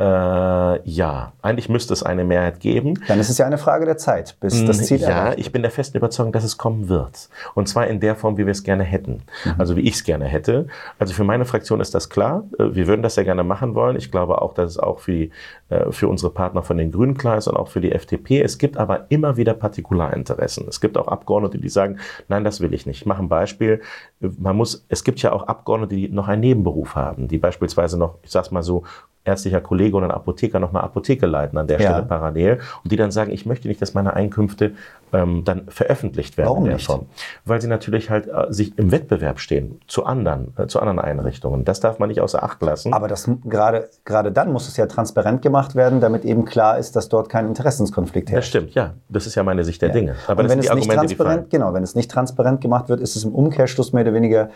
äh, 0.00 0.88
ja, 0.88 1.32
eigentlich 1.42 1.68
müsste 1.68 1.92
es 1.92 2.02
eine 2.02 2.24
Mehrheit 2.24 2.58
geben. 2.60 2.94
Dann 3.06 3.20
ist 3.20 3.28
es 3.28 3.36
ja 3.36 3.44
eine 3.44 3.58
Frage 3.58 3.84
der 3.84 3.98
Zeit, 3.98 4.36
bis 4.40 4.64
das 4.64 4.78
Ziel 4.86 4.98
Ja, 4.98 5.08
erreicht. 5.10 5.38
ich 5.40 5.52
bin 5.52 5.60
der 5.60 5.70
festen 5.70 5.98
Überzeugung, 5.98 6.32
dass 6.32 6.42
es 6.42 6.56
kommen 6.56 6.88
wird. 6.88 7.28
Und 7.54 7.68
zwar 7.68 7.86
in 7.86 8.00
der 8.00 8.16
Form, 8.16 8.38
wie 8.38 8.46
wir 8.46 8.52
es 8.52 8.62
gerne 8.62 8.82
hätten. 8.82 9.22
Mhm. 9.44 9.54
Also 9.58 9.76
wie 9.76 9.82
ich 9.82 9.94
es 9.94 10.04
gerne 10.04 10.24
hätte. 10.24 10.68
Also 10.98 11.12
für 11.12 11.24
meine 11.24 11.44
Fraktion 11.44 11.80
ist 11.80 11.94
das 11.94 12.08
klar. 12.08 12.44
Äh, 12.58 12.74
wir 12.74 12.86
würden 12.86 13.02
das 13.02 13.16
ja 13.16 13.24
gerne 13.24 13.44
machen 13.44 13.74
wollen. 13.74 13.96
Ich 13.96 14.10
glaube 14.10 14.40
auch, 14.40 14.54
dass 14.54 14.70
es 14.70 14.78
auch 14.78 15.00
für, 15.00 15.12
die, 15.12 15.30
äh, 15.68 15.92
für 15.92 16.08
unsere 16.08 16.32
Partner 16.32 16.62
von 16.62 16.78
den 16.78 16.92
Grünen 16.92 17.18
klar 17.18 17.36
ist 17.36 17.46
und 17.46 17.56
auch 17.56 17.68
für 17.68 17.82
die 17.82 17.92
FDP. 17.92 18.40
Es 18.40 18.56
gibt 18.56 18.78
aber 18.78 19.04
immer 19.10 19.36
wieder 19.36 19.52
Partikularinteressen. 19.52 20.66
Es 20.66 20.80
gibt 20.80 20.96
auch 20.96 21.08
Abgeordnete, 21.08 21.58
die 21.58 21.68
sagen, 21.68 21.98
nein, 22.28 22.42
das 22.42 22.60
will 22.62 22.72
ich 22.72 22.86
nicht. 22.86 23.00
Ich 23.02 23.06
mache 23.06 23.22
ein 23.22 23.28
Beispiel. 23.28 23.82
Man 24.20 24.56
muss, 24.56 24.86
es 24.88 25.04
gibt 25.04 25.20
ja 25.20 25.32
auch 25.32 25.42
Abgeordnete, 25.42 25.94
die 25.94 26.08
noch 26.08 26.28
einen 26.28 26.40
Nebenberuf 26.40 26.94
haben, 26.94 27.28
die 27.28 27.36
beispielsweise 27.38 27.98
noch, 27.98 28.14
ich 28.22 28.30
sag's 28.30 28.50
mal 28.50 28.62
so, 28.62 28.84
ärztlicher 29.24 29.60
Kollege 29.60 29.96
oder 29.96 30.06
ein 30.06 30.12
Apotheker 30.12 30.58
noch 30.60 30.70
eine 30.70 30.82
Apotheke 30.82 31.26
leiten 31.26 31.58
an 31.58 31.66
der 31.66 31.80
ja. 31.80 31.90
Stelle 31.90 32.06
parallel 32.06 32.60
und 32.82 32.90
die 32.90 32.96
dann 32.96 33.10
sagen, 33.10 33.30
ich 33.30 33.44
möchte 33.44 33.68
nicht, 33.68 33.80
dass 33.82 33.92
meine 33.92 34.14
Einkünfte 34.14 34.72
ähm, 35.12 35.44
dann 35.44 35.66
veröffentlicht 35.68 36.38
werden 36.38 36.48
Warum 36.48 36.64
nicht? 36.64 36.86
Form. 36.86 37.06
Weil 37.44 37.60
sie 37.60 37.68
natürlich 37.68 38.08
halt 38.08 38.28
äh, 38.28 38.46
sich 38.50 38.78
im 38.78 38.92
Wettbewerb 38.92 39.38
stehen 39.40 39.80
zu 39.86 40.04
anderen, 40.04 40.54
äh, 40.56 40.66
zu 40.68 40.80
anderen 40.80 40.98
Einrichtungen. 40.98 41.64
Das 41.64 41.80
darf 41.80 41.98
man 41.98 42.08
nicht 42.08 42.20
außer 42.20 42.42
Acht 42.42 42.62
lassen. 42.62 42.94
Aber 42.94 43.08
das 43.08 43.28
gerade 43.44 43.90
gerade 44.04 44.32
dann 44.32 44.52
muss 44.52 44.68
es 44.68 44.76
ja 44.76 44.86
transparent 44.86 45.42
gemacht 45.42 45.74
werden, 45.74 46.00
damit 46.00 46.24
eben 46.24 46.44
klar 46.44 46.78
ist, 46.78 46.96
dass 46.96 47.08
dort 47.08 47.28
kein 47.28 47.46
Interessenskonflikt 47.46 48.30
herrscht. 48.30 48.54
Das 48.54 48.60
stimmt, 48.60 48.74
ja. 48.74 48.94
Das 49.08 49.26
ist 49.26 49.34
ja 49.34 49.42
meine 49.42 49.64
Sicht 49.64 49.82
der 49.82 49.90
ja. 49.90 49.94
Dinge. 49.94 50.14
Aber 50.28 50.42
und 50.42 50.48
wenn 50.48 50.58
es 50.60 50.72
nicht 50.72 50.90
transparent, 50.90 51.50
genau, 51.50 51.74
wenn 51.74 51.82
es 51.82 51.94
nicht 51.94 52.10
transparent 52.10 52.60
gemacht 52.60 52.88
wird, 52.88 53.00
ist 53.00 53.16
es 53.16 53.24
im 53.24 53.34
Umkehrschluss 53.34 53.92
mehr 53.92 54.04
oder 54.04 54.14
weniger 54.14 54.50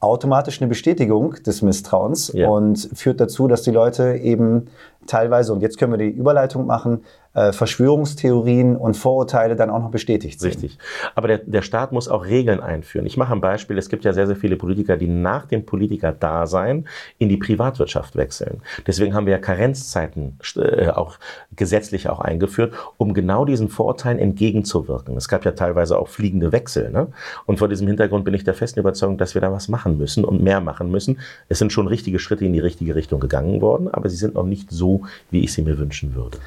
automatisch 0.00 0.60
eine 0.60 0.68
Bestätigung 0.68 1.34
des 1.44 1.62
Misstrauens 1.62 2.32
ja. 2.34 2.48
und 2.48 2.88
führt 2.94 3.20
dazu, 3.20 3.48
dass 3.48 3.62
die 3.62 3.70
Leute 3.70 4.16
eben 4.16 4.66
teilweise, 5.06 5.52
und 5.52 5.60
jetzt 5.60 5.78
können 5.78 5.92
wir 5.92 5.98
die 5.98 6.10
Überleitung 6.10 6.66
machen, 6.66 7.02
äh, 7.36 7.52
Verschwörungstheorien 7.52 8.76
und 8.76 8.96
Vorurteile 8.96 9.56
dann 9.56 9.68
auch 9.68 9.80
noch 9.80 9.90
bestätigt 9.90 10.40
sind. 10.40 10.52
Richtig. 10.52 10.78
Aber 11.14 11.28
der, 11.28 11.38
der 11.38 11.60
Staat 11.60 11.92
muss 11.92 12.08
auch 12.08 12.24
Regeln 12.24 12.60
einführen. 12.60 13.06
Ich 13.06 13.18
mache 13.18 13.34
ein 13.34 13.42
Beispiel. 13.42 13.76
Es 13.76 13.90
gibt 13.90 14.04
ja 14.04 14.14
sehr, 14.14 14.26
sehr 14.26 14.36
viele 14.36 14.56
Politiker, 14.56 14.96
die 14.96 15.06
nach 15.06 15.44
dem 15.44 15.66
Politiker-Dasein 15.66 16.86
in 17.18 17.28
die 17.28 17.36
Privatwirtschaft 17.36 18.16
wechseln. 18.16 18.62
Deswegen 18.86 19.14
haben 19.14 19.26
wir 19.26 19.34
ja 19.34 19.38
Karenzzeiten 19.38 20.38
äh, 20.56 20.88
auch 20.88 21.18
gesetzlich 21.54 22.08
auch 22.08 22.20
eingeführt, 22.20 22.72
um 22.96 23.12
genau 23.12 23.44
diesen 23.44 23.68
Vorurteilen 23.68 24.18
entgegenzuwirken. 24.18 25.14
Es 25.18 25.28
gab 25.28 25.44
ja 25.44 25.52
teilweise 25.52 25.98
auch 25.98 26.08
fliegende 26.08 26.52
Wechsel. 26.52 26.90
Ne? 26.90 27.08
Und 27.44 27.58
vor 27.58 27.68
diesem 27.68 27.86
Hintergrund 27.86 28.24
bin 28.24 28.32
ich 28.32 28.44
der 28.44 28.54
festen 28.54 28.80
Überzeugung, 28.80 29.18
dass 29.18 29.34
wir 29.34 29.42
da 29.42 29.52
was 29.52 29.68
machen 29.68 29.98
müssen 29.98 30.24
und 30.24 30.42
mehr 30.42 30.62
machen 30.62 30.90
müssen. 30.90 31.18
Es 31.50 31.58
sind 31.58 31.70
schon 31.70 31.86
richtige 31.86 32.18
Schritte 32.18 32.46
in 32.46 32.54
die 32.54 32.60
richtige 32.60 32.94
Richtung 32.94 33.20
gegangen 33.20 33.60
worden, 33.60 33.88
aber 33.92 34.08
sie 34.08 34.16
sind 34.16 34.36
noch 34.36 34.44
nicht 34.44 34.70
so, 34.70 34.95
wie 35.30 35.44
ich 35.44 35.52
sie 35.52 35.62
mir 35.62 35.78
wünschen 35.78 36.14
würde. 36.14 36.38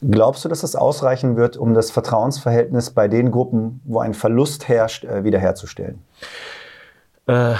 Glaubst 0.00 0.44
du, 0.44 0.48
dass 0.48 0.60
das 0.60 0.76
ausreichen 0.76 1.36
wird, 1.36 1.56
um 1.56 1.74
das 1.74 1.90
Vertrauensverhältnis 1.90 2.90
bei 2.90 3.08
den 3.08 3.32
Gruppen, 3.32 3.80
wo 3.84 3.98
ein 3.98 4.14
Verlust 4.14 4.68
herrscht, 4.68 5.04
äh, 5.04 5.24
wiederherzustellen? 5.24 5.98
Äh, 7.26 7.54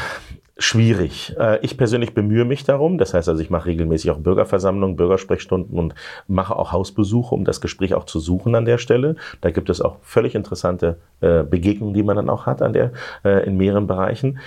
schwierig. 0.57 1.35
Äh, 1.37 1.59
ich 1.62 1.77
persönlich 1.77 2.14
bemühe 2.14 2.44
mich 2.44 2.62
darum. 2.62 2.96
Das 2.96 3.12
heißt 3.12 3.29
also, 3.29 3.42
ich 3.42 3.51
mache 3.51 3.66
regelmäßig 3.66 4.12
auch 4.12 4.18
Bürgerversammlungen, 4.18 4.94
Bürgersprechstunden 4.94 5.77
und 5.77 5.96
mache 6.29 6.55
auch 6.55 6.70
Hausbesuche, 6.70 7.35
um 7.35 7.44
das 7.44 7.61
Gespräch 7.61 7.94
auch 7.94 8.05
zu 8.05 8.20
suchen 8.20 8.55
an 8.55 8.66
der 8.66 8.79
Stelle. 8.79 9.16
Da 9.40 9.51
gibt 9.51 9.68
es 9.68 9.81
auch 9.81 9.96
völlig 10.03 10.37
interessante 10.37 10.98
äh, 11.20 11.42
Begegnungen, 11.42 11.92
die 11.92 12.05
man 12.05 12.14
dann 12.14 12.31
auch 12.31 12.46
hat 12.46 12.62
an 12.62 12.72
der, 12.72 12.92
in 13.24 13.57
mehreren 13.57 13.88
Bereichen. 13.88 14.38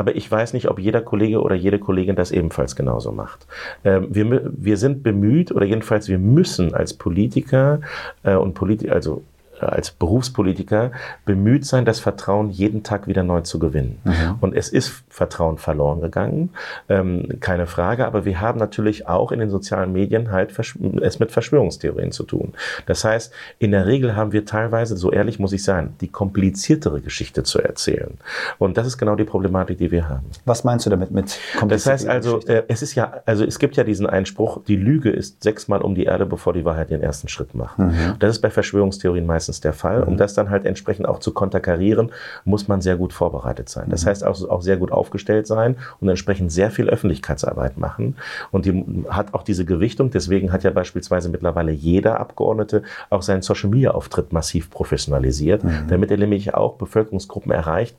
Aber 0.00 0.16
ich 0.16 0.32
weiß 0.32 0.54
nicht, 0.54 0.70
ob 0.70 0.78
jeder 0.78 1.02
Kollege 1.02 1.42
oder 1.42 1.54
jede 1.54 1.78
Kollegin 1.78 2.16
das 2.16 2.32
ebenfalls 2.32 2.74
genauso 2.74 3.12
macht. 3.12 3.46
Ähm, 3.84 4.06
wir, 4.08 4.50
wir 4.50 4.78
sind 4.78 5.02
bemüht, 5.02 5.52
oder 5.52 5.66
jedenfalls 5.66 6.08
wir 6.08 6.18
müssen 6.18 6.72
als 6.72 6.94
Politiker 6.94 7.82
äh, 8.22 8.34
und 8.34 8.54
Politiker, 8.54 8.94
also 8.94 9.22
als 9.60 9.90
Berufspolitiker 9.90 10.92
bemüht 11.24 11.66
sein, 11.66 11.84
das 11.84 12.00
Vertrauen 12.00 12.50
jeden 12.50 12.82
Tag 12.82 13.06
wieder 13.06 13.22
neu 13.22 13.42
zu 13.42 13.58
gewinnen. 13.58 14.00
Mhm. 14.04 14.36
Und 14.40 14.56
es 14.56 14.68
ist 14.68 15.04
Vertrauen 15.08 15.58
verloren 15.58 16.00
gegangen, 16.00 16.50
ähm, 16.88 17.40
keine 17.40 17.66
Frage. 17.66 18.06
Aber 18.06 18.24
wir 18.24 18.40
haben 18.40 18.58
natürlich 18.58 19.08
auch 19.08 19.32
in 19.32 19.40
den 19.40 19.50
sozialen 19.50 19.92
Medien 19.92 20.30
halt 20.30 20.52
es 21.00 21.18
mit 21.18 21.32
Verschwörungstheorien 21.32 22.12
zu 22.12 22.24
tun. 22.24 22.52
Das 22.86 23.04
heißt, 23.04 23.32
in 23.58 23.70
der 23.72 23.86
Regel 23.86 24.16
haben 24.16 24.32
wir 24.32 24.44
teilweise, 24.44 24.96
so 24.96 25.10
ehrlich 25.10 25.38
muss 25.38 25.52
ich 25.52 25.62
sein, 25.62 25.94
die 26.00 26.08
kompliziertere 26.08 27.00
Geschichte 27.00 27.42
zu 27.42 27.60
erzählen. 27.60 28.18
Und 28.58 28.76
das 28.76 28.86
ist 28.86 28.98
genau 28.98 29.16
die 29.16 29.24
Problematik, 29.24 29.78
die 29.78 29.90
wir 29.90 30.08
haben. 30.08 30.26
Was 30.44 30.64
meinst 30.64 30.86
du 30.86 30.90
damit 30.90 31.10
mit 31.10 31.38
Das 31.66 31.86
heißt 31.86 32.06
also, 32.08 32.40
äh, 32.46 32.64
es 32.68 32.82
ist 32.82 32.94
ja, 32.94 33.22
also 33.26 33.44
es 33.44 33.58
gibt 33.58 33.76
ja 33.76 33.84
diesen 33.84 34.06
Einspruch, 34.06 34.62
die 34.66 34.76
Lüge 34.76 35.10
ist 35.10 35.42
sechsmal 35.42 35.82
um 35.82 35.94
die 35.94 36.04
Erde, 36.04 36.26
bevor 36.26 36.52
die 36.52 36.64
Wahrheit 36.64 36.90
den 36.90 37.02
ersten 37.02 37.28
Schritt 37.28 37.54
macht. 37.54 37.78
Mhm. 37.78 38.16
Das 38.18 38.36
ist 38.36 38.40
bei 38.40 38.50
Verschwörungstheorien 38.50 39.26
meistens 39.26 39.49
meistens 39.50 39.60
der 39.60 39.72
Fall. 39.72 40.02
Um 40.04 40.14
mhm. 40.14 40.18
das 40.18 40.34
dann 40.34 40.50
halt 40.50 40.64
entsprechend 40.64 41.08
auch 41.08 41.18
zu 41.18 41.32
konterkarieren, 41.32 42.10
muss 42.44 42.68
man 42.68 42.80
sehr 42.80 42.96
gut 42.96 43.12
vorbereitet 43.12 43.68
sein. 43.68 43.88
Das 43.90 44.04
mhm. 44.04 44.10
heißt 44.10 44.24
auch, 44.24 44.48
auch 44.48 44.62
sehr 44.62 44.76
gut 44.76 44.92
aufgestellt 44.92 45.46
sein 45.46 45.76
und 46.00 46.08
entsprechend 46.08 46.52
sehr 46.52 46.70
viel 46.70 46.88
Öffentlichkeitsarbeit 46.88 47.78
machen. 47.78 48.16
Und 48.50 48.64
die 48.64 49.04
hat 49.08 49.34
auch 49.34 49.42
diese 49.42 49.64
Gewichtung. 49.64 50.10
Deswegen 50.10 50.52
hat 50.52 50.62
ja 50.62 50.70
beispielsweise 50.70 51.28
mittlerweile 51.28 51.72
jeder 51.72 52.20
Abgeordnete 52.20 52.82
auch 53.10 53.22
seinen 53.22 53.42
Social 53.42 53.70
Media 53.70 53.90
Auftritt 53.90 54.32
massiv 54.32 54.70
professionalisiert, 54.70 55.64
mhm. 55.64 55.88
damit 55.88 56.10
er 56.10 56.18
nämlich 56.18 56.54
auch 56.54 56.76
Bevölkerungsgruppen 56.76 57.52
erreicht, 57.52 57.96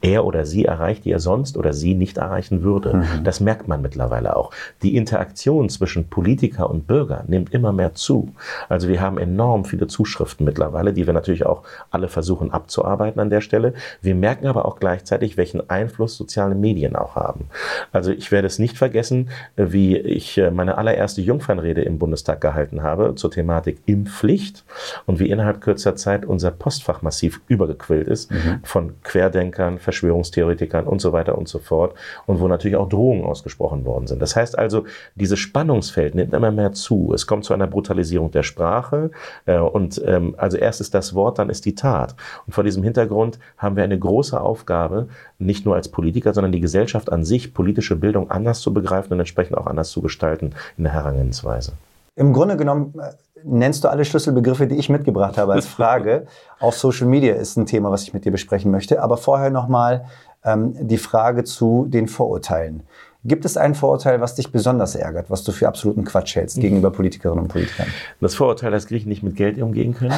er 0.00 0.24
oder 0.24 0.46
sie 0.46 0.64
erreicht, 0.64 1.04
die 1.04 1.12
er 1.12 1.20
sonst 1.20 1.56
oder 1.56 1.72
sie 1.72 1.94
nicht 1.94 2.18
erreichen 2.18 2.62
würde. 2.62 2.94
Mhm. 2.94 3.24
Das 3.24 3.40
merkt 3.40 3.68
man 3.68 3.82
mittlerweile 3.82 4.36
auch. 4.36 4.50
Die 4.82 4.96
Interaktion 4.96 5.68
zwischen 5.68 6.08
Politiker 6.08 6.68
und 6.68 6.86
Bürger 6.86 7.24
nimmt 7.28 7.54
immer 7.54 7.72
mehr 7.72 7.94
zu. 7.94 8.34
Also 8.68 8.88
wir 8.88 9.00
haben 9.00 9.18
enorm 9.18 9.64
viele 9.64 9.86
Zuschriften 9.86 10.44
mittlerweile, 10.44 10.92
die 10.92 11.06
wir 11.06 11.14
natürlich 11.14 11.46
auch 11.46 11.62
alle 11.90 12.08
versuchen 12.08 12.50
abzuarbeiten 12.50 13.20
an 13.20 13.30
der 13.30 13.40
Stelle. 13.40 13.74
Wir 14.02 14.14
merken 14.14 14.46
aber 14.46 14.64
auch 14.64 14.80
gleichzeitig, 14.80 15.36
welchen 15.36 15.68
Einfluss 15.70 16.16
soziale 16.16 16.54
Medien 16.54 16.96
auch 16.96 17.14
haben. 17.14 17.46
Also 17.92 18.10
ich 18.10 18.32
werde 18.32 18.48
es 18.48 18.58
nicht 18.58 18.76
vergessen, 18.76 19.28
wie 19.56 19.96
ich 19.96 20.38
äh, 20.38 20.50
meine 20.50 20.78
allererste 20.78 21.20
Jungfernrede 21.20 21.82
im 21.82 21.98
Bundestag 21.98 22.40
gehalten 22.40 22.82
habe 22.82 23.14
zur 23.14 23.30
Thematik 23.30 23.78
Impfpflicht 23.86 24.64
und 25.06 25.20
wie 25.20 25.30
innerhalb 25.30 25.60
kürzer 25.60 25.94
Zeit 25.94 26.24
unser 26.24 26.50
Postfach 26.50 27.02
massiv 27.02 27.40
übergequillt 27.46 28.08
ist 28.08 28.30
mhm. 28.30 28.60
von 28.62 28.94
Querdenkern 29.02 29.59
Querdenkern, 29.60 29.78
Verschwörungstheoretikern 29.78 30.86
und 30.86 31.00
so 31.00 31.12
weiter 31.12 31.36
und 31.36 31.48
so 31.48 31.58
fort 31.58 31.94
und 32.26 32.40
wo 32.40 32.48
natürlich 32.48 32.76
auch 32.76 32.88
Drohungen 32.88 33.24
ausgesprochen 33.24 33.84
worden 33.84 34.06
sind. 34.06 34.20
Das 34.22 34.36
heißt 34.36 34.58
also, 34.58 34.84
dieses 35.14 35.38
Spannungsfeld 35.38 36.14
nimmt 36.14 36.32
immer 36.32 36.50
mehr 36.50 36.72
zu. 36.72 37.12
Es 37.14 37.26
kommt 37.26 37.44
zu 37.44 37.52
einer 37.52 37.66
Brutalisierung 37.66 38.30
der 38.30 38.42
Sprache 38.42 39.10
äh, 39.46 39.58
und 39.58 40.00
ähm, 40.04 40.34
also 40.38 40.56
erst 40.56 40.80
ist 40.80 40.94
das 40.94 41.14
Wort, 41.14 41.38
dann 41.38 41.50
ist 41.50 41.64
die 41.64 41.74
Tat. 41.74 42.14
Und 42.46 42.54
vor 42.54 42.64
diesem 42.64 42.82
Hintergrund 42.82 43.38
haben 43.58 43.76
wir 43.76 43.84
eine 43.84 43.98
große 43.98 44.40
Aufgabe, 44.40 45.08
nicht 45.38 45.64
nur 45.66 45.74
als 45.74 45.88
Politiker, 45.88 46.32
sondern 46.32 46.52
die 46.52 46.60
Gesellschaft 46.60 47.12
an 47.12 47.24
sich, 47.24 47.54
politische 47.54 47.96
Bildung 47.96 48.30
anders 48.30 48.60
zu 48.60 48.72
begreifen 48.72 49.12
und 49.12 49.18
entsprechend 49.18 49.56
auch 49.56 49.66
anders 49.66 49.90
zu 49.90 50.00
gestalten 50.00 50.54
in 50.76 50.84
der 50.84 50.92
Herangehensweise. 50.92 51.72
Im 52.16 52.32
Grunde 52.32 52.56
genommen 52.56 52.94
äh, 52.98 53.12
nennst 53.44 53.84
du 53.84 53.88
alle 53.88 54.04
Schlüsselbegriffe, 54.04 54.66
die 54.66 54.76
ich 54.76 54.88
mitgebracht 54.88 55.38
habe 55.38 55.52
als 55.52 55.66
Frage. 55.78 56.26
Auch 56.58 56.72
Social 56.72 57.06
Media 57.06 57.34
ist 57.34 57.56
ein 57.56 57.66
Thema, 57.66 57.90
was 57.90 58.02
ich 58.02 58.14
mit 58.14 58.24
dir 58.24 58.32
besprechen 58.32 58.70
möchte. 58.70 59.02
Aber 59.02 59.16
vorher 59.16 59.50
nochmal 59.50 60.04
ähm, 60.44 60.74
die 60.80 60.98
Frage 60.98 61.44
zu 61.44 61.86
den 61.88 62.08
Vorurteilen. 62.08 62.82
Gibt 63.22 63.44
es 63.44 63.58
ein 63.58 63.74
Vorurteil, 63.74 64.22
was 64.22 64.34
dich 64.34 64.50
besonders 64.50 64.94
ärgert, 64.94 65.28
was 65.28 65.44
du 65.44 65.52
für 65.52 65.68
absoluten 65.68 66.06
Quatsch 66.06 66.36
hältst 66.36 66.58
gegenüber 66.58 66.90
Politikerinnen 66.90 67.42
und 67.42 67.48
Politikern? 67.48 67.88
Das 68.18 68.34
Vorurteil, 68.34 68.70
dass 68.70 68.86
Griechen 68.86 69.10
nicht 69.10 69.22
mit 69.22 69.36
Geld 69.36 69.60
umgehen 69.60 69.94
können. 69.94 70.14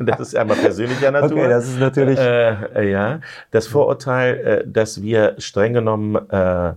das 0.00 0.18
ist 0.18 0.36
einmal 0.36 0.56
persönlicher 0.56 1.12
Natur. 1.12 1.38
Okay, 1.38 1.48
das 1.48 1.68
ist 1.68 1.78
natürlich. 1.78 2.18
Äh, 2.18 2.54
äh, 2.74 2.90
ja, 2.90 3.20
das 3.52 3.68
Vorurteil, 3.68 4.34
äh, 4.38 4.64
dass 4.66 5.02
wir 5.02 5.36
streng 5.38 5.72
genommen 5.74 6.16
äh, 6.30 6.72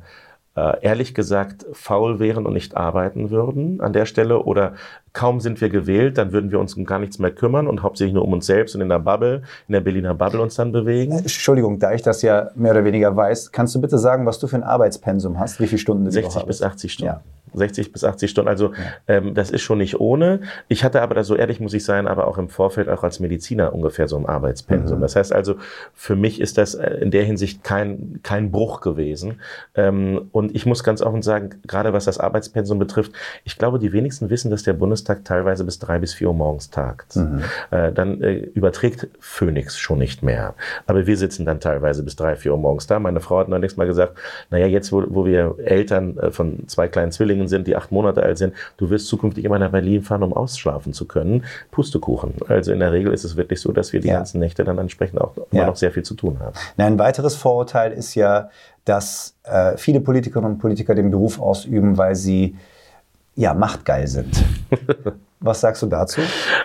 ehrlich 0.56 1.14
gesagt 1.14 1.66
faul 1.72 2.20
wären 2.20 2.46
und 2.46 2.54
nicht 2.54 2.76
arbeiten 2.76 3.30
würden 3.30 3.80
an 3.80 3.94
der 3.94 4.06
Stelle 4.06 4.44
oder 4.44 4.74
kaum 5.14 5.40
sind 5.40 5.62
wir 5.62 5.70
gewählt, 5.70 6.18
dann 6.18 6.32
würden 6.32 6.52
wir 6.52 6.60
uns 6.60 6.76
um 6.76 6.86
gar 6.86 7.00
nichts 7.00 7.20
mehr 7.20 7.32
kümmern 7.32 7.68
und 7.68 7.82
hauptsächlich 7.82 8.14
nur 8.14 8.24
um 8.24 8.34
uns 8.34 8.46
selbst 8.46 8.76
und 8.76 8.82
in 8.82 8.90
der 8.90 9.00
Bubble, 9.00 9.44
in 9.68 9.74
der 9.74 9.82
Berliner 9.82 10.14
Bubble 10.14 10.42
uns 10.42 10.56
dann 10.56 10.72
bewegen. 10.72 11.14
Äh, 11.14 11.20
Entschuldigung, 11.20 11.80
da 11.80 11.94
ich 11.94 12.02
das 12.02 12.22
ja 12.22 12.50
mehr 12.56 12.72
oder 12.72 12.84
weniger 12.84 13.16
weiß, 13.16 13.52
kannst 13.52 13.74
du 13.76 13.82
bitte 13.82 13.98
sagen, 13.98 14.26
was 14.26 14.40
du 14.40 14.48
für 14.48 14.58
ein 14.58 14.64
Arbeitspensum 14.64 15.40
hast, 15.40 15.60
wie 15.60 15.68
viele 15.68 15.80
Stunden 15.80 16.06
du 16.06 16.12
60 16.12 16.44
bis 16.44 16.62
80 16.62 16.94
Stunden. 16.94 17.14
Ja. 17.14 17.22
60 17.54 17.92
bis 17.92 18.04
80 18.04 18.30
Stunden. 18.30 18.50
Also 18.50 18.72
ähm, 19.08 19.34
das 19.34 19.52
ist 19.52 19.62
schon 19.62 19.80
nicht 19.80 20.00
ohne. 20.00 20.42
Ich 20.68 20.84
hatte 20.84 21.02
aber, 21.02 21.16
da 21.16 21.24
so 21.24 21.36
ehrlich 21.36 21.60
muss 21.60 21.74
ich 21.74 21.84
sein, 21.84 22.08
aber 22.08 22.28
auch 22.28 22.38
im 22.38 22.50
Vorfeld 22.50 22.90
auch 22.90 23.04
als 23.04 23.20
Mediziner 23.20 23.74
ungefähr 23.74 24.08
so 24.08 24.18
ein 24.18 24.26
Arbeitspensum. 24.26 24.98
Mhm. 24.98 25.02
Das 25.02 25.16
heißt 25.16 25.34
also, 25.34 25.56
für 25.94 26.16
mich 26.16 26.42
ist 26.42 26.58
das 26.58 26.76
äh, 26.76 26.90
in 26.96 27.12
der 27.12 27.24
Hinsicht 27.24 27.64
kein, 27.64 28.20
kein 28.24 28.52
Bruch 28.52 28.82
gewesen. 28.82 29.40
Ähm, 29.76 30.30
und 30.32 30.56
ich 30.56 30.66
muss 30.66 30.84
ganz 30.84 31.02
offen 31.02 31.22
sagen, 31.22 31.56
gerade 31.68 31.94
was 31.94 32.06
das 32.06 32.20
Arbeitspensum 32.20 32.80
betrifft, 32.80 33.14
ich 33.44 33.58
glaube, 33.58 33.80
die 33.80 33.92
wenigsten 33.92 34.30
wissen, 34.30 34.52
dass 34.52 34.64
der 34.64 34.74
Bundestag 34.74 35.26
teilweise 35.26 35.64
bis 35.64 35.80
drei 35.80 36.00
bis 36.00 36.14
vier 36.14 36.28
Uhr 36.30 36.34
morgens 36.34 36.70
tagt. 36.70 37.16
Mhm. 37.16 37.44
Äh, 37.72 37.92
dann 37.92 38.22
äh, 38.22 38.34
überträgt 38.54 39.08
Phoenix 39.20 39.78
schon 39.78 40.00
nicht 40.00 40.24
mehr. 40.24 40.56
Aber 40.88 41.06
wir 41.08 41.18
sitzen 41.18 41.46
dann 41.46 41.60
teilweise 41.60 42.04
bis 42.04 42.16
drei, 42.16 42.36
vier 42.36 42.52
Uhr 42.52 42.58
morgens 42.58 42.88
da. 42.88 43.00
Meine 43.00 43.20
Frau 43.20 43.40
hat 43.40 43.48
neulich 43.48 43.78
mal 43.78 43.88
gesagt, 43.88 44.18
naja, 44.50 44.68
jetzt, 44.68 44.92
wo, 44.92 45.04
wo 45.08 45.26
wir 45.26 45.56
Eltern 45.64 46.18
äh, 46.18 46.32
von 46.32 46.68
zwei 46.68 46.88
kleinen 46.88 47.12
Zwillingen 47.12 47.39
Zwillingen 47.40 47.48
sind, 47.48 47.68
die 47.68 47.76
acht 47.76 47.92
Monate 47.92 48.24
alt 48.24 48.38
sind, 48.38 48.54
du 48.78 48.90
wirst 48.90 49.08
zukünftig 49.08 49.46
immer 49.46 49.60
nach 49.60 49.72
Berlin 49.72 50.02
fahren, 50.02 50.24
um 50.24 50.34
ausschlafen 50.34 50.94
zu 50.94 51.06
können. 51.06 51.46
Pustekuchen. 51.72 52.34
Also 52.48 52.72
in 52.72 52.80
der 52.80 52.92
Regel 52.92 53.14
ist 53.14 53.24
es 53.24 53.36
wirklich 53.36 53.62
so, 53.62 53.72
dass 53.72 53.94
wir 53.94 54.02
die 54.02 54.10
ja. 54.10 54.18
ganzen 54.18 54.40
Nächte 54.40 54.64
dann 54.64 54.78
entsprechend 54.78 55.22
auch 55.22 55.36
immer 55.52 55.62
ja. 55.62 55.68
noch 55.68 55.76
sehr 55.76 55.92
viel 55.92 56.04
zu 56.04 56.16
tun 56.16 56.40
haben. 56.40 56.54
Na, 56.78 56.86
ein 56.86 57.00
weiteres 57.00 57.36
Vorurteil 57.36 57.94
ist 57.94 58.16
ja, 58.16 58.50
dass 58.86 59.36
äh, 59.44 59.78
viele 59.78 60.02
Politikerinnen 60.02 60.54
und 60.54 60.58
Politiker 60.60 60.96
den 60.96 61.12
Beruf 61.12 61.40
ausüben, 61.40 61.98
weil 61.98 62.16
sie 62.16 62.56
ja 63.36 63.54
machtgeil 63.54 64.08
sind. 64.08 64.44
Was 65.42 65.62
sagst 65.62 65.82
du 65.82 65.88
dazu? 65.88 66.20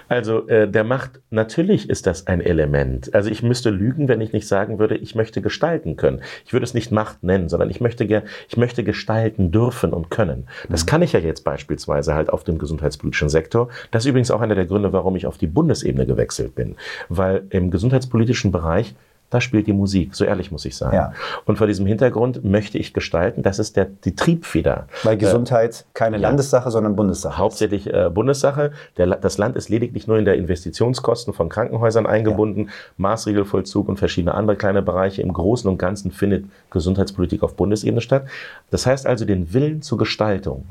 Also 0.09 0.49
äh, 0.49 0.69
der 0.69 0.83
Macht, 0.83 1.21
natürlich 1.31 1.89
ist 1.89 2.07
das 2.07 2.27
ein 2.27 2.41
Element. 2.41 3.15
Also 3.15 3.31
ich 3.31 3.43
müsste 3.43 3.71
lügen, 3.71 4.09
wenn 4.09 4.21
ich 4.21 4.33
nicht 4.33 4.49
sagen 4.49 4.81
würde, 4.81 4.97
ich 4.97 5.15
möchte 5.15 5.41
gestalten 5.41 5.97
können. 5.97 6.23
Ich 6.45 6.53
würde 6.53 6.65
es 6.65 6.75
nicht 6.75 6.91
Macht 6.91 7.23
nennen, 7.23 7.49
sondern 7.49 7.71
ich 7.71 7.81
möchte, 7.81 8.05
ich 8.49 8.57
möchte 8.57 8.83
gestalten 8.83 9.53
dürfen 9.53 9.93
und 9.93 10.11
können. 10.11 10.49
Das 10.69 10.85
mhm. 10.85 10.89
kann 10.89 11.03
ich 11.03 11.13
ja 11.13 11.21
jetzt 11.21 11.45
beispielsweise 11.45 12.15
halt 12.15 12.31
auf 12.31 12.43
dem 12.43 12.59
gesundheitspolitischen 12.59 13.29
Sektor. 13.29 13.69
Das 13.93 14.05
ist 14.05 14.09
übrigens 14.09 14.33
auch 14.33 14.41
einer 14.41 14.57
der 14.57 14.67
Gründe, 14.67 14.93
warum 14.93 15.15
ich 15.15 15.27
auf 15.27 15.39
die 15.39 15.47
Bundesebene 15.47 16.05
gewechselt 16.05 16.57
bin. 16.57 16.75
Weil 17.09 17.45
im 17.51 17.71
gesundheitspolitischen 17.71 18.51
Bereich 18.51 18.97
da 19.35 19.41
spielt 19.41 19.67
die 19.67 19.73
Musik. 19.73 20.15
So 20.15 20.25
ehrlich 20.25 20.53
muss 20.53 20.65
ich 20.65 20.77
sagen. 20.77 20.95
Ja. 20.95 21.13
Und 21.45 21.59
vor 21.59 21.67
diesem 21.67 21.87
Hintergrund 21.87 22.45
möchte 22.45 22.79
ich 22.79 22.95
gestalten, 22.95 23.43
das 23.43 23.59
ist 23.59 23.77
der, 23.77 23.87
die 23.87 24.15
Triebfeder. 24.15 24.87
Weil 25.03 25.17
Gesundheit 25.17 25.81
äh, 25.81 25.85
keine 25.93 26.19
Landessache, 26.19 26.71
sondern 26.71 26.95
Bundessache. 26.95 27.37
Hauptsächlich 27.37 27.93
äh, 27.93 28.11
Bundessache. 28.11 28.71
Der, 28.97 29.07
das 29.07 29.37
Land 29.37 29.57
ist 29.57 29.69
lediglich 29.69 30.07
nur 30.07 30.19
in 30.19 30.25
der 30.25 30.37
Investitionskosten 30.37 31.35
von 31.35 31.49
Krankenhäusern 31.49 32.07
eingebunden, 32.07 32.67
ja. 32.67 32.73
Maßregelvollzug 32.99 33.89
und 33.89 33.99
verschiedene 33.99 34.35
andere 34.35 34.57
kleine 34.57 34.83
Bereiche. 34.83 35.21
Im 35.21 35.33
Großen 35.33 35.69
und 35.69 35.79
Ganzen 35.79 36.13
findet 36.13 36.45
Gesundheitspolitik 36.71 37.43
auf 37.43 37.57
Bundesebene 37.57 38.01
statt. 38.01 38.27
Das 38.71 38.87
heißt 38.87 39.07
also, 39.07 39.25
den 39.25 39.53
Willen 39.53 39.83
zur 39.83 39.99
Gestaltung 39.99 40.67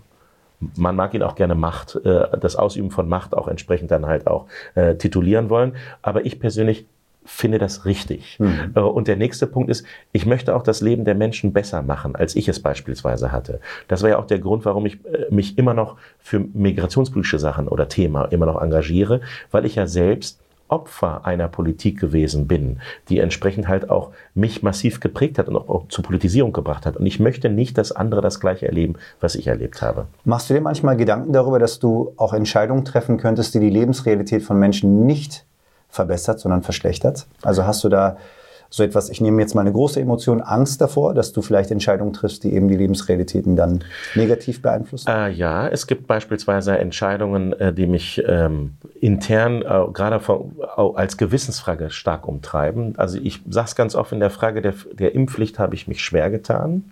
man 0.77 0.95
mag 0.95 1.13
ihn 1.13 1.23
auch 1.23 1.35
gerne 1.35 1.55
Macht, 1.55 1.99
äh, 2.05 2.37
das 2.39 2.55
Ausüben 2.55 2.91
von 2.91 3.09
Macht 3.09 3.35
auch 3.35 3.47
entsprechend 3.47 3.91
dann 3.91 4.05
halt 4.05 4.27
auch 4.27 4.45
äh, 4.75 4.95
titulieren 4.95 5.49
wollen. 5.49 5.75
Aber 6.01 6.25
ich 6.25 6.39
persönlich 6.39 6.85
finde 7.25 7.57
das 7.57 7.85
richtig. 7.85 8.37
Mhm. 8.39 8.71
Äh, 8.75 8.79
und 8.79 9.07
der 9.07 9.15
nächste 9.15 9.47
Punkt 9.47 9.69
ist, 9.69 9.85
ich 10.11 10.25
möchte 10.25 10.55
auch 10.55 10.63
das 10.63 10.81
Leben 10.81 11.05
der 11.05 11.15
Menschen 11.15 11.53
besser 11.53 11.81
machen, 11.81 12.15
als 12.15 12.35
ich 12.35 12.47
es 12.47 12.61
beispielsweise 12.61 13.31
hatte. 13.31 13.59
Das 13.87 14.01
war 14.01 14.09
ja 14.09 14.19
auch 14.19 14.27
der 14.27 14.39
Grund, 14.39 14.65
warum 14.65 14.85
ich 14.85 15.05
äh, 15.05 15.27
mich 15.29 15.57
immer 15.57 15.73
noch 15.73 15.97
für 16.19 16.39
migrationspolitische 16.39 17.39
Sachen 17.39 17.67
oder 17.67 17.87
Thema 17.87 18.25
immer 18.25 18.45
noch 18.45 18.61
engagiere, 18.61 19.21
weil 19.51 19.65
ich 19.65 19.75
ja 19.75 19.87
selbst 19.87 20.39
Opfer 20.73 21.25
einer 21.25 21.47
Politik 21.49 21.99
gewesen 21.99 22.47
bin, 22.47 22.79
die 23.09 23.19
entsprechend 23.19 23.67
halt 23.67 23.91
auch 23.91 24.11
mich 24.33 24.63
massiv 24.63 25.01
geprägt 25.01 25.37
hat 25.37 25.47
und 25.47 25.55
auch 25.55 25.87
zur 25.89 26.03
Politisierung 26.03 26.51
gebracht 26.51 26.87
hat. 26.87 26.97
Und 26.97 27.05
ich 27.05 27.19
möchte 27.19 27.49
nicht, 27.49 27.77
dass 27.77 27.91
andere 27.91 28.21
das 28.21 28.39
Gleiche 28.39 28.67
erleben, 28.67 28.95
was 29.19 29.35
ich 29.35 29.45
erlebt 29.45 29.83
habe. 29.83 30.07
Machst 30.25 30.49
du 30.49 30.55
dir 30.55 30.61
manchmal 30.61 30.97
Gedanken 30.97 31.31
darüber, 31.31 31.59
dass 31.59 31.77
du 31.77 32.13
auch 32.17 32.33
Entscheidungen 32.33 32.85
treffen 32.85 33.17
könntest, 33.17 33.53
die 33.53 33.59
die 33.59 33.69
Lebensrealität 33.69 34.41
von 34.41 34.57
Menschen 34.57 35.05
nicht 35.05 35.45
verbessert, 35.93 36.39
sondern 36.39 36.63
verschlechtert? 36.63 37.27
Also 37.43 37.65
hast 37.65 37.83
du 37.83 37.89
da 37.89 38.17
so 38.73 38.81
etwas, 38.81 39.11
ich 39.11 39.21
nehme 39.21 39.39
jetzt 39.39 39.53
mal 39.53 39.61
eine 39.61 39.71
große 39.71 40.01
Emotion, 40.01 40.41
Angst 40.41 40.81
davor, 40.81 41.13
dass 41.13 41.31
du 41.31 41.43
vielleicht 41.43 41.69
Entscheidungen 41.69 42.11
triffst, 42.11 42.43
die 42.43 42.53
eben 42.53 42.69
die 42.69 42.75
Lebensrealitäten 42.75 43.55
dann 43.55 43.83
negativ 44.15 44.63
beeinflussen? 44.63 45.07
Äh, 45.07 45.29
ja, 45.29 45.67
es 45.67 45.85
gibt 45.85 46.07
beispielsweise 46.07 46.79
Entscheidungen, 46.79 47.53
äh, 47.53 47.71
die 47.71 47.85
mich 47.85 48.23
ähm, 48.25 48.71
intern 48.99 49.61
äh, 49.61 49.91
gerade 49.93 50.19
als 50.95 51.17
Gewissensfrage 51.17 51.91
stark 51.91 52.27
umtreiben. 52.27 52.95
Also 52.97 53.19
ich 53.21 53.41
sage 53.47 53.67
es 53.67 53.75
ganz 53.75 53.93
oft, 53.93 54.11
in 54.11 54.19
der 54.19 54.31
Frage 54.31 54.63
der, 54.63 54.73
der 54.91 55.13
Impfpflicht 55.13 55.59
habe 55.59 55.75
ich 55.75 55.87
mich 55.87 56.01
schwer 56.03 56.31
getan. 56.31 56.85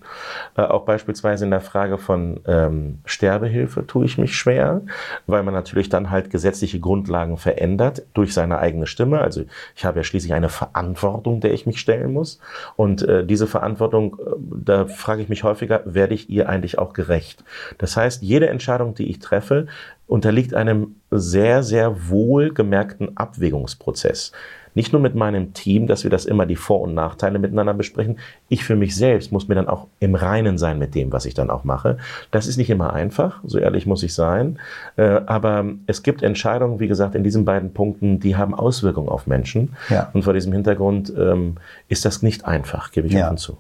Äh, 0.56 0.62
auch 0.62 0.86
beispielsweise 0.86 1.46
in 1.46 1.52
der 1.52 1.62
Frage 1.62 1.98
von 1.98 2.42
ähm, 2.46 3.00
Sterbehilfe 3.06 3.88
tue 3.88 4.06
ich 4.06 4.20
mich 4.20 4.38
schwer, 4.38 4.82
weil 5.26 5.42
man 5.42 5.56
natürlich 5.56 5.90
dann 5.90 6.12
halt 6.12 6.30
gesetzliche 6.30 6.80
Grundlagen 6.80 7.38
verändert 7.38 8.04
durch 8.14 8.36
seine 8.36 8.60
eigene 8.60 8.86
Stimme. 8.86 9.20
Also 9.20 9.46
ich 9.76 9.84
habe 9.84 9.98
ja 9.98 10.04
schließlich 10.04 10.36
eine 10.36 10.50
Verantwortung, 10.50 11.40
der 11.42 11.56
ich 11.56 11.66
mich 11.66 11.71
mich 11.72 11.80
stellen 11.80 12.12
muss. 12.12 12.40
Und 12.76 13.02
äh, 13.02 13.26
diese 13.26 13.48
Verantwortung, 13.48 14.18
äh, 14.20 14.32
da 14.66 14.86
frage 14.86 15.22
ich 15.22 15.30
mich 15.30 15.44
häufiger, 15.44 15.82
werde 15.86 16.14
ich 16.14 16.30
ihr 16.30 16.50
eigentlich 16.50 16.78
auch 16.78 16.94
gerecht? 16.94 17.44
Das 17.78 17.96
heißt, 17.96 18.22
jede 18.22 18.50
Entscheidung, 18.50 18.94
die 18.94 19.10
ich 19.10 19.20
treffe, 19.20 19.68
unterliegt 20.08 20.54
einem 20.54 20.96
sehr, 21.10 21.64
sehr 21.64 22.10
wohl 22.10 22.54
gemerkten 22.54 23.16
Abwägungsprozess 23.16 24.34
nicht 24.74 24.94
nur 24.94 25.02
mit 25.02 25.16
meinem 25.16 25.54
Team, 25.54 25.88
dass 25.88 26.04
wir 26.04 26.12
das 26.12 26.26
immer 26.26 26.46
die 26.46 26.56
Vor- 26.56 26.82
und 26.82 26.94
Nachteile 26.94 27.40
miteinander 27.40 27.74
besprechen. 27.74 28.20
Ich 28.50 28.64
für 28.64 28.76
mich 28.76 28.96
selbst 28.96 29.32
muss 29.32 29.48
mir 29.48 29.56
dann 29.56 29.68
auch 29.68 29.88
im 30.00 30.16
Reinen 30.16 30.58
sein 30.58 30.80
mit 30.80 30.96
dem, 30.96 31.12
was 31.12 31.26
ich 31.26 31.34
dann 31.34 31.50
auch 31.50 31.64
mache. 31.64 31.98
Das 32.32 32.48
ist 32.48 32.58
nicht 32.58 32.70
immer 32.70 32.94
einfach, 32.94 33.42
so 33.44 33.58
ehrlich 33.58 33.86
muss 33.86 34.04
ich 34.04 34.14
sein. 34.14 34.60
Äh, 34.96 35.22
aber 35.26 35.66
es 35.88 36.04
gibt 36.04 36.24
Entscheidungen, 36.24 36.80
wie 36.80 36.88
gesagt, 36.88 37.16
in 37.16 37.24
diesen 37.24 37.46
beiden 37.46 37.74
Punkten, 37.74 38.20
die 38.20 38.36
haben 38.36 38.54
Auswirkungen 38.54 39.10
auf 39.10 39.28
Menschen. 39.28 39.74
Ja. 39.90 40.10
Und 40.14 40.24
vor 40.24 40.34
diesem 40.34 40.54
Hintergrund 40.54 41.12
ähm, 41.18 41.56
ist 41.88 42.06
das 42.06 42.22
nicht 42.22 42.46
einfach, 42.46 42.92
gebe 42.92 43.08
ich 43.08 43.14
ja. 43.14 43.26
offen 43.26 43.38
zu. 43.38 43.58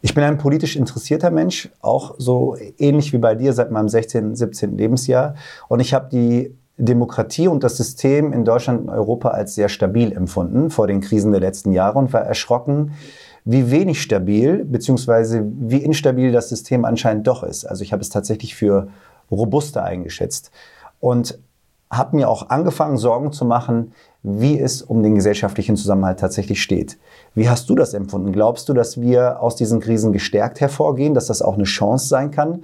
Ich 0.00 0.14
bin 0.14 0.24
ein 0.24 0.38
politisch 0.38 0.76
interessierter 0.76 1.30
Mensch, 1.30 1.68
auch 1.80 2.14
so 2.18 2.56
ähnlich 2.78 3.12
wie 3.12 3.18
bei 3.18 3.34
dir 3.34 3.52
seit 3.52 3.70
meinem 3.70 3.88
16., 3.88 4.34
17. 4.34 4.76
Lebensjahr. 4.76 5.34
Und 5.68 5.80
ich 5.80 5.92
habe 5.92 6.08
die 6.10 6.54
Demokratie 6.80 7.48
und 7.48 7.62
das 7.62 7.76
System 7.76 8.32
in 8.32 8.44
Deutschland 8.44 8.82
und 8.82 8.88
Europa 8.88 9.28
als 9.28 9.54
sehr 9.54 9.68
stabil 9.68 10.12
empfunden 10.12 10.70
vor 10.70 10.86
den 10.86 11.00
Krisen 11.00 11.32
der 11.32 11.40
letzten 11.40 11.72
Jahre 11.72 11.98
und 11.98 12.12
war 12.12 12.22
erschrocken, 12.22 12.92
wie 13.44 13.70
wenig 13.70 14.00
stabil 14.02 14.64
bzw. 14.64 15.42
wie 15.44 15.78
instabil 15.78 16.32
das 16.32 16.48
System 16.48 16.84
anscheinend 16.84 17.26
doch 17.26 17.42
ist. 17.42 17.64
Also 17.64 17.82
ich 17.82 17.92
habe 17.92 18.02
es 18.02 18.08
tatsächlich 18.08 18.54
für 18.54 18.88
robuster 19.30 19.84
eingeschätzt 19.84 20.50
und 21.00 21.38
habe 21.90 22.16
mir 22.16 22.28
auch 22.28 22.50
angefangen, 22.50 22.96
Sorgen 22.96 23.32
zu 23.32 23.44
machen, 23.44 23.92
wie 24.22 24.58
es 24.58 24.80
um 24.80 25.02
den 25.02 25.16
gesellschaftlichen 25.16 25.76
Zusammenhalt 25.76 26.20
tatsächlich 26.20 26.62
steht. 26.62 26.98
Wie 27.34 27.48
hast 27.48 27.68
du 27.68 27.74
das 27.74 27.94
empfunden? 27.94 28.32
Glaubst 28.32 28.68
du, 28.68 28.74
dass 28.74 29.00
wir 29.00 29.40
aus 29.42 29.56
diesen 29.56 29.80
Krisen 29.80 30.12
gestärkt 30.12 30.60
hervorgehen, 30.60 31.14
dass 31.14 31.26
das 31.26 31.42
auch 31.42 31.54
eine 31.54 31.64
Chance 31.64 32.06
sein 32.06 32.30
kann? 32.30 32.62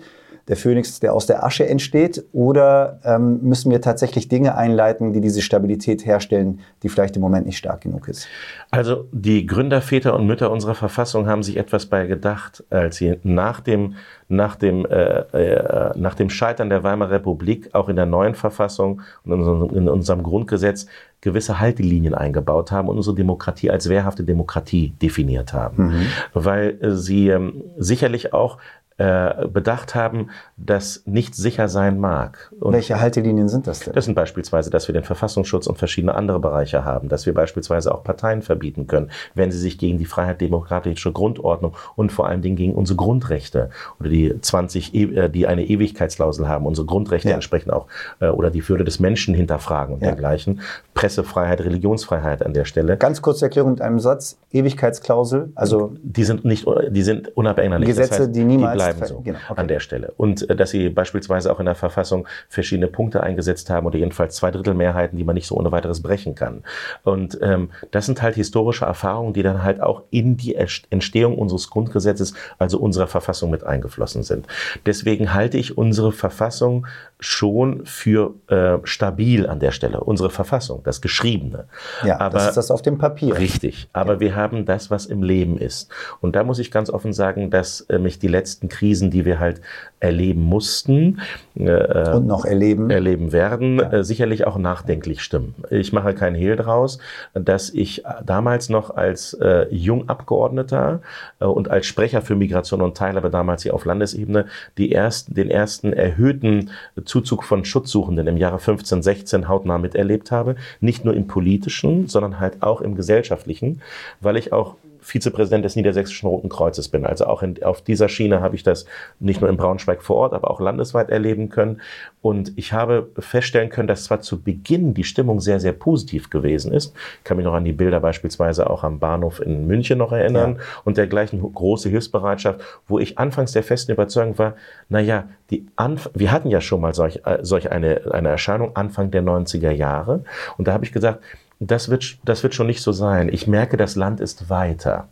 Der 0.48 0.56
Phönix, 0.56 1.00
der 1.00 1.12
aus 1.12 1.26
der 1.26 1.44
Asche 1.44 1.68
entsteht? 1.68 2.24
Oder 2.32 3.00
ähm, 3.04 3.40
müssen 3.42 3.70
wir 3.70 3.80
tatsächlich 3.80 4.28
Dinge 4.28 4.56
einleiten, 4.56 5.12
die 5.12 5.20
diese 5.20 5.42
Stabilität 5.42 6.06
herstellen, 6.06 6.61
die 6.82 6.88
vielleicht 6.88 7.16
im 7.16 7.22
Moment 7.22 7.46
nicht 7.46 7.59
stark 7.59 7.80
genug 7.80 8.09
ist? 8.09 8.28
Also 8.70 9.06
die 9.12 9.46
Gründerväter 9.46 10.14
und 10.14 10.26
Mütter 10.26 10.50
unserer 10.50 10.74
Verfassung 10.74 11.26
haben 11.26 11.42
sich 11.42 11.56
etwas 11.56 11.87
bei 11.87 12.06
gedacht, 12.06 12.64
als 12.70 12.96
sie 12.96 13.16
nach 13.24 13.61
dem, 13.61 13.94
nach 14.28 14.56
dem, 14.56 14.87
äh, 14.87 15.20
äh, 15.20 15.98
nach 15.98 16.14
dem 16.14 16.30
Scheitern 16.30 16.70
der 16.70 16.82
Weimarer 16.82 17.11
Republik 17.12 17.70
auch 17.74 17.88
in 17.88 17.96
der 17.96 18.06
neuen 18.06 18.35
Verfassung 18.35 19.02
und 19.24 19.32
in 19.32 19.40
unserem, 19.40 19.76
in 19.76 19.88
unserem 19.88 20.22
Grundgesetz 20.22 20.87
gewisse 21.20 21.59
Haltelinien 21.59 22.14
eingebaut 22.14 22.70
haben 22.70 22.88
und 22.88 22.96
unsere 22.96 23.16
Demokratie 23.16 23.70
als 23.70 23.88
wehrhafte 23.88 24.22
Demokratie 24.22 24.90
definiert 25.02 25.52
haben. 25.52 25.87
Mhm. 25.87 26.06
Weil 26.35 26.78
äh, 26.80 26.90
sie 26.92 27.28
ähm, 27.30 27.64
sicherlich 27.78 28.32
auch 28.32 28.59
äh, 28.98 29.46
bedacht 29.48 29.94
haben, 29.94 30.30
dass 30.56 31.02
nichts 31.04 31.37
sicher 31.37 31.68
sein 31.68 31.98
mag. 31.98 32.50
Und 32.61 32.72
Welche 32.72 32.98
Haltelinien 32.98 33.48
sind 33.48 33.66
das 33.66 33.80
denn? 33.80 33.92
Das 33.92 34.06
sind 34.06 34.14
beispielsweise, 34.14 34.70
dass 34.70 34.88
wir 34.88 34.94
den 34.94 35.04
Verfassungsschutz 35.04 35.66
und 35.66 35.76
verschiedene 35.76 36.14
andere 36.14 36.40
Bereiche 36.40 36.85
haben, 36.85 37.11
dass 37.11 37.26
wir 37.26 37.35
beispielsweise 37.35 37.94
auch 37.94 38.04
Parteien 38.04 38.40
verbieten 38.40 38.87
können, 38.87 39.11
wenn 39.35 39.52
sie 39.52 39.59
sich 39.59 39.76
gegen 39.76 39.98
die 39.98 40.06
Freiheit 40.06 40.40
demokratische 40.40 41.12
Grundordnung 41.12 41.76
und 41.94 42.11
vor 42.11 42.26
allen 42.26 42.40
Dingen 42.40 42.56
gegen 42.56 42.74
unsere 42.74 42.96
Grundrechte 42.96 43.68
oder 44.00 44.09
die 44.09 44.40
20, 44.40 44.94
e, 44.94 45.02
äh, 45.02 45.28
die 45.28 45.46
eine 45.46 45.66
Ewigkeitsklausel 45.66 46.48
haben, 46.48 46.64
unsere 46.64 46.87
Grundrechte 46.87 47.28
ja. 47.28 47.35
entsprechend 47.35 47.74
auch 47.74 47.88
äh, 48.20 48.28
oder 48.28 48.50
die 48.50 48.66
Würde 48.66 48.85
des 48.85 48.98
Menschen 48.98 49.35
hinterfragen 49.35 49.96
und 49.96 50.00
ja. 50.00 50.09
dergleichen. 50.09 50.62
Pressefreiheit, 50.96 51.61
Religionsfreiheit 51.61 52.44
an 52.44 52.54
der 52.54 52.64
Stelle. 52.64 52.96
Ganz 52.96 53.20
kurze 53.20 53.44
Erklärung 53.44 53.72
mit 53.72 53.82
einem 53.82 53.98
Satz. 53.98 54.38
Ewigkeitsklausel, 54.50 55.52
also 55.54 55.92
die 56.02 56.24
sind 56.24 56.46
nicht, 56.46 56.66
die 56.88 57.02
sind 57.02 57.37
unabhängig. 57.37 57.87
Gesetze, 57.87 58.09
das 58.09 58.20
heißt, 58.20 58.35
die 58.35 58.44
niemals 58.44 58.76
bleiben 58.76 59.04
so 59.04 59.20
genau, 59.20 59.38
okay. 59.50 59.61
an 59.61 59.68
der 59.68 59.80
Stelle. 59.80 60.14
Und 60.16 60.48
äh, 60.48 60.56
dass 60.56 60.70
sie 60.70 60.88
beispielsweise 60.88 61.52
auch 61.52 61.61
in 61.61 61.66
der 61.66 61.74
Verfassung 61.74 62.26
verschiedene 62.48 62.87
Punkte 62.87 63.22
eingesetzt 63.22 63.68
haben 63.68 63.87
oder 63.87 63.98
jedenfalls 63.98 64.37
zwei 64.37 64.50
Drittel 64.50 64.72
Mehrheiten, 64.72 65.18
die 65.18 65.24
man 65.24 65.35
nicht 65.35 65.46
so 65.46 65.56
ohne 65.56 65.70
weiteres 65.70 66.00
brechen 66.00 66.35
kann. 66.35 66.62
Und 67.04 67.38
ähm, 67.42 67.70
das 67.90 68.06
sind 68.06 68.22
halt 68.22 68.35
historische 68.35 68.87
Erfahrungen, 68.87 69.35
die 69.35 69.42
dann 69.42 69.62
halt 69.62 69.82
auch 69.82 70.04
in 70.11 70.38
die 70.38 70.54
Entstehung 70.54 71.37
unseres 71.37 71.68
Grundgesetzes, 71.68 72.32
also 72.59 72.78
unserer 72.78 73.06
Verfassung 73.06 73.50
mit 73.50 73.64
eingeflossen 73.64 74.22
sind. 74.22 74.46
Deswegen 74.87 75.35
halte 75.35 75.59
ich 75.59 75.76
unsere 75.76 76.12
Verfassung 76.12 76.87
schon 77.18 77.87
für 77.87 78.35
äh, 78.48 78.79
stabil 78.85 79.46
an 79.46 79.59
der 79.59 79.70
Stelle. 79.70 80.00
Unsere 80.00 80.29
Verfassung, 80.29 80.83
das 80.85 81.00
Geschriebene. 81.00 81.64
Ja, 82.05 82.20
aber, 82.20 82.38
das 82.38 82.48
ist 82.48 82.57
das 82.57 82.70
auf 82.70 82.83
dem 82.83 82.98
Papier. 82.98 83.38
Richtig. 83.38 83.88
Aber 83.94 84.14
ja. 84.14 84.20
wir 84.20 84.37
haben 84.37 84.66
das, 84.66 84.90
was 84.90 85.07
im 85.07 85.22
Leben 85.22 85.57
ist. 85.57 85.90
Und 86.20 86.37
da 86.37 86.44
muss 86.44 86.59
ich 86.59 86.70
ganz 86.70 86.90
offen 86.90 87.14
sagen, 87.14 87.50
dass 87.50 87.81
äh, 87.83 87.98
mich 87.98 88.18
die 88.18 88.29
letzten 88.29 88.68
Krisen, 88.68 89.11
die 89.11 89.24
wir 89.24 89.40
halt 89.40 89.62
erleben 89.98 90.42
mussten 90.42 91.20
äh, 91.55 92.11
und 92.11 92.26
noch 92.26 92.44
erleben, 92.44 92.90
erleben 92.90 93.33
werden, 93.33 93.79
ja. 93.79 93.92
äh, 93.92 94.05
sicherlich 94.05 94.46
auch 94.46 94.59
nachdenklich 94.59 95.22
stimmen. 95.22 95.55
Ich 95.70 95.94
mache 95.94 96.12
keinen 96.14 96.35
Hehl 96.35 96.57
draus, 96.57 96.98
dass 97.33 97.70
ich 97.70 98.02
damals 98.24 98.68
noch 98.68 98.94
als 98.94 99.33
äh, 99.35 99.66
Jungabgeordneter 99.74 101.00
äh, 101.40 101.46
und 101.46 101.70
als 101.70 101.87
Sprecher 101.87 102.20
für 102.20 102.37
Migration 102.37 102.83
und 102.83 102.96
Teilhabe 102.96 103.31
damals 103.31 103.62
hier 103.62 103.74
auf 103.74 103.87
Landesebene 103.87 104.46
die 104.76 104.92
ersten, 104.92 105.35
den 105.35 105.50
ersten 105.50 105.94
erhöhten 105.94 106.70
Zuzug 107.07 107.45
von 107.45 107.64
Schutzsuchenden 107.64 108.27
im 108.27 108.37
Jahre 108.37 108.59
15, 108.59 109.03
16 109.03 109.49
hautnah 109.49 109.79
miterlebt 109.79 110.31
habe. 110.31 110.57
Nicht 110.81 111.05
nur 111.05 111.14
im 111.14 111.27
politischen, 111.27 112.09
sondern 112.09 112.38
halt 112.38 112.62
auch 112.62 112.81
im 112.81 112.95
gesellschaftlichen, 112.95 113.81
weil 114.21 114.37
ich 114.37 114.53
auch 114.53 114.77
Vizepräsident 115.07 115.64
des 115.64 115.77
Niedersächsischen 115.77 116.29
Roten 116.29 116.49
Kreuzes 116.49 116.88
bin. 116.88 117.07
Also 117.07 117.27
auch 117.27 117.42
in, 117.45 117.62
auf 117.62 117.81
dieser 117.81 118.09
Schiene 118.09 118.40
habe 118.40 118.57
ich 118.57 118.64
das 118.64 118.87
nicht 119.21 119.40
nur 119.40 119.49
in 119.49 119.57
Braunschweig 119.57 120.03
vor 120.03 120.16
Ort, 120.16 120.33
aber 120.33 120.51
auch 120.51 120.61
landesweit 120.61 121.11
erleben 121.11 121.49
können. 121.49 121.81
Und 122.23 122.53
ich 122.57 122.73
habe 122.73 123.09
feststellen 123.16 123.69
können, 123.69 123.87
dass 123.87 124.05
zwar 124.05 124.21
zu 124.21 124.42
Beginn 124.42 124.95
die 124.95 125.05
Stimmung 125.05 125.38
sehr, 125.40 125.61
sehr 125.61 125.73
positiv 125.73 126.29
gewesen 126.29 126.73
ist. 126.73 126.92
Ich 127.19 127.25
kann 127.25 127.37
mich 127.37 127.47
noch 127.47 127.55
an 127.55 127.64
die 127.64 127.73
Bilder 127.73 128.01
beispielsweise 128.01 128.69
auch 128.69 128.83
am 128.83 128.99
Bahnhof 128.99 129.40
in 129.40 129.69
München 129.69 129.99
noch 129.99 130.11
erinnern 130.11 130.57
ja. 130.57 130.62
und 130.85 130.97
dergleichen 130.97 131.40
große 131.40 131.88
Hilfsbereitschaft, 131.88 132.61
wo 132.88 132.99
ich 132.99 133.16
anfangs 133.16 133.53
der 133.53 133.62
festen 133.62 133.92
Überzeugung 133.92 134.37
war, 134.38 134.55
naja, 134.88 135.29
die 135.51 135.66
Anf 135.77 136.11
wir 136.14 136.33
hatten 136.33 136.51
ja 136.51 136.61
schon 136.61 136.81
mal 136.81 136.95
solch, 136.95 137.21
äh, 137.25 137.38
solch 137.42 137.71
eine, 137.71 138.01
eine 138.11 138.31
Erscheinung 138.31 138.75
Anfang 138.75 139.12
der 139.12 139.23
90er 139.23 139.71
Jahre. 139.71 140.25
Und 140.57 140.66
da 140.66 140.73
habe 140.73 140.85
ich 140.85 140.92
gesagt, 140.92 141.23
das 141.59 141.88
wird, 141.88 142.19
das 142.25 142.42
wird 142.42 142.55
schon 142.55 142.66
nicht 142.66 142.83
so 142.83 142.92
sein. 142.92 143.31
Ich 143.33 143.47
merke, 143.47 143.77
das 143.77 143.97
Land 143.97 144.21
ist 144.21 144.51
weiter. 144.51 145.09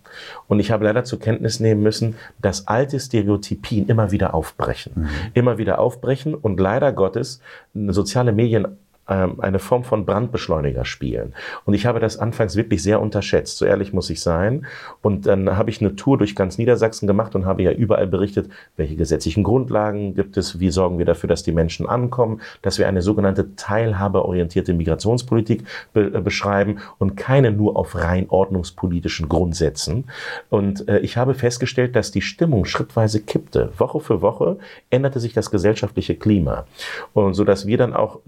Und 0.46 0.60
ich 0.60 0.70
habe 0.70 0.84
leider 0.84 1.04
zur 1.04 1.18
Kenntnis 1.18 1.58
nehmen 1.58 1.82
müssen, 1.82 2.16
dass 2.40 2.68
alte 2.68 3.00
Stereotypien 3.00 3.86
immer 3.88 4.10
wieder 4.10 4.34
aufbrechen. 4.34 4.92
Mhm. 4.94 5.08
Immer 5.32 5.58
wieder 5.58 5.78
aufbrechen 5.78 6.34
und 6.34 6.60
leider 6.60 6.92
Gottes 6.92 7.40
soziale 7.74 8.32
Medien 8.32 8.76
eine 9.06 9.58
Form 9.58 9.84
von 9.84 10.06
Brandbeschleuniger 10.06 10.86
spielen. 10.86 11.34
Und 11.66 11.74
ich 11.74 11.84
habe 11.84 12.00
das 12.00 12.18
anfangs 12.18 12.56
wirklich 12.56 12.82
sehr 12.82 13.02
unterschätzt, 13.02 13.58
so 13.58 13.66
ehrlich 13.66 13.92
muss 13.92 14.08
ich 14.08 14.22
sein. 14.22 14.66
Und 15.02 15.26
dann 15.26 15.58
habe 15.58 15.68
ich 15.68 15.80
eine 15.80 15.94
Tour 15.94 16.16
durch 16.16 16.34
ganz 16.34 16.56
Niedersachsen 16.56 17.06
gemacht 17.06 17.34
und 17.34 17.44
habe 17.44 17.62
ja 17.62 17.72
überall 17.72 18.06
berichtet, 18.06 18.48
welche 18.76 18.96
gesetzlichen 18.96 19.44
Grundlagen 19.44 20.14
gibt 20.14 20.38
es, 20.38 20.58
wie 20.58 20.70
sorgen 20.70 20.96
wir 20.98 21.04
dafür, 21.04 21.28
dass 21.28 21.42
die 21.42 21.52
Menschen 21.52 21.86
ankommen, 21.86 22.40
dass 22.62 22.78
wir 22.78 22.88
eine 22.88 23.02
sogenannte 23.02 23.54
teilhabeorientierte 23.56 24.72
Migrationspolitik 24.72 25.64
be 25.92 26.06
äh, 26.14 26.20
beschreiben 26.20 26.78
und 26.98 27.16
keine 27.16 27.52
nur 27.52 27.76
auf 27.76 27.94
rein 27.96 28.30
ordnungspolitischen 28.30 29.28
Grundsätzen. 29.28 30.04
Und 30.48 30.88
äh, 30.88 31.00
ich 31.00 31.18
habe 31.18 31.34
festgestellt, 31.34 31.94
dass 31.94 32.10
die 32.10 32.22
Stimmung 32.22 32.64
schrittweise 32.64 33.20
kippte. 33.20 33.70
Woche 33.76 34.00
für 34.00 34.22
Woche 34.22 34.56
änderte 34.88 35.20
sich 35.20 35.34
das 35.34 35.50
gesellschaftliche 35.50 36.14
Klima. 36.14 36.64
Und 37.12 37.34
so 37.34 37.44
dass 37.44 37.66
wir 37.66 37.76
dann 37.76 37.92
auch 37.92 38.20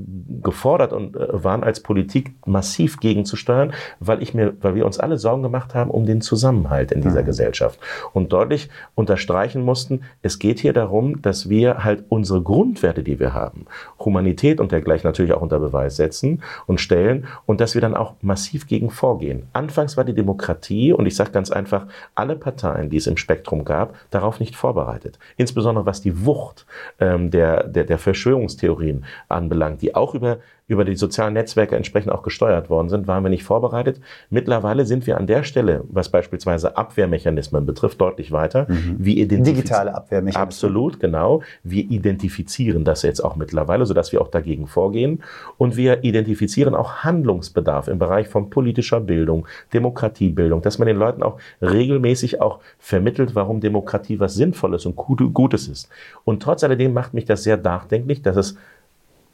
gefordert 0.42 0.65
gefordert 0.66 0.92
und 0.92 1.16
äh, 1.16 1.44
waren 1.44 1.62
als 1.62 1.80
Politik 1.80 2.34
massiv 2.44 2.98
gegenzusteuern, 2.98 3.72
weil 4.00 4.20
ich 4.20 4.34
mir, 4.34 4.54
weil 4.60 4.74
wir 4.74 4.84
uns 4.84 4.98
alle 4.98 5.16
Sorgen 5.16 5.44
gemacht 5.44 5.74
haben 5.74 5.92
um 5.92 6.06
den 6.06 6.20
Zusammenhalt 6.20 6.90
in 6.90 7.02
dieser 7.02 7.22
mhm. 7.22 7.26
Gesellschaft 7.26 7.78
und 8.12 8.32
deutlich 8.32 8.68
unterstreichen 8.96 9.62
mussten, 9.62 10.00
es 10.22 10.40
geht 10.40 10.58
hier 10.58 10.72
darum, 10.72 11.22
dass 11.22 11.48
wir 11.48 11.84
halt 11.84 12.04
unsere 12.08 12.42
Grundwerte, 12.42 13.04
die 13.04 13.20
wir 13.20 13.32
haben, 13.32 13.66
Humanität 14.00 14.58
und 14.58 14.72
dergleichen 14.72 15.06
natürlich 15.06 15.32
auch 15.32 15.40
unter 15.40 15.60
Beweis 15.60 15.94
setzen 15.94 16.42
und 16.66 16.80
stellen 16.80 17.26
und 17.46 17.60
dass 17.60 17.74
wir 17.74 17.80
dann 17.80 17.94
auch 17.94 18.14
massiv 18.20 18.66
gegen 18.66 18.90
vorgehen. 18.90 19.44
Anfangs 19.52 19.96
war 19.96 20.04
die 20.04 20.14
Demokratie 20.14 20.92
und 20.92 21.06
ich 21.06 21.14
sage 21.14 21.30
ganz 21.30 21.52
einfach, 21.52 21.86
alle 22.16 22.34
Parteien, 22.34 22.90
die 22.90 22.96
es 22.96 23.06
im 23.06 23.16
Spektrum 23.16 23.64
gab, 23.64 23.94
darauf 24.10 24.40
nicht 24.40 24.56
vorbereitet. 24.56 25.20
Insbesondere 25.36 25.86
was 25.86 26.00
die 26.00 26.26
Wucht 26.26 26.66
ähm, 26.98 27.30
der, 27.30 27.68
der, 27.68 27.84
der 27.84 27.98
Verschwörungstheorien 27.98 29.04
anbelangt, 29.28 29.80
die 29.80 29.94
auch 29.94 30.14
über 30.14 30.38
über 30.68 30.84
die 30.84 30.96
sozialen 30.96 31.34
Netzwerke 31.34 31.76
entsprechend 31.76 32.12
auch 32.12 32.22
gesteuert 32.22 32.68
worden 32.68 32.88
sind, 32.88 33.06
waren 33.06 33.22
wir 33.22 33.30
nicht 33.30 33.44
vorbereitet. 33.44 34.00
Mittlerweile 34.30 34.84
sind 34.84 35.06
wir 35.06 35.16
an 35.16 35.26
der 35.26 35.44
Stelle, 35.44 35.84
was 35.88 36.08
beispielsweise 36.08 36.76
Abwehrmechanismen 36.76 37.66
betrifft, 37.66 38.00
deutlich 38.00 38.32
weiter. 38.32 38.66
Mhm. 38.68 38.96
Wir 38.98 39.28
Digitale 39.28 39.94
Abwehrmechanismen. 39.94 40.42
Absolut, 40.42 40.98
genau. 40.98 41.42
Wir 41.62 41.84
identifizieren 41.84 42.84
das 42.84 43.02
jetzt 43.02 43.20
auch 43.20 43.36
mittlerweile, 43.36 43.86
sodass 43.86 44.10
wir 44.10 44.20
auch 44.20 44.28
dagegen 44.28 44.66
vorgehen. 44.66 45.22
Und 45.56 45.76
wir 45.76 46.02
identifizieren 46.02 46.74
auch 46.74 47.04
Handlungsbedarf 47.04 47.86
im 47.86 47.98
Bereich 47.98 48.26
von 48.26 48.50
politischer 48.50 49.00
Bildung, 49.00 49.46
Demokratiebildung, 49.72 50.62
dass 50.62 50.78
man 50.78 50.86
den 50.86 50.96
Leuten 50.96 51.22
auch 51.22 51.38
regelmäßig 51.62 52.40
auch 52.40 52.58
vermittelt, 52.78 53.34
warum 53.36 53.60
Demokratie 53.60 54.18
was 54.18 54.34
Sinnvolles 54.34 54.84
und 54.84 54.96
Gutes 54.96 55.68
ist. 55.68 55.88
Und 56.24 56.42
trotz 56.42 56.64
alledem 56.64 56.92
macht 56.92 57.14
mich 57.14 57.24
das 57.24 57.44
sehr 57.44 57.56
nachdenklich, 57.56 58.22
dass 58.22 58.36
es 58.36 58.56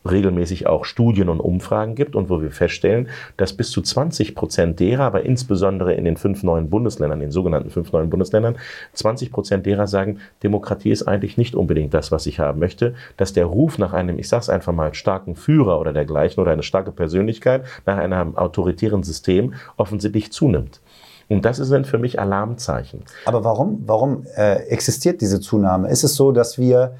regelmäßig 0.09 0.67
auch 0.67 0.85
Studien 0.85 1.29
und 1.29 1.41
Umfragen 1.41 1.95
gibt 1.95 2.17
und 2.17 2.29
wo 2.29 2.41
wir 2.41 2.51
feststellen, 2.51 3.09
dass 3.37 3.53
bis 3.53 3.71
zu 3.71 3.83
20 3.83 4.35
Prozent 4.35 4.81
derer, 4.81 5.05
aber 5.05 5.25
insbesondere 5.25 5.95
in 5.95 6.05
den 6.05 6.17
fünf 6.17 6.43
neuen 6.43 6.71
Bundesländern, 6.71 7.21
den 7.21 7.31
sogenannten 7.31 7.71
fünf 7.71 7.93
neuen 7.93 8.11
Bundesländern, 8.11 8.57
20 8.95 9.31
Prozent 9.31 9.67
derer 9.67 9.87
sagen, 9.87 10.19
Demokratie 10.43 10.91
ist 10.91 11.05
eigentlich 11.05 11.37
nicht 11.37 11.55
unbedingt 11.55 11.95
das, 11.95 12.11
was 12.11 12.27
ich 12.27 12.41
haben 12.41 12.59
möchte, 12.59 12.95
dass 13.17 13.33
der 13.33 13.47
Ruf 13.47 13.79
nach 13.79 13.93
einem, 13.93 14.19
ich 14.19 14.29
sage 14.29 14.43
es 14.43 14.49
einfach 14.49 14.73
mal, 14.73 14.95
starken 14.95 15.37
Führer 15.37 15.79
oder 15.81 15.93
dergleichen 15.93 16.41
oder 16.41 16.53
eine 16.53 16.63
starke 16.63 16.93
Persönlichkeit 16.93 17.65
nach 17.87 17.99
einem 17.99 18.37
autoritären 18.37 19.03
System 19.03 19.55
offensichtlich 19.77 20.33
zunimmt. 20.33 20.81
Und 21.29 21.45
das 21.45 21.57
sind 21.57 21.87
für 21.87 21.99
mich 21.99 22.21
Alarmzeichen. 22.21 23.05
Aber 23.25 23.43
warum, 23.45 23.83
warum 23.87 24.27
äh, 24.37 24.67
existiert 24.67 25.21
diese 25.21 25.41
Zunahme? 25.41 25.89
Ist 25.89 26.05
es 26.05 26.15
so, 26.15 26.33
dass 26.33 26.59
wir 26.59 26.95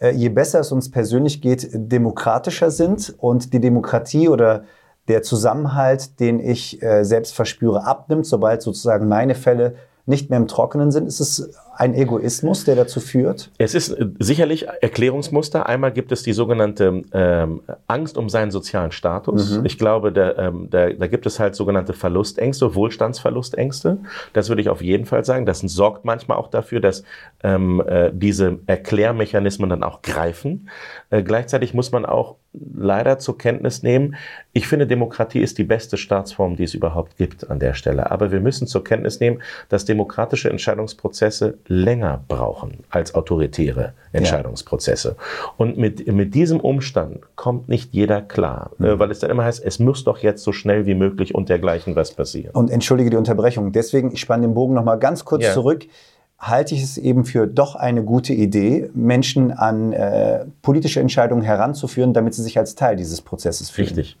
je 0.00 0.28
besser 0.28 0.60
es 0.60 0.72
uns 0.72 0.90
persönlich 0.90 1.40
geht, 1.40 1.68
demokratischer 1.72 2.70
sind 2.70 3.14
und 3.18 3.52
die 3.52 3.60
Demokratie 3.60 4.28
oder 4.28 4.64
der 5.08 5.22
Zusammenhalt, 5.22 6.20
den 6.20 6.38
ich 6.38 6.82
äh, 6.82 7.04
selbst 7.04 7.34
verspüre, 7.34 7.84
abnimmt, 7.86 8.26
sobald 8.26 8.62
sozusagen 8.62 9.08
meine 9.08 9.34
Fälle 9.34 9.74
nicht 10.06 10.30
mehr 10.30 10.38
im 10.38 10.48
Trockenen 10.48 10.90
sind? 10.90 11.06
Ist 11.06 11.20
es 11.20 11.50
ein 11.78 11.94
Egoismus, 11.94 12.64
der 12.64 12.74
dazu 12.74 12.98
führt? 12.98 13.50
Es 13.56 13.74
ist 13.74 13.90
äh, 13.90 14.06
sicherlich 14.18 14.66
Erklärungsmuster. 14.66 15.66
Einmal 15.66 15.92
gibt 15.92 16.10
es 16.10 16.24
die 16.24 16.32
sogenannte 16.32 17.02
ähm, 17.12 17.62
Angst 17.86 18.18
um 18.18 18.28
seinen 18.28 18.50
sozialen 18.50 18.90
Status. 18.90 19.58
Mhm. 19.58 19.64
Ich 19.64 19.78
glaube, 19.78 20.12
da, 20.12 20.36
ähm, 20.36 20.68
da, 20.70 20.90
da 20.90 21.06
gibt 21.06 21.24
es 21.26 21.38
halt 21.38 21.54
sogenannte 21.54 21.92
Verlustängste, 21.92 22.74
Wohlstandsverlustängste. 22.74 23.98
Das 24.32 24.48
würde 24.48 24.60
ich 24.60 24.68
auf 24.68 24.82
jeden 24.82 25.06
Fall 25.06 25.24
sagen. 25.24 25.46
Das 25.46 25.60
sorgt 25.60 26.04
manchmal 26.04 26.38
auch 26.38 26.48
dafür, 26.48 26.80
dass 26.80 27.04
ähm, 27.44 27.80
äh, 27.86 28.10
diese 28.12 28.58
Erklärmechanismen 28.66 29.70
dann 29.70 29.84
auch 29.84 30.02
greifen. 30.02 30.68
Äh, 31.10 31.22
gleichzeitig 31.22 31.74
muss 31.74 31.92
man 31.92 32.04
auch 32.04 32.36
leider 32.52 33.18
zur 33.18 33.38
Kenntnis 33.38 33.82
nehmen, 33.82 34.16
ich 34.52 34.66
finde, 34.66 34.86
Demokratie 34.86 35.40
ist 35.40 35.58
die 35.58 35.64
beste 35.64 35.96
Staatsform, 35.96 36.56
die 36.56 36.64
es 36.64 36.74
überhaupt 36.74 37.16
gibt 37.16 37.48
an 37.48 37.60
der 37.60 37.74
Stelle. 37.74 38.10
Aber 38.10 38.32
wir 38.32 38.40
müssen 38.40 38.66
zur 38.66 38.82
Kenntnis 38.82 39.20
nehmen, 39.20 39.40
dass 39.68 39.84
demokratische 39.84 40.50
Entscheidungsprozesse 40.50 41.58
länger 41.68 42.24
brauchen 42.26 42.78
als 42.90 43.14
autoritäre 43.14 43.92
Entscheidungsprozesse. 44.12 45.16
Ja. 45.18 45.52
Und 45.58 45.76
mit, 45.76 46.06
mit 46.06 46.34
diesem 46.34 46.60
Umstand 46.60 47.20
kommt 47.36 47.68
nicht 47.68 47.92
jeder 47.92 48.22
klar, 48.22 48.70
mhm. 48.78 48.98
weil 48.98 49.10
es 49.10 49.18
dann 49.20 49.30
immer 49.30 49.44
heißt, 49.44 49.64
es 49.64 49.78
muss 49.78 50.04
doch 50.04 50.18
jetzt 50.18 50.42
so 50.42 50.52
schnell 50.52 50.86
wie 50.86 50.94
möglich 50.94 51.34
und 51.34 51.48
dergleichen 51.48 51.94
was 51.94 52.12
passieren. 52.12 52.54
Und 52.54 52.70
entschuldige 52.70 53.10
die 53.10 53.16
Unterbrechung. 53.16 53.72
Deswegen, 53.72 54.12
ich 54.12 54.20
spanne 54.20 54.46
den 54.46 54.54
Bogen 54.54 54.74
nochmal 54.74 54.98
ganz 54.98 55.24
kurz 55.24 55.44
ja. 55.44 55.52
zurück 55.52 55.86
halte 56.38 56.76
ich 56.76 56.84
es 56.84 56.96
eben 56.96 57.24
für 57.24 57.48
doch 57.48 57.74
eine 57.74 58.04
gute 58.04 58.32
Idee, 58.32 58.90
Menschen 58.94 59.50
an 59.50 59.92
äh, 59.92 60.44
politische 60.62 61.00
Entscheidungen 61.00 61.42
heranzuführen, 61.42 62.14
damit 62.14 62.34
sie 62.34 62.44
sich 62.44 62.56
als 62.58 62.76
Teil 62.76 62.94
dieses 62.94 63.20
Prozesses 63.22 63.70
fühlen. 63.70 63.88
Richtig. 63.88 64.16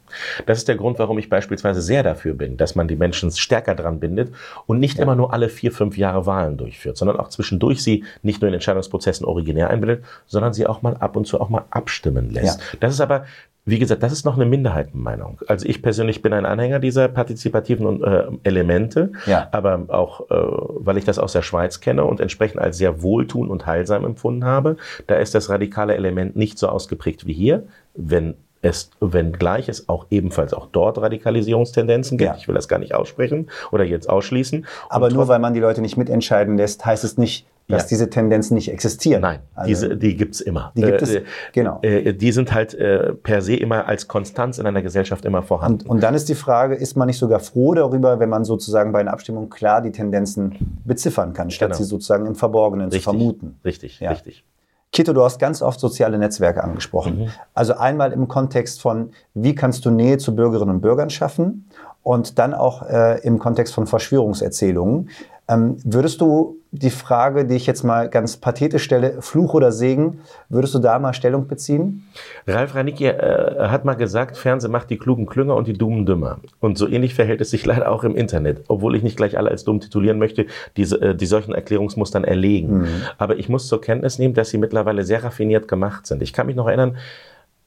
Das 0.46 0.58
ist 0.58 0.66
der 0.66 0.74
Grund, 0.74 0.98
warum 0.98 1.18
ich 1.18 1.30
beispielsweise 1.30 1.80
sehr 1.80 2.02
dafür 2.02 2.34
bin, 2.34 2.56
dass 2.56 2.74
man 2.74 2.88
die 2.88 2.96
Menschen 2.96 3.30
stärker 3.30 3.76
dran 3.76 4.00
bindet 4.00 4.32
und 4.66 4.80
nicht 4.80 4.98
ja. 4.98 5.04
immer 5.04 5.14
nur 5.14 5.32
alle 5.32 5.48
vier, 5.48 5.70
fünf 5.70 5.96
Jahre 5.96 6.26
Wahlen 6.26 6.56
durchführt, 6.56 6.96
sondern 6.96 7.20
auch 7.20 7.28
zwischendurch 7.28 7.84
sie 7.84 8.04
nicht 8.22 8.40
nur 8.40 8.48
in 8.48 8.54
Entscheidungsprozessen 8.54 9.24
originär 9.24 9.70
einbindet, 9.70 10.04
sondern 10.26 10.52
sie 10.52 10.66
auch 10.66 10.82
mal 10.82 10.96
ab 10.96 11.14
und 11.14 11.24
zu 11.26 11.40
auch 11.40 11.50
mal 11.50 11.66
abstimmen 11.70 12.30
lässt. 12.30 12.58
Ja. 12.58 12.66
Das 12.80 12.94
ist 12.94 13.00
aber 13.00 13.26
wie 13.68 13.78
gesagt, 13.78 14.02
das 14.02 14.12
ist 14.12 14.24
noch 14.24 14.36
eine 14.36 14.46
Minderheitenmeinung. 14.46 15.40
Also 15.46 15.66
ich 15.66 15.82
persönlich 15.82 16.22
bin 16.22 16.32
ein 16.32 16.46
Anhänger 16.46 16.78
dieser 16.78 17.08
partizipativen 17.08 18.02
äh, 18.02 18.24
Elemente, 18.42 19.12
ja. 19.26 19.48
aber 19.52 19.84
auch, 19.88 20.30
äh, 20.30 20.34
weil 20.34 20.96
ich 20.96 21.04
das 21.04 21.18
aus 21.18 21.34
der 21.34 21.42
Schweiz 21.42 21.80
kenne 21.80 22.04
und 22.04 22.18
entsprechend 22.18 22.60
als 22.60 22.78
sehr 22.78 23.02
wohltun 23.02 23.50
und 23.50 23.66
heilsam 23.66 24.06
empfunden 24.06 24.46
habe, 24.46 24.78
da 25.06 25.16
ist 25.16 25.34
das 25.34 25.50
radikale 25.50 25.94
Element 25.94 26.34
nicht 26.34 26.58
so 26.58 26.68
ausgeprägt 26.68 27.26
wie 27.26 27.34
hier, 27.34 27.64
wenn 27.94 28.36
es, 28.62 28.90
wenngleich 29.00 29.68
es 29.68 29.88
auch 29.88 30.06
ebenfalls 30.08 30.54
auch 30.54 30.68
dort 30.72 30.98
Radikalisierungstendenzen 30.98 32.16
gibt. 32.16 32.30
Ja. 32.30 32.36
Ich 32.38 32.48
will 32.48 32.54
das 32.54 32.68
gar 32.68 32.78
nicht 32.78 32.94
aussprechen 32.94 33.50
oder 33.70 33.84
jetzt 33.84 34.08
ausschließen. 34.08 34.66
Aber 34.88 35.10
nur 35.10 35.28
weil 35.28 35.40
man 35.40 35.52
die 35.52 35.60
Leute 35.60 35.82
nicht 35.82 35.98
mitentscheiden 35.98 36.56
lässt, 36.56 36.86
heißt 36.86 37.04
es 37.04 37.18
nicht, 37.18 37.46
dass 37.68 37.82
ja. 37.82 37.88
diese 37.88 38.10
Tendenzen 38.10 38.54
nicht 38.54 38.72
existieren. 38.72 39.20
Nein, 39.20 39.40
also, 39.54 39.68
diese, 39.68 39.96
die 39.96 40.16
gibt's 40.16 40.40
immer. 40.40 40.72
Die 40.74 40.82
gibt 40.82 41.02
es, 41.02 41.14
äh, 41.14 41.24
genau. 41.52 41.80
Äh, 41.82 42.14
die 42.14 42.32
sind 42.32 42.54
halt 42.54 42.74
äh, 42.74 43.12
per 43.12 43.42
se 43.42 43.54
immer 43.54 43.86
als 43.86 44.08
Konstanz 44.08 44.58
in 44.58 44.66
einer 44.66 44.80
Gesellschaft 44.80 45.26
immer 45.26 45.42
vorhanden. 45.42 45.82
Und, 45.82 45.90
und, 45.90 46.02
dann 46.02 46.14
ist 46.14 46.30
die 46.30 46.34
Frage, 46.34 46.74
ist 46.74 46.96
man 46.96 47.06
nicht 47.06 47.18
sogar 47.18 47.40
froh 47.40 47.74
darüber, 47.74 48.20
wenn 48.20 48.30
man 48.30 48.44
sozusagen 48.44 48.92
bei 48.92 49.00
einer 49.00 49.12
Abstimmung 49.12 49.50
klar 49.50 49.82
die 49.82 49.92
Tendenzen 49.92 50.80
beziffern 50.84 51.34
kann, 51.34 51.50
statt 51.50 51.70
genau. 51.70 51.78
sie 51.78 51.84
sozusagen 51.84 52.26
im 52.26 52.34
Verborgenen 52.34 52.86
richtig, 52.86 53.04
zu 53.04 53.10
vermuten? 53.10 53.60
Richtig, 53.64 54.00
ja. 54.00 54.10
richtig. 54.10 54.44
Kito, 54.90 55.12
du 55.12 55.22
hast 55.22 55.38
ganz 55.38 55.60
oft 55.60 55.78
soziale 55.78 56.18
Netzwerke 56.18 56.64
angesprochen. 56.64 57.18
Mhm. 57.18 57.28
Also 57.52 57.74
einmal 57.74 58.12
im 58.12 58.26
Kontext 58.28 58.80
von, 58.80 59.10
wie 59.34 59.54
kannst 59.54 59.84
du 59.84 59.90
Nähe 59.90 60.16
zu 60.16 60.34
Bürgerinnen 60.34 60.76
und 60.76 60.80
Bürgern 60.80 61.10
schaffen 61.10 61.68
und 62.02 62.38
dann 62.38 62.54
auch 62.54 62.82
äh, 62.88 63.20
im 63.20 63.38
Kontext 63.38 63.74
von 63.74 63.86
Verschwörungserzählungen. 63.86 65.10
Ähm, 65.48 65.76
würdest 65.84 66.20
du 66.20 66.58
die 66.70 66.90
Frage, 66.90 67.46
die 67.46 67.54
ich 67.54 67.66
jetzt 67.66 67.82
mal 67.82 68.10
ganz 68.10 68.36
pathetisch 68.36 68.82
stelle, 68.82 69.22
Fluch 69.22 69.54
oder 69.54 69.72
Segen, 69.72 70.20
würdest 70.50 70.74
du 70.74 70.78
da 70.78 70.98
mal 70.98 71.14
Stellung 71.14 71.48
beziehen? 71.48 72.06
Ralf 72.46 72.74
Ranicki 72.74 73.06
äh, 73.06 73.68
hat 73.68 73.86
mal 73.86 73.94
gesagt, 73.94 74.36
Fernsehen 74.36 74.70
macht 74.70 74.90
die 74.90 74.98
klugen 74.98 75.24
Klünger 75.24 75.56
und 75.56 75.66
die 75.66 75.72
dummen 75.72 76.04
dümmer. 76.04 76.40
Und 76.60 76.76
so 76.76 76.86
ähnlich 76.86 77.14
verhält 77.14 77.40
es 77.40 77.50
sich 77.50 77.64
leider 77.64 77.90
auch 77.90 78.04
im 78.04 78.14
Internet, 78.14 78.64
obwohl 78.68 78.94
ich 78.96 79.02
nicht 79.02 79.16
gleich 79.16 79.38
alle 79.38 79.48
als 79.48 79.64
dumm 79.64 79.80
titulieren 79.80 80.18
möchte, 80.18 80.44
die, 80.76 80.82
äh, 80.82 81.14
die 81.14 81.26
solchen 81.26 81.54
Erklärungsmustern 81.54 82.24
erlegen. 82.24 82.80
Mhm. 82.80 82.88
Aber 83.16 83.38
ich 83.38 83.48
muss 83.48 83.66
zur 83.68 83.80
Kenntnis 83.80 84.18
nehmen, 84.18 84.34
dass 84.34 84.50
sie 84.50 84.58
mittlerweile 84.58 85.04
sehr 85.04 85.24
raffiniert 85.24 85.68
gemacht 85.68 86.06
sind. 86.06 86.22
Ich 86.22 86.34
kann 86.34 86.46
mich 86.46 86.56
noch 86.56 86.66
erinnern, 86.66 86.98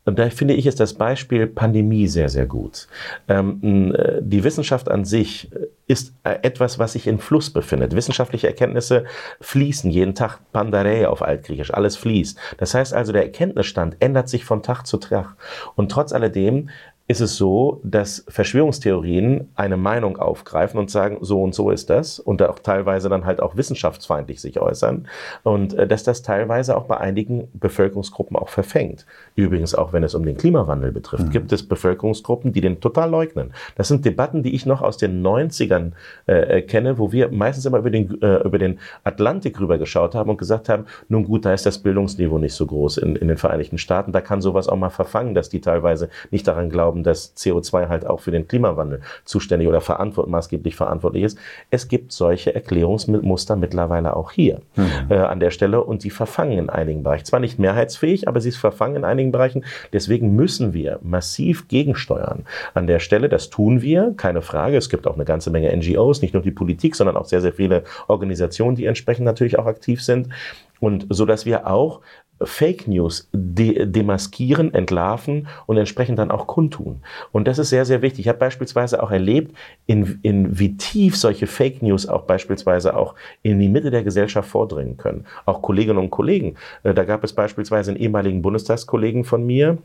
und 0.03 0.17
da 0.17 0.29
finde 0.29 0.55
ich, 0.55 0.65
ist 0.65 0.79
das 0.79 0.95
Beispiel 0.95 1.45
Pandemie 1.45 2.07
sehr, 2.07 2.29
sehr 2.29 2.47
gut. 2.47 2.87
Ähm, 3.27 3.93
äh, 3.95 4.19
die 4.21 4.43
Wissenschaft 4.43 4.89
an 4.89 5.05
sich 5.05 5.51
äh, 5.53 5.67
ist 5.85 6.13
äh, 6.23 6.39
etwas, 6.41 6.79
was 6.79 6.93
sich 6.93 7.05
in 7.05 7.19
Fluss 7.19 7.51
befindet. 7.51 7.95
Wissenschaftliche 7.95 8.47
Erkenntnisse 8.47 9.05
fließen 9.41 9.91
jeden 9.91 10.15
Tag. 10.15 10.39
Pandarei 10.51 11.07
auf 11.07 11.21
Altgriechisch, 11.21 11.73
alles 11.73 11.97
fließt. 11.97 12.37
Das 12.57 12.73
heißt 12.73 12.93
also, 12.93 13.13
der 13.13 13.23
Erkenntnisstand 13.23 13.97
ändert 13.99 14.27
sich 14.27 14.43
von 14.43 14.63
Tag 14.63 14.85
zu 14.85 14.97
Tag. 14.97 15.35
Und 15.75 15.91
trotz 15.91 16.13
alledem 16.13 16.69
ist 17.11 17.19
es 17.19 17.35
so, 17.35 17.81
dass 17.83 18.23
Verschwörungstheorien 18.29 19.49
eine 19.55 19.75
Meinung 19.75 20.17
aufgreifen 20.17 20.79
und 20.79 20.89
sagen, 20.89 21.17
so 21.19 21.43
und 21.43 21.53
so 21.53 21.69
ist 21.69 21.89
das 21.89 22.19
und 22.19 22.41
auch 22.41 22.59
teilweise 22.59 23.09
dann 23.09 23.25
halt 23.25 23.41
auch 23.41 23.57
wissenschaftsfeindlich 23.57 24.39
sich 24.39 24.61
äußern 24.61 25.07
und 25.43 25.73
äh, 25.73 25.85
dass 25.85 26.03
das 26.03 26.21
teilweise 26.21 26.77
auch 26.77 26.85
bei 26.85 26.97
einigen 26.97 27.49
Bevölkerungsgruppen 27.53 28.37
auch 28.37 28.47
verfängt. 28.47 29.05
Übrigens 29.35 29.75
auch 29.75 29.91
wenn 29.91 30.03
es 30.03 30.15
um 30.15 30.25
den 30.25 30.37
Klimawandel 30.37 30.93
betrifft, 30.93 31.25
mhm. 31.25 31.31
gibt 31.31 31.51
es 31.51 31.67
Bevölkerungsgruppen, 31.67 32.53
die 32.53 32.61
den 32.61 32.79
total 32.79 33.09
leugnen. 33.09 33.51
Das 33.75 33.89
sind 33.89 34.05
Debatten, 34.05 34.41
die 34.41 34.55
ich 34.55 34.65
noch 34.65 34.81
aus 34.81 34.95
den 34.95 35.21
90ern 35.21 35.91
äh, 36.27 36.59
äh, 36.59 36.61
kenne, 36.61 36.97
wo 36.97 37.11
wir 37.11 37.29
meistens 37.29 37.65
immer 37.65 37.79
über 37.79 37.89
den, 37.89 38.21
äh, 38.21 38.37
über 38.45 38.57
den 38.57 38.79
Atlantik 39.03 39.59
rübergeschaut 39.59 40.15
haben 40.15 40.29
und 40.29 40.37
gesagt 40.37 40.69
haben, 40.69 40.85
nun 41.09 41.25
gut, 41.25 41.43
da 41.43 41.53
ist 41.53 41.65
das 41.65 41.79
Bildungsniveau 41.79 42.37
nicht 42.37 42.53
so 42.53 42.65
groß 42.65 42.99
in, 42.99 43.17
in 43.17 43.27
den 43.27 43.37
Vereinigten 43.37 43.77
Staaten, 43.77 44.13
da 44.13 44.21
kann 44.21 44.39
sowas 44.39 44.69
auch 44.69 44.77
mal 44.77 44.89
verfangen, 44.89 45.35
dass 45.35 45.49
die 45.49 45.59
teilweise 45.59 46.07
nicht 46.29 46.47
daran 46.47 46.69
glauben, 46.69 47.00
dass 47.03 47.35
CO2 47.35 47.89
halt 47.89 48.05
auch 48.05 48.19
für 48.19 48.31
den 48.31 48.47
Klimawandel 48.47 49.01
zuständig 49.25 49.67
oder 49.67 49.81
verantwort 49.81 50.27
maßgeblich 50.29 50.75
verantwortlich 50.75 51.23
ist. 51.23 51.37
Es 51.69 51.87
gibt 51.87 52.11
solche 52.11 52.53
Erklärungsmuster 52.53 53.55
mittlerweile 53.55 54.15
auch 54.15 54.31
hier 54.31 54.61
mhm. 54.75 54.89
äh, 55.09 55.15
an 55.15 55.39
der 55.39 55.51
Stelle 55.51 55.83
und 55.83 56.03
die 56.03 56.09
verfangen 56.09 56.57
in 56.57 56.69
einigen 56.69 57.03
Bereichen. 57.03 57.25
Zwar 57.25 57.39
nicht 57.39 57.59
mehrheitsfähig, 57.59 58.27
aber 58.27 58.41
sie 58.41 58.51
verfangen 58.51 58.97
in 58.97 59.05
einigen 59.05 59.31
Bereichen. 59.31 59.65
Deswegen 59.93 60.35
müssen 60.35 60.73
wir 60.73 60.99
massiv 61.01 61.67
gegensteuern 61.67 62.45
an 62.73 62.87
der 62.87 62.99
Stelle. 62.99 63.29
Das 63.29 63.49
tun 63.49 63.81
wir, 63.81 64.13
keine 64.17 64.41
Frage. 64.41 64.77
Es 64.77 64.89
gibt 64.89 65.07
auch 65.07 65.15
eine 65.15 65.25
ganze 65.25 65.51
Menge 65.51 65.75
NGOs, 65.75 66.21
nicht 66.21 66.33
nur 66.33 66.43
die 66.43 66.51
Politik, 66.51 66.95
sondern 66.95 67.17
auch 67.17 67.25
sehr, 67.25 67.41
sehr 67.41 67.53
viele 67.53 67.83
Organisationen, 68.07 68.75
die 68.75 68.85
entsprechend 68.85 69.25
natürlich 69.25 69.57
auch 69.57 69.65
aktiv 69.65 70.01
sind. 70.01 70.29
Und 70.79 71.05
so 71.09 71.25
dass 71.25 71.45
wir 71.45 71.67
auch 71.67 72.01
Fake 72.45 72.87
News 72.87 73.29
de 73.33 73.85
demaskieren, 73.85 74.73
entlarven 74.73 75.47
und 75.65 75.77
entsprechend 75.77 76.19
dann 76.19 76.31
auch 76.31 76.47
kundtun. 76.47 77.01
Und 77.31 77.47
das 77.47 77.59
ist 77.59 77.69
sehr, 77.69 77.85
sehr 77.85 78.01
wichtig. 78.01 78.21
Ich 78.21 78.27
habe 78.27 78.39
beispielsweise 78.39 79.01
auch 79.01 79.11
erlebt, 79.11 79.55
in, 79.87 80.19
in 80.21 80.59
wie 80.59 80.77
tief 80.77 81.17
solche 81.17 81.47
Fake 81.47 81.81
News 81.81 82.07
auch 82.07 82.23
beispielsweise 82.23 82.95
auch 82.95 83.15
in 83.43 83.59
die 83.59 83.69
Mitte 83.69 83.91
der 83.91 84.03
Gesellschaft 84.03 84.49
vordringen 84.49 84.97
können. 84.97 85.25
Auch 85.45 85.61
Kolleginnen 85.61 85.99
und 85.99 86.11
Kollegen. 86.11 86.55
Äh, 86.83 86.93
da 86.93 87.03
gab 87.03 87.23
es 87.23 87.33
beispielsweise 87.33 87.91
einen 87.91 87.99
ehemaligen 87.99 88.41
Bundestagskollegen 88.41 89.23
von 89.23 89.45
mir, 89.45 89.77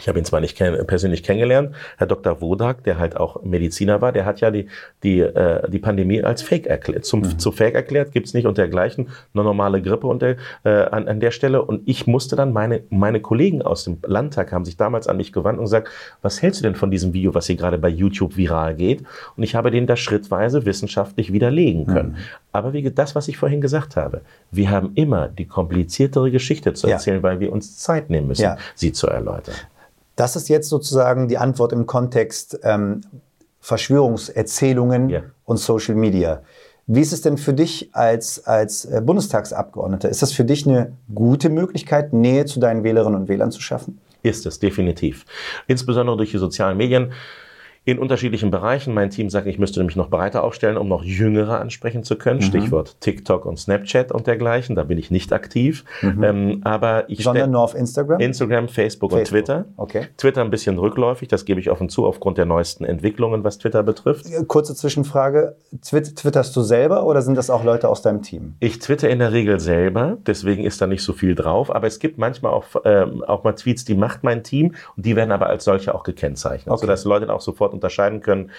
ich 0.00 0.08
habe 0.08 0.18
ihn 0.18 0.24
zwar 0.24 0.40
nicht 0.40 0.56
kenn 0.56 0.86
persönlich 0.86 1.22
kennengelernt, 1.22 1.74
Herr 1.98 2.06
Dr. 2.06 2.40
Wodak, 2.40 2.84
der 2.84 2.98
halt 2.98 3.16
auch 3.16 3.42
Mediziner 3.42 4.00
war, 4.00 4.12
der 4.12 4.24
hat 4.24 4.40
ja 4.40 4.50
die, 4.50 4.68
die, 5.02 5.20
äh, 5.20 5.68
die 5.70 5.78
Pandemie 5.78 6.22
als 6.22 6.42
Fake 6.42 6.66
erklärt. 6.66 7.04
Zum, 7.04 7.20
mhm. 7.20 7.38
Zu 7.38 7.52
Fake 7.52 7.74
erklärt 7.74 8.12
gibt's 8.12 8.32
nicht 8.34 8.46
und 8.46 8.58
dergleichen, 8.58 9.08
eine 9.34 9.44
normale 9.44 9.82
Grippe 9.82 10.06
und 10.06 10.22
der, 10.22 10.36
äh, 10.64 10.70
an, 10.70 11.08
an 11.08 11.20
der 11.20 11.30
Stelle. 11.30 11.62
Und 11.62 11.82
ich 11.86 12.06
musste 12.06 12.36
dann, 12.36 12.52
meine, 12.52 12.82
meine 12.90 13.20
Kollegen 13.20 13.62
aus 13.62 13.84
dem 13.84 13.98
Landtag 14.04 14.52
haben 14.52 14.64
sich 14.64 14.76
damals 14.76 15.08
an 15.08 15.18
mich 15.18 15.32
gewandt 15.32 15.58
und 15.58 15.66
gesagt, 15.66 15.88
was 16.22 16.40
hältst 16.40 16.60
du 16.60 16.62
denn 16.62 16.74
von 16.74 16.90
diesem 16.90 17.12
Video, 17.12 17.34
was 17.34 17.46
hier 17.46 17.56
gerade 17.56 17.78
bei 17.78 17.88
YouTube 17.88 18.36
viral 18.36 18.74
geht? 18.74 19.02
Und 19.36 19.42
ich 19.42 19.54
habe 19.54 19.70
den 19.70 19.86
da 19.86 19.96
schrittweise 19.96 20.64
wissenschaftlich 20.64 21.32
widerlegen 21.32 21.86
können. 21.86 22.10
Mhm. 22.10 22.16
Aber 22.52 22.72
wie 22.72 22.82
das, 22.90 23.14
was 23.14 23.28
ich 23.28 23.36
vorhin 23.36 23.60
gesagt 23.60 23.96
habe, 23.96 24.22
wir 24.50 24.70
haben 24.70 24.92
immer 24.94 25.28
die 25.28 25.46
kompliziertere 25.46 26.30
Geschichte 26.30 26.74
zu 26.74 26.86
erzählen, 26.86 27.18
ja. 27.18 27.22
weil 27.22 27.40
wir 27.40 27.52
uns 27.52 27.78
Zeit 27.78 28.10
nehmen 28.10 28.28
müssen, 28.28 28.42
ja. 28.42 28.56
sie 28.74 28.92
zu 28.92 29.06
erläutern. 29.06 29.54
Das 30.16 30.36
ist 30.36 30.48
jetzt 30.48 30.68
sozusagen 30.68 31.28
die 31.28 31.38
Antwort 31.38 31.72
im 31.72 31.86
Kontext 31.86 32.58
ähm, 32.62 33.02
Verschwörungserzählungen 33.60 35.10
yeah. 35.10 35.22
und 35.44 35.56
Social 35.58 35.94
Media. 35.94 36.42
Wie 36.86 37.00
ist 37.00 37.12
es 37.12 37.22
denn 37.22 37.38
für 37.38 37.54
dich 37.54 37.90
als, 37.92 38.44
als 38.44 38.84
äh, 38.84 39.00
Bundestagsabgeordneter? 39.04 40.08
Ist 40.08 40.20
das 40.20 40.32
für 40.32 40.44
dich 40.44 40.66
eine 40.66 40.92
gute 41.14 41.48
Möglichkeit, 41.48 42.12
Nähe 42.12 42.44
zu 42.44 42.58
deinen 42.58 42.82
Wählerinnen 42.82 43.20
und 43.20 43.28
Wählern 43.28 43.52
zu 43.52 43.60
schaffen? 43.60 44.00
Ist 44.22 44.46
es, 44.46 44.58
definitiv. 44.58 45.24
Insbesondere 45.66 46.16
durch 46.16 46.32
die 46.32 46.38
sozialen 46.38 46.76
Medien 46.76 47.12
in 47.84 47.98
unterschiedlichen 47.98 48.50
Bereichen. 48.50 48.94
Mein 48.94 49.10
Team 49.10 49.28
sagt, 49.28 49.46
ich 49.48 49.58
müsste 49.58 49.82
mich 49.82 49.96
noch 49.96 50.08
breiter 50.08 50.44
aufstellen, 50.44 50.76
um 50.76 50.88
noch 50.88 51.02
Jüngere 51.02 51.60
ansprechen 51.60 52.04
zu 52.04 52.16
können. 52.16 52.38
Mhm. 52.38 52.44
Stichwort 52.44 53.00
TikTok 53.00 53.44
und 53.44 53.58
Snapchat 53.58 54.12
und 54.12 54.28
dergleichen. 54.28 54.76
Da 54.76 54.84
bin 54.84 54.98
ich 54.98 55.10
nicht 55.10 55.32
aktiv. 55.32 55.84
Mhm. 56.00 56.22
Ähm, 56.22 56.60
aber 56.62 57.10
ich 57.10 57.24
Sondern 57.24 57.50
nur 57.50 57.60
auf 57.60 57.74
Instagram? 57.74 58.20
Instagram, 58.20 58.68
Facebook, 58.68 59.10
Facebook, 59.10 59.12
und 59.12 59.24
Twitter. 59.24 59.64
Okay. 59.76 60.06
Twitter 60.16 60.42
ein 60.42 60.50
bisschen 60.50 60.78
rückläufig, 60.78 61.26
das 61.28 61.44
gebe 61.44 61.58
ich 61.58 61.70
offen 61.70 61.88
zu, 61.88 62.06
aufgrund 62.06 62.38
der 62.38 62.44
neuesten 62.44 62.84
Entwicklungen, 62.84 63.42
was 63.42 63.58
Twitter 63.58 63.82
betrifft. 63.82 64.26
Äh, 64.26 64.44
kurze 64.46 64.76
Zwischenfrage. 64.76 65.56
twitterst 65.82 66.54
du 66.54 66.62
selber 66.62 67.04
oder 67.04 67.22
sind 67.22 67.36
das 67.36 67.50
auch 67.50 67.64
Leute 67.64 67.88
aus 67.88 68.02
deinem 68.02 68.22
Team? 68.22 68.54
Ich 68.60 68.78
twitter 68.78 69.10
in 69.10 69.18
der 69.18 69.32
Regel 69.32 69.58
selber, 69.58 70.18
deswegen 70.26 70.64
ist 70.64 70.80
da 70.80 70.86
nicht 70.86 71.02
so 71.02 71.12
viel 71.12 71.34
drauf. 71.34 71.74
Aber 71.74 71.88
es 71.88 71.98
gibt 71.98 72.16
manchmal 72.16 72.52
auch, 72.52 72.66
ähm, 72.84 73.24
auch 73.24 73.42
mal 73.42 73.54
Tweets, 73.54 73.84
die 73.84 73.94
macht 73.94 74.22
mein 74.22 74.44
Team 74.44 74.74
und 74.96 75.04
die 75.04 75.16
werden 75.16 75.32
aber 75.32 75.48
als 75.48 75.64
solche 75.64 75.94
auch 75.94 76.04
gekennzeichnet, 76.04 76.72
okay. 76.72 76.80
sodass 76.80 77.04
Leute 77.04 77.32
auch 77.32 77.40
sofort 77.40 77.71
unterscheiden 77.72 78.20
können. 78.20 78.50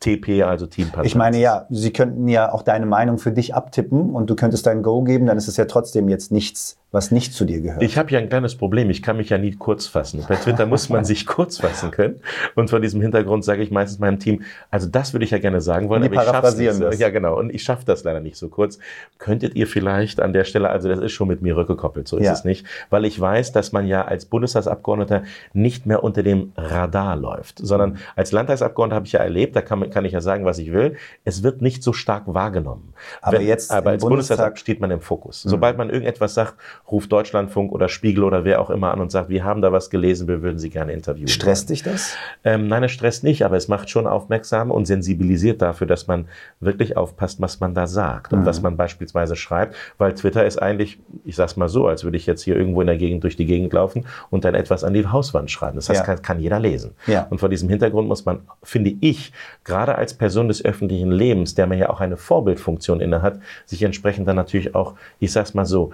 TP, 0.00 0.42
also 0.42 0.66
Teampartner. 0.66 1.04
Ich 1.04 1.14
meine, 1.14 1.38
ja, 1.38 1.66
sie 1.68 1.92
könnten 1.92 2.26
ja 2.26 2.52
auch 2.52 2.62
deine 2.62 2.86
Meinung 2.86 3.18
für 3.18 3.32
dich 3.32 3.54
abtippen 3.54 4.14
und 4.14 4.30
du 4.30 4.34
könntest 4.34 4.66
dein 4.66 4.82
Go 4.82 5.02
geben, 5.02 5.26
dann 5.26 5.36
ist 5.36 5.46
es 5.46 5.58
ja 5.58 5.66
trotzdem 5.66 6.08
jetzt 6.08 6.32
nichts 6.32 6.79
was 6.92 7.12
nicht 7.12 7.32
zu 7.32 7.44
dir 7.44 7.60
gehört. 7.60 7.82
Ich 7.82 7.96
habe 7.96 8.10
ja 8.10 8.18
ein 8.18 8.28
kleines 8.28 8.56
Problem. 8.56 8.90
Ich 8.90 9.00
kann 9.00 9.16
mich 9.16 9.28
ja 9.28 9.38
nie 9.38 9.52
kurz 9.52 9.86
fassen. 9.86 10.24
Bei 10.28 10.34
Twitter 10.34 10.66
muss 10.66 10.88
man 10.88 11.04
sich 11.04 11.24
kurz 11.26 11.58
fassen 11.58 11.92
können. 11.92 12.20
Und 12.56 12.68
vor 12.68 12.80
diesem 12.80 13.00
Hintergrund 13.00 13.44
sage 13.44 13.62
ich 13.62 13.70
meistens 13.70 14.00
meinem 14.00 14.18
Team, 14.18 14.42
also 14.70 14.88
das 14.88 15.12
würde 15.12 15.24
ich 15.24 15.30
ja 15.30 15.38
gerne 15.38 15.60
sagen 15.60 15.88
wollen, 15.88 16.02
aber 16.02 16.14
ich 16.14 16.20
schaff's 16.20 16.56
nicht. 16.56 16.80
Das. 16.80 16.98
Ja, 16.98 17.10
genau. 17.10 17.38
Und 17.38 17.54
ich 17.54 17.62
schaffe 17.62 17.84
das 17.84 18.02
leider 18.02 18.20
nicht 18.20 18.36
so 18.36 18.48
kurz. 18.48 18.78
Könntet 19.18 19.54
ihr 19.54 19.68
vielleicht 19.68 20.20
an 20.20 20.32
der 20.32 20.44
Stelle, 20.44 20.70
also 20.70 20.88
das 20.88 20.98
ist 20.98 21.12
schon 21.12 21.28
mit 21.28 21.42
mir 21.42 21.56
rückgekoppelt, 21.56 22.08
so 22.08 22.16
ist 22.16 22.24
ja. 22.24 22.32
es 22.32 22.44
nicht, 22.44 22.66
weil 22.90 23.04
ich 23.04 23.20
weiß, 23.20 23.52
dass 23.52 23.70
man 23.70 23.86
ja 23.86 24.04
als 24.04 24.24
Bundestagsabgeordneter 24.24 25.22
nicht 25.52 25.86
mehr 25.86 26.02
unter 26.02 26.24
dem 26.24 26.52
Radar 26.56 27.14
läuft, 27.14 27.58
sondern 27.58 27.98
als 28.16 28.32
Landtagsabgeordneter 28.32 28.96
habe 28.96 29.06
ich 29.06 29.12
ja 29.12 29.20
erlebt, 29.20 29.54
da 29.54 29.62
kann, 29.62 29.88
kann 29.90 30.04
ich 30.04 30.12
ja 30.12 30.20
sagen, 30.20 30.44
was 30.44 30.58
ich 30.58 30.72
will. 30.72 30.96
Es 31.24 31.44
wird 31.44 31.62
nicht 31.62 31.84
so 31.84 31.92
stark 31.92 32.24
wahrgenommen. 32.26 32.94
Aber 33.22 33.38
Wenn, 33.38 33.46
jetzt 33.46 33.70
aber 33.70 33.90
als 33.90 34.02
Bundestag 34.02 34.58
steht 34.58 34.80
man 34.80 34.90
im 34.90 35.00
Fokus. 35.00 35.44
Mhm. 35.44 35.50
Sobald 35.50 35.78
man 35.78 35.88
irgendetwas 35.88 36.34
sagt, 36.34 36.54
ruft 36.90 37.12
Deutschlandfunk 37.12 37.72
oder 37.72 37.88
Spiegel 37.88 38.24
oder 38.24 38.44
wer 38.44 38.60
auch 38.60 38.70
immer 38.70 38.92
an 38.92 39.00
und 39.00 39.10
sagt, 39.10 39.28
wir 39.28 39.44
haben 39.44 39.62
da 39.62 39.72
was 39.72 39.90
gelesen, 39.90 40.28
wir 40.28 40.42
würden 40.42 40.58
Sie 40.58 40.70
gerne 40.70 40.92
interviewen. 40.92 41.28
Stresst 41.28 41.70
dich 41.70 41.82
das? 41.82 42.16
Ähm, 42.44 42.68
nein, 42.68 42.84
es 42.84 42.92
stresst 42.92 43.24
nicht, 43.24 43.44
aber 43.44 43.56
es 43.56 43.68
macht 43.68 43.90
schon 43.90 44.06
aufmerksam 44.06 44.70
und 44.70 44.86
sensibilisiert 44.86 45.62
dafür, 45.62 45.86
dass 45.86 46.06
man 46.06 46.26
wirklich 46.60 46.96
aufpasst, 46.96 47.40
was 47.40 47.60
man 47.60 47.74
da 47.74 47.86
sagt 47.86 48.32
mhm. 48.32 48.38
und 48.38 48.46
was 48.46 48.62
man 48.62 48.76
beispielsweise 48.76 49.36
schreibt, 49.36 49.74
weil 49.98 50.14
Twitter 50.14 50.44
ist 50.44 50.60
eigentlich, 50.60 50.98
ich 51.24 51.36
sag's 51.36 51.56
mal 51.56 51.68
so, 51.68 51.86
als 51.86 52.04
würde 52.04 52.16
ich 52.16 52.26
jetzt 52.26 52.42
hier 52.42 52.56
irgendwo 52.56 52.80
in 52.80 52.86
der 52.86 52.96
Gegend 52.96 53.24
durch 53.24 53.36
die 53.36 53.46
Gegend 53.46 53.72
laufen 53.72 54.06
und 54.30 54.44
dann 54.44 54.54
etwas 54.54 54.84
an 54.84 54.94
die 54.94 55.06
Hauswand 55.06 55.50
schreiben. 55.50 55.76
Das 55.76 55.88
heißt, 55.88 56.00
ja. 56.00 56.06
kann, 56.06 56.22
kann, 56.22 56.40
jeder 56.40 56.58
lesen. 56.58 56.92
Ja. 57.06 57.26
Und 57.30 57.38
vor 57.38 57.48
diesem 57.48 57.68
Hintergrund 57.68 58.08
muss 58.08 58.24
man, 58.24 58.40
finde 58.62 58.94
ich, 59.00 59.32
gerade 59.64 59.94
als 59.94 60.14
Person 60.14 60.48
des 60.48 60.64
öffentlichen 60.64 61.10
Lebens, 61.10 61.54
der 61.54 61.66
man 61.66 61.78
ja 61.78 61.90
auch 61.90 62.00
eine 62.00 62.16
Vorbildfunktion 62.16 63.00
innehat, 63.00 63.40
sich 63.66 63.82
entsprechend 63.82 64.26
dann 64.28 64.36
natürlich 64.36 64.74
auch, 64.74 64.94
ich 65.18 65.32
sag's 65.32 65.54
mal 65.54 65.66
so, 65.66 65.92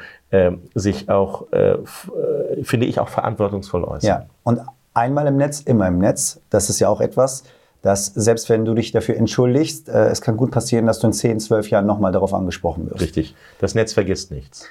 sich 0.75 1.09
auch, 1.09 1.53
äh, 1.53 1.73
äh, 1.73 1.79
finde 2.63 2.87
ich, 2.87 2.99
auch 2.99 3.09
verantwortungsvoll 3.09 3.85
äußern. 3.85 4.09
Ja, 4.09 4.27
und 4.43 4.61
einmal 4.93 5.27
im 5.27 5.37
Netz, 5.37 5.61
immer 5.61 5.89
im 5.89 5.99
Netz, 5.99 6.41
das 6.51 6.69
ist 6.69 6.81
ja 6.81 6.89
auch 6.89 7.01
etwas, 7.01 7.45
dass 7.83 8.07
selbst 8.07 8.49
wenn 8.49 8.65
du 8.65 8.75
dich 8.75 8.91
dafür 8.91 9.17
entschuldigst, 9.17 9.89
äh, 9.89 10.09
es 10.09 10.21
kann 10.21 10.37
gut 10.37 10.51
passieren, 10.51 10.87
dass 10.87 10.99
du 10.99 11.07
in 11.07 11.13
10, 11.13 11.41
12 11.41 11.71
Jahren 11.71 11.87
nochmal 11.87 12.11
darauf 12.11 12.35
angesprochen 12.35 12.91
wirst. 12.91 13.01
Richtig. 13.01 13.35
Das 13.61 13.75
Netz 13.75 13.93
vergisst 13.93 14.33
nichts. 14.33 14.67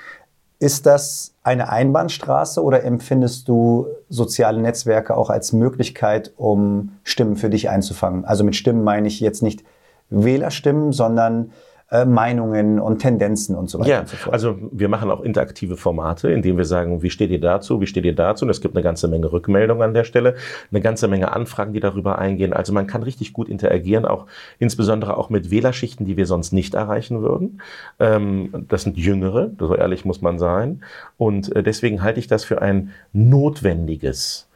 Ist 0.60 0.86
das 0.86 1.34
eine 1.43 1.70
Einbahnstraße 1.70 2.62
oder 2.64 2.84
empfindest 2.84 3.47
du 3.47 3.88
soziale 4.10 4.60
Netzwerke 4.60 5.16
auch 5.16 5.30
als 5.30 5.53
Möglichkeit, 5.53 6.34
um 6.38 6.97
Stimmen 7.03 7.36
für 7.36 7.49
dich 7.49 7.70
einzufangen? 7.70 8.26
Also 8.26 8.43
mit 8.43 8.56
Stimmen 8.56 8.84
meine 8.84 9.08
ich 9.08 9.20
jetzt 9.20 9.43
nicht 9.43 9.64
Wählerstimmen, 10.10 10.91
sondern 10.91 11.51
äh, 11.92 12.04
Meinungen 12.04 12.80
und 12.80 13.00
Tendenzen 13.00 13.56
und 13.56 13.70
so 13.70 13.80
weiter 13.80 13.90
ja, 13.90 14.00
und 14.00 14.10
so 14.10 14.18
fort. 14.18 14.34
Also 14.34 14.58
wir 14.72 14.90
machen 14.90 15.12
auch 15.12 15.22
interaktive 15.22 15.78
Formate, 15.78 16.32
indem 16.32 16.58
wir 16.58 16.66
sagen, 16.66 17.04
wie 17.04 17.12
steht 17.12 17.30
ihr 17.30 17.40
dazu, 17.40 17.80
wie 17.80 17.86
steht 17.86 18.06
ihr 18.06 18.16
dazu? 18.16 18.46
Und 18.46 18.50
es 18.50 18.60
gibt 18.60 18.76
eine 18.76 18.84
ganze 18.84 19.08
Menge 19.08 19.32
Rückmeldungen 19.32 19.84
an 19.84 19.94
der 19.94 20.04
Stelle, 20.04 20.36
eine 20.72 20.82
ganze 20.82 21.08
Menge 21.08 21.32
Anfragen, 21.32 21.74
die 21.74 21.80
darüber 21.80 22.18
eingehen. 22.18 22.54
Also 22.54 22.74
man 22.74 22.88
kann 22.88 23.04
richtig 23.04 23.34
gut 23.34 23.50
interagieren, 23.50 24.06
auch 24.06 24.26
insbesondere 24.58 25.16
auch 25.18 25.30
mit 25.30 25.52
Wählerschichten, 25.52 26.06
die 26.06 26.18
wir 26.18 26.26
sonst 26.26 26.54
nicht 26.54 26.74
erreichen 26.74 27.22
würden. 27.22 27.62
Ähm, 28.00 28.66
das 28.68 28.82
sind 28.82 28.98
Jüngere, 28.98 29.52
so 29.60 29.76
ehrlich 29.76 30.06
muss 30.06 30.22
man 30.22 30.40
sein. 30.40 30.84
Und 31.18 31.56
äh, 31.56 31.62
deswegen 31.62 32.02
halte 32.02 32.20
ich 32.20 32.28
das 32.28 32.44
für 32.44 32.62
ein 32.62 32.92
notwendiges 33.14 34.48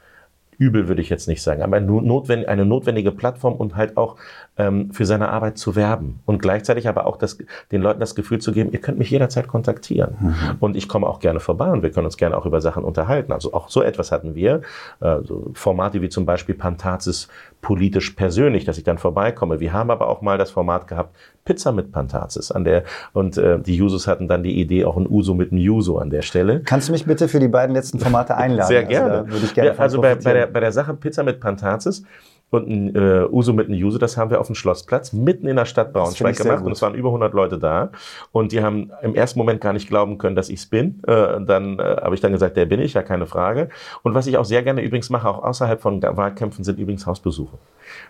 Übel 0.60 0.88
würde 0.88 1.02
ich 1.02 1.10
jetzt 1.10 1.28
nicht 1.28 1.42
sagen, 1.42 1.64
aber 1.64 1.78
eine 1.78 2.66
notwendige 2.66 3.12
Plattform 3.12 3.54
und 3.54 3.76
halt 3.76 3.98
auch 3.98 4.18
ähm, 4.58 4.92
für 4.92 5.06
seine 5.06 5.30
Arbeit 5.30 5.58
zu 5.58 5.76
werben 5.76 6.20
und 6.26 6.42
gleichzeitig 6.42 6.88
aber 6.88 7.08
auch 7.08 7.18
das, 7.18 7.38
den 7.72 7.82
Leuten 7.82 8.02
das 8.02 8.14
Gefühl 8.14 8.40
zu 8.40 8.52
geben, 8.52 8.72
ihr 8.72 8.82
könnt 8.82 9.00
mich 9.00 9.10
jederzeit 9.10 9.48
kontaktieren. 9.48 10.18
Mhm. 10.20 10.36
Und 10.60 10.76
ich 10.76 10.90
komme 10.90 11.08
auch 11.08 11.20
gerne 11.20 11.40
vorbei 11.40 11.72
und 11.72 11.82
wir 11.82 11.92
können 11.92 12.06
uns 12.06 12.18
gerne 12.18 12.38
auch 12.38 12.46
über 12.46 12.60
Sachen 12.60 12.84
unterhalten. 12.84 13.32
Also 13.32 13.54
auch 13.54 13.70
so 13.70 13.82
etwas 13.82 14.12
hatten 14.12 14.36
wir. 14.36 14.62
Äh, 15.00 15.20
so 15.24 15.50
Formate 15.54 16.02
wie 16.02 16.10
zum 16.10 16.26
Beispiel 16.26 16.56
Pantazis 16.56 17.30
politisch 17.62 18.12
persönlich, 18.12 18.66
dass 18.66 18.78
ich 18.78 18.84
dann 18.84 18.98
vorbeikomme. 18.98 19.60
Wir 19.60 19.74
haben 19.74 19.92
aber 19.92 20.08
auch 20.08 20.22
mal 20.22 20.38
das 20.38 20.52
Format 20.52 20.88
gehabt, 20.88 21.16
Pizza 21.44 21.72
mit 21.72 21.92
Pantazis 21.92 22.52
an 22.52 22.64
der 22.64 22.84
und 23.14 23.38
äh, 23.38 23.60
die 23.60 23.76
Jusos 23.76 24.08
hatten 24.08 24.28
dann 24.28 24.44
die 24.44 24.60
Idee 24.60 24.86
auch 24.86 24.98
ein 24.98 25.08
Uso 25.10 25.34
mit 25.34 25.52
einem 25.52 25.62
Juso 25.62 25.98
an 25.98 26.10
der 26.10 26.22
Stelle. 26.22 26.62
Kannst 26.62 26.88
du 26.88 26.94
mich 26.94 27.06
bitte 27.06 27.28
für 27.28 27.40
die 27.40 27.48
beiden 27.48 27.76
letzten 27.76 28.00
Formate 28.00 28.38
einladen? 28.38 28.68
Sehr 28.68 28.84
gerne. 28.84 29.12
Also, 29.12 29.32
würde 29.32 29.46
ich 29.46 29.54
gerne 29.54 29.72
ja, 29.72 29.76
also 29.78 30.02
bei, 30.02 30.16
bei, 30.16 30.34
der, 30.34 30.48
bei 30.48 30.60
der 30.60 30.72
Sache 30.72 30.94
Pizza 30.94 31.24
mit 31.24 31.40
Pantazis 31.40 32.04
und 32.52 32.68
ein 32.68 32.96
äh, 32.96 33.28
Uso 33.30 33.54
mit 33.54 33.68
einem 33.68 33.78
Juso, 33.78 33.98
das 33.98 34.18
haben 34.18 34.32
wir 34.32 34.40
auf 34.40 34.48
dem 34.48 34.56
Schlossplatz 34.56 35.14
mitten 35.14 35.48
in 35.48 35.56
der 35.56 35.66
Stadt 35.66 35.94
Braunschweig 35.94 36.38
gemacht 36.38 36.64
und 36.64 36.72
es 36.72 36.82
waren 36.82 36.96
über 36.96 37.10
100 37.10 37.34
Leute 37.34 37.60
da 37.60 37.92
und 38.32 38.52
die 38.52 38.62
haben 38.62 38.92
im 39.02 39.16
ersten 39.16 39.40
Moment 39.40 39.62
gar 39.62 39.74
nicht 39.74 39.88
glauben 39.88 40.18
können, 40.18 40.36
dass 40.36 40.50
ich 40.50 40.60
es 40.60 40.66
bin. 40.66 41.02
Äh, 41.08 41.42
dann 41.42 41.80
äh, 41.80 41.98
habe 42.02 42.16
ich 42.16 42.22
dann 42.22 42.32
gesagt, 42.32 42.58
der 42.58 42.66
bin 42.66 42.80
ich, 42.80 42.94
ja 42.94 43.04
keine 43.04 43.26
Frage. 43.26 43.70
Und 44.04 44.14
was 44.14 44.28
ich 44.28 44.38
auch 44.38 44.46
sehr 44.46 44.64
gerne 44.64 44.82
übrigens 44.82 45.10
mache, 45.10 45.30
auch 45.30 45.44
außerhalb 45.44 45.82
von 45.82 46.02
Wahlkämpfen, 46.02 46.64
sind 46.64 46.80
übrigens 46.80 47.06
Hausbesuche. 47.06 47.58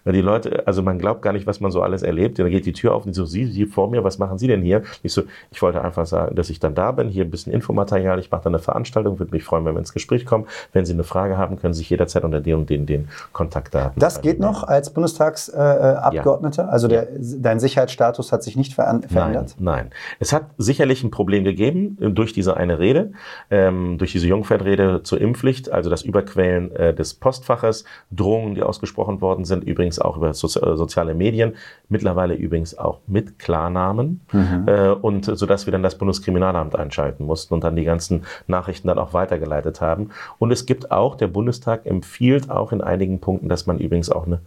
Weil 0.03 0.13
die 0.13 0.21
Leute, 0.21 0.67
also 0.67 0.81
man 0.81 0.99
glaubt 0.99 1.21
gar 1.21 1.33
nicht, 1.33 1.47
was 1.47 1.59
man 1.59 1.71
so 1.71 1.81
alles 1.81 2.03
erlebt. 2.03 2.39
Dann 2.39 2.49
geht 2.49 2.65
die 2.65 2.73
Tür 2.73 2.93
auf 2.93 3.05
und 3.05 3.13
so, 3.13 3.25
Sie, 3.25 3.45
Sie 3.45 3.65
vor 3.65 3.89
mir, 3.89 4.03
was 4.03 4.17
machen 4.19 4.37
Sie 4.37 4.47
denn 4.47 4.61
hier? 4.61 4.83
Ich 5.03 5.13
so, 5.13 5.23
ich 5.51 5.61
wollte 5.61 5.83
einfach 5.83 6.05
sagen, 6.05 6.35
dass 6.35 6.49
ich 6.49 6.59
dann 6.59 6.75
da 6.75 6.91
bin, 6.91 7.09
hier 7.09 7.25
ein 7.25 7.31
bisschen 7.31 7.53
Infomaterial, 7.53 8.19
ich 8.19 8.31
mache 8.31 8.43
dann 8.43 8.53
eine 8.53 8.61
Veranstaltung, 8.61 9.19
würde 9.19 9.31
mich 9.31 9.43
freuen, 9.43 9.65
wenn 9.65 9.75
wir 9.75 9.79
ins 9.79 9.93
Gespräch 9.93 10.25
kommen. 10.25 10.45
Wenn 10.73 10.85
Sie 10.85 10.93
eine 10.93 11.03
Frage 11.03 11.37
haben, 11.37 11.57
können 11.57 11.73
Sie 11.73 11.79
sich 11.79 11.89
jederzeit 11.89 12.23
unter 12.23 12.41
den 12.41 12.55
und 12.55 12.69
den, 12.69 12.85
den 12.85 13.09
Kontaktdaten. 13.33 13.99
Das 13.99 14.21
geht 14.21 14.39
noch 14.39 14.63
als 14.63 14.91
Bundestagsabgeordneter? 14.91 16.63
Äh, 16.63 16.65
ja. 16.65 16.71
Also 16.71 16.87
der, 16.87 17.07
dein 17.17 17.59
Sicherheitsstatus 17.59 18.31
hat 18.31 18.43
sich 18.43 18.55
nicht 18.55 18.73
verändert? 18.73 19.11
Nein, 19.11 19.45
nein. 19.59 19.89
Es 20.19 20.33
hat 20.33 20.45
sicherlich 20.57 21.03
ein 21.03 21.11
Problem 21.11 21.43
gegeben 21.43 21.97
äh, 22.01 22.09
durch 22.09 22.33
diese 22.33 22.57
eine 22.57 22.79
Rede, 22.79 23.11
ähm, 23.49 23.97
durch 23.97 24.11
diese 24.11 24.27
Jungfernrede 24.27 25.03
zur 25.03 25.21
Impfpflicht, 25.21 25.71
also 25.71 25.89
das 25.89 26.03
Überquellen 26.03 26.71
äh, 26.75 26.93
des 26.93 27.13
Postfaches, 27.13 27.85
Drohungen, 28.11 28.55
die 28.55 28.63
ausgesprochen 28.63 29.21
worden 29.21 29.45
sind, 29.45 29.63
übrigens 29.69 29.99
auch 29.99 30.17
über 30.17 30.33
so, 30.33 30.47
äh, 30.47 30.75
soziale 30.75 31.13
Medien, 31.13 31.55
mittlerweile 31.87 32.33
übrigens 32.33 32.77
auch 32.77 32.99
mit 33.07 33.39
Klarnamen 33.39 34.21
mhm. 34.31 34.65
äh, 34.67 34.89
und 34.89 35.25
so 35.25 35.45
dass 35.45 35.65
wir 35.65 35.71
dann 35.71 35.83
das 35.83 35.97
Bundeskriminalamt 35.97 36.75
einschalten 36.75 37.25
mussten 37.25 37.53
und 37.53 37.63
dann 37.63 37.75
die 37.75 37.83
ganzen 37.83 38.23
Nachrichten 38.47 38.87
dann 38.87 38.99
auch 38.99 39.13
weitergeleitet 39.13 39.81
haben. 39.81 40.09
Und 40.37 40.51
es 40.51 40.65
gibt 40.65 40.91
auch, 40.91 41.15
der 41.15 41.27
Bundestag 41.27 41.85
empfiehlt 41.85 42.49
auch 42.49 42.71
in 42.71 42.81
einigen 42.81 43.19
Punkten, 43.19 43.49
dass 43.49 43.65
man 43.65 43.79
übrigens 43.79 44.09
auch 44.09 44.25
eine 44.25 44.39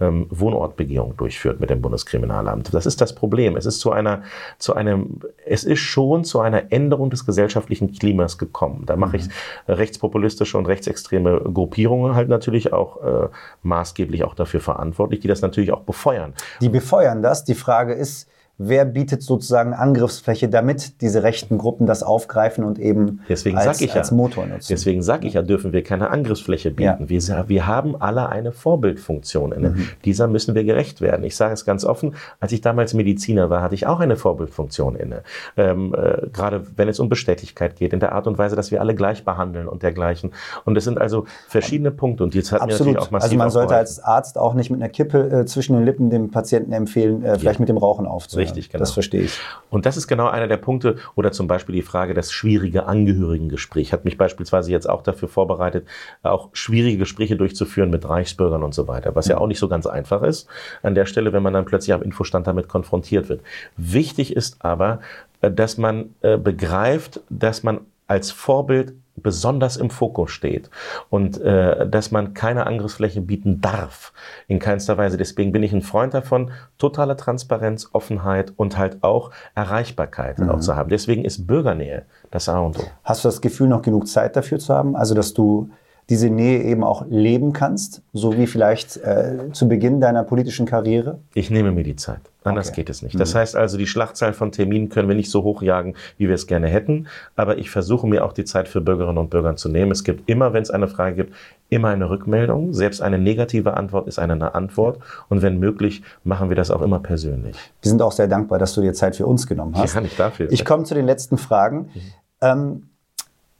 ähm, 0.00 0.26
Wohnortbegehung 0.30 1.16
durchführt 1.16 1.60
mit 1.60 1.70
dem 1.70 1.82
Bundeskriminalamt. 1.82 2.72
Das 2.72 2.86
ist 2.86 3.00
das 3.00 3.14
Problem. 3.14 3.56
Es 3.56 3.66
ist 3.66 3.80
zu 3.80 3.92
einer, 3.92 4.22
zu 4.58 4.74
einem, 4.74 5.20
es 5.46 5.64
ist 5.64 5.80
schon 5.80 6.24
zu 6.24 6.40
einer 6.40 6.72
Änderung 6.72 7.10
des 7.10 7.26
gesellschaftlichen 7.26 7.92
Klimas 7.92 8.38
gekommen. 8.38 8.84
Da 8.86 8.96
mache 8.96 9.16
ich 9.16 9.26
mhm. 9.26 9.32
rechtspopulistische 9.68 10.58
und 10.58 10.66
rechtsextreme 10.66 11.40
Gruppierungen 11.52 12.14
halt 12.14 12.28
natürlich 12.28 12.72
auch 12.72 13.02
äh, 13.02 13.28
maßgeblich 13.62 14.24
auch 14.24 14.34
dafür 14.34 14.60
verantwortlich, 14.60 15.20
die 15.20 15.28
das 15.28 15.42
natürlich 15.42 15.72
auch 15.72 15.82
befeuern. 15.82 16.34
Die 16.60 16.68
befeuern 16.68 17.22
das. 17.22 17.44
Die 17.44 17.54
Frage 17.54 17.94
ist, 17.94 18.28
wer 18.62 18.84
bietet 18.84 19.22
sozusagen 19.22 19.72
Angriffsfläche, 19.72 20.50
damit 20.50 21.00
diese 21.00 21.22
rechten 21.22 21.56
Gruppen 21.56 21.86
das 21.86 22.02
aufgreifen 22.02 22.62
und 22.62 22.78
eben 22.78 23.20
deswegen 23.26 23.56
als, 23.56 23.80
ich 23.80 23.94
als 23.94 24.10
ja, 24.10 24.16
Motor 24.16 24.46
nutzen. 24.46 24.66
Deswegen 24.68 25.00
sage 25.02 25.26
ich 25.26 25.32
ja, 25.32 25.42
dürfen 25.42 25.72
wir 25.72 25.82
keine 25.82 26.10
Angriffsfläche 26.10 26.70
bieten. 26.70 27.06
Ja. 27.08 27.08
Wir, 27.08 27.48
wir 27.48 27.66
haben 27.66 27.96
alle 28.00 28.28
eine 28.28 28.52
Vorbildfunktion 28.52 29.52
inne. 29.52 29.70
Mhm. 29.70 29.88
Dieser 30.04 30.28
müssen 30.28 30.54
wir 30.54 30.64
gerecht 30.64 31.00
werden. 31.00 31.24
Ich 31.24 31.36
sage 31.36 31.54
es 31.54 31.64
ganz 31.64 31.86
offen, 31.86 32.14
als 32.38 32.52
ich 32.52 32.60
damals 32.60 32.92
Mediziner 32.92 33.48
war, 33.48 33.62
hatte 33.62 33.74
ich 33.74 33.86
auch 33.86 33.98
eine 33.98 34.16
Vorbildfunktion 34.16 34.94
inne. 34.94 35.22
Ähm, 35.56 35.94
äh, 35.94 36.26
gerade 36.30 36.66
wenn 36.76 36.88
es 36.88 37.00
um 37.00 37.08
Bestechlichkeit 37.08 37.76
geht, 37.76 37.94
in 37.94 38.00
der 38.00 38.12
Art 38.12 38.26
und 38.26 38.36
Weise, 38.36 38.56
dass 38.56 38.70
wir 38.70 38.82
alle 38.82 38.94
gleich 38.94 39.24
behandeln 39.24 39.68
und 39.68 39.82
dergleichen. 39.82 40.32
Und 40.66 40.76
es 40.76 40.84
sind 40.84 41.00
also 41.00 41.24
verschiedene 41.48 41.90
Punkte. 41.90 42.24
Und 42.24 42.34
jetzt 42.34 42.52
hat 42.52 42.60
Absolut. 42.60 42.80
mir 42.80 42.92
natürlich 42.92 43.08
auch 43.08 43.10
massiv 43.10 43.24
Also 43.24 43.36
man 43.36 43.50
sollte 43.50 43.74
als 43.74 44.04
Arzt 44.04 44.36
auch 44.36 44.52
nicht 44.52 44.68
mit 44.68 44.82
einer 44.82 44.90
Kippe 44.90 45.30
äh, 45.30 45.46
zwischen 45.46 45.76
den 45.76 45.86
Lippen 45.86 46.10
dem 46.10 46.30
Patienten 46.30 46.72
empfehlen, 46.72 47.24
äh, 47.24 47.38
vielleicht 47.38 47.58
ja. 47.58 47.62
mit 47.62 47.70
dem 47.70 47.78
Rauchen 47.78 48.04
aufzuhören. 48.04 48.49
Richtig, 48.50 48.70
genau. 48.70 48.80
Das 48.80 48.92
verstehe 48.92 49.22
ich. 49.22 49.38
Und 49.70 49.86
das 49.86 49.96
ist 49.96 50.06
genau 50.06 50.28
einer 50.28 50.48
der 50.48 50.56
Punkte. 50.56 50.96
Oder 51.14 51.32
zum 51.32 51.46
Beispiel 51.46 51.74
die 51.74 51.82
Frage, 51.82 52.14
das 52.14 52.32
schwierige 52.32 52.86
Angehörigengespräch 52.86 53.92
hat 53.92 54.04
mich 54.04 54.16
beispielsweise 54.16 54.70
jetzt 54.70 54.88
auch 54.88 55.02
dafür 55.02 55.28
vorbereitet, 55.28 55.86
auch 56.22 56.50
schwierige 56.52 56.98
Gespräche 56.98 57.36
durchzuführen 57.36 57.90
mit 57.90 58.08
Reichsbürgern 58.08 58.62
und 58.62 58.74
so 58.74 58.88
weiter, 58.88 59.14
was 59.14 59.26
ja 59.28 59.38
auch 59.38 59.46
nicht 59.46 59.58
so 59.58 59.68
ganz 59.68 59.86
einfach 59.86 60.22
ist 60.22 60.48
an 60.82 60.94
der 60.94 61.06
Stelle, 61.06 61.32
wenn 61.32 61.42
man 61.42 61.52
dann 61.52 61.64
plötzlich 61.64 61.94
am 61.94 62.02
Infostand 62.02 62.46
damit 62.46 62.68
konfrontiert 62.68 63.28
wird. 63.28 63.42
Wichtig 63.76 64.34
ist 64.34 64.64
aber, 64.64 65.00
äh, 65.40 65.50
dass 65.50 65.78
man 65.78 66.14
äh, 66.22 66.36
begreift, 66.36 67.20
dass 67.30 67.62
man 67.62 67.80
als 68.06 68.30
Vorbild 68.30 68.94
besonders 69.16 69.76
im 69.76 69.90
Fokus 69.90 70.30
steht 70.30 70.70
und 71.08 71.40
äh, 71.40 71.88
dass 71.88 72.10
man 72.10 72.34
keine 72.34 72.66
Angriffsfläche 72.66 73.20
bieten 73.20 73.60
darf, 73.60 74.12
in 74.48 74.58
keinster 74.58 74.98
Weise. 74.98 75.16
Deswegen 75.16 75.52
bin 75.52 75.62
ich 75.62 75.72
ein 75.72 75.82
Freund 75.82 76.14
davon, 76.14 76.50
totale 76.78 77.16
Transparenz, 77.16 77.88
Offenheit 77.92 78.52
und 78.56 78.78
halt 78.78 79.02
auch 79.02 79.30
Erreichbarkeit 79.54 80.38
mhm. 80.38 80.50
auch 80.50 80.60
zu 80.60 80.76
haben. 80.76 80.90
Deswegen 80.90 81.24
ist 81.24 81.46
Bürgernähe 81.46 82.04
das 82.30 82.48
A 82.48 82.58
und 82.60 82.78
O. 82.78 82.82
Hast 83.04 83.24
du 83.24 83.28
das 83.28 83.40
Gefühl, 83.40 83.68
noch 83.68 83.82
genug 83.82 84.08
Zeit 84.08 84.36
dafür 84.36 84.58
zu 84.58 84.74
haben? 84.74 84.96
Also, 84.96 85.14
dass 85.14 85.34
du 85.34 85.70
diese 86.08 86.28
Nähe 86.28 86.62
eben 86.64 86.82
auch 86.82 87.06
leben 87.08 87.52
kannst, 87.52 88.02
so 88.12 88.36
wie 88.36 88.46
vielleicht 88.46 88.96
äh, 88.98 89.52
zu 89.52 89.68
Beginn 89.68 90.00
deiner 90.00 90.24
politischen 90.24 90.66
Karriere? 90.66 91.20
Ich 91.34 91.50
nehme 91.50 91.70
mir 91.70 91.84
die 91.84 91.96
Zeit. 91.96 92.29
Anders 92.42 92.68
okay. 92.68 92.76
geht 92.76 92.90
es 92.90 93.02
nicht. 93.02 93.18
Das 93.20 93.34
mhm. 93.34 93.38
heißt 93.38 93.56
also, 93.56 93.76
die 93.76 93.86
Schlachtzahl 93.86 94.32
von 94.32 94.50
Terminen 94.50 94.88
können 94.88 95.08
wir 95.08 95.14
nicht 95.14 95.30
so 95.30 95.42
hochjagen, 95.42 95.94
wie 96.16 96.28
wir 96.28 96.34
es 96.34 96.46
gerne 96.46 96.68
hätten. 96.68 97.06
Aber 97.36 97.58
ich 97.58 97.70
versuche 97.70 98.06
mir 98.06 98.24
auch 98.24 98.32
die 98.32 98.44
Zeit 98.44 98.68
für 98.68 98.80
Bürgerinnen 98.80 99.18
und 99.18 99.30
Bürger 99.30 99.56
zu 99.56 99.68
nehmen. 99.68 99.90
Es 99.92 100.04
gibt 100.04 100.28
immer, 100.28 100.52
wenn 100.52 100.62
es 100.62 100.70
eine 100.70 100.88
Frage 100.88 101.16
gibt, 101.16 101.34
immer 101.68 101.88
eine 101.88 102.08
Rückmeldung. 102.08 102.72
Selbst 102.72 103.02
eine 103.02 103.18
negative 103.18 103.76
Antwort 103.76 104.08
ist 104.08 104.18
eine 104.18 104.54
Antwort. 104.54 105.00
Und 105.28 105.42
wenn 105.42 105.58
möglich, 105.58 106.02
machen 106.24 106.48
wir 106.48 106.56
das 106.56 106.70
auch 106.70 106.82
immer 106.82 107.00
persönlich. 107.00 107.56
Wir 107.82 107.90
sind 107.90 108.00
auch 108.00 108.12
sehr 108.12 108.28
dankbar, 108.28 108.58
dass 108.58 108.74
du 108.74 108.80
dir 108.80 108.94
Zeit 108.94 109.16
für 109.16 109.26
uns 109.26 109.46
genommen 109.46 109.76
hast. 109.76 109.94
Ja, 109.94 110.00
nicht 110.00 110.18
dafür. 110.18 110.50
Ich 110.50 110.64
komme 110.64 110.84
zu 110.84 110.94
den 110.94 111.06
letzten 111.06 111.36
Fragen. 111.36 111.90
Mhm. 111.94 112.00
Ähm, 112.42 112.82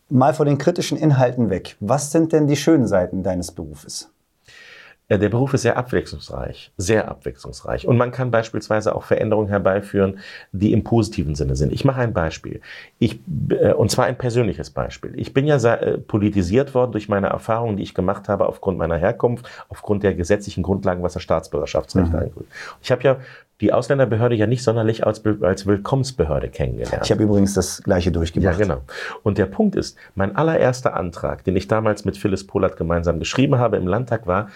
mal 0.09 0.35
von 0.35 0.47
den 0.47 0.59
kritischen 0.59 0.99
Inhalten 0.99 1.51
weg. 1.51 1.77
Was 1.81 2.11
sind 2.11 2.33
denn 2.33 2.47
die 2.47 2.57
schönen 2.57 2.87
Seiten 2.87 3.23
deines 3.23 3.53
Berufes? 3.53 4.10
Der 5.11 5.29
Beruf 5.29 5.55
ist 5.55 5.63
sehr 5.63 5.77
abwechslungsreich, 5.77 6.71
sehr 6.77 7.09
abwechslungsreich. 7.09 7.87
Und 7.87 7.97
man 7.97 8.13
kann 8.13 8.31
beispielsweise 8.31 8.95
auch 8.95 9.03
Veränderungen 9.03 9.49
herbeiführen, 9.49 10.21
die 10.53 10.73
im 10.73 10.85
positiven 10.85 11.35
Sinne 11.35 11.57
sind. 11.57 11.73
Ich 11.73 11.85
mache 11.85 12.01
ein 12.01 12.13
Beispiel. 12.13 12.61
Ich, 13.01 13.19
äh, 13.51 13.73
und 13.73 13.91
zwar 13.91 14.05
ein 14.05 14.17
persönliches 14.17 14.71
Beispiel. 14.71 15.13
Ich 15.17 15.35
bin 15.35 15.47
ja 15.47 15.57
äh, 15.57 15.99
politisiert 15.99 16.75
worden 16.75 16.93
durch 16.93 17.09
meine 17.09 17.27
Erfahrungen, 17.27 17.77
die 17.77 17.83
ich 17.83 17.95
gemacht 17.95 18.29
habe 18.29 18.47
aufgrund 18.47 18.79
meiner 18.79 18.97
Herkunft, 18.97 19.51
aufgrund 19.69 20.05
der 20.05 20.15
gesetzlichen 20.15 20.63
Grundlagen, 20.63 21.03
was 21.03 21.15
das 21.15 21.23
Staatsbürgerschaftsrecht 21.23 22.13
mhm. 22.13 22.19
angeht. 22.19 22.47
Ich 22.81 22.93
habe 22.93 23.03
ja 23.03 23.17
die 23.61 23.73
Ausländerbehörde 23.73 24.35
ja 24.35 24.47
nicht 24.47 24.63
sonderlich 24.63 25.07
als, 25.07 25.23
als 25.43 25.67
Willkommensbehörde 25.67 26.49
kennengelernt. 26.49 27.03
Ich 27.05 27.11
habe 27.11 27.23
übrigens 27.23 27.53
das 27.55 27.83
Gleiche 27.83 28.11
durchgemacht. 28.11 28.59
Ja, 28.59 28.65
genau. 28.65 28.81
Und 29.23 29.39
der 29.39 29.47
Punkt 29.47 29.77
ist, 29.77 29.99
mein 30.15 30.35
allererster 30.35 30.97
Antrag, 30.97 31.45
den 31.45 31.57
ich 31.57 31.69
damals 31.69 32.05
mit 32.05 32.17
Phyllis 32.17 32.47
Polat 32.47 32.77
gemeinsam 32.77 33.19
geschrieben 33.19 33.59
habe 33.59 33.77
im 33.77 33.87
Landtag, 33.87 34.27
war, 34.27 34.49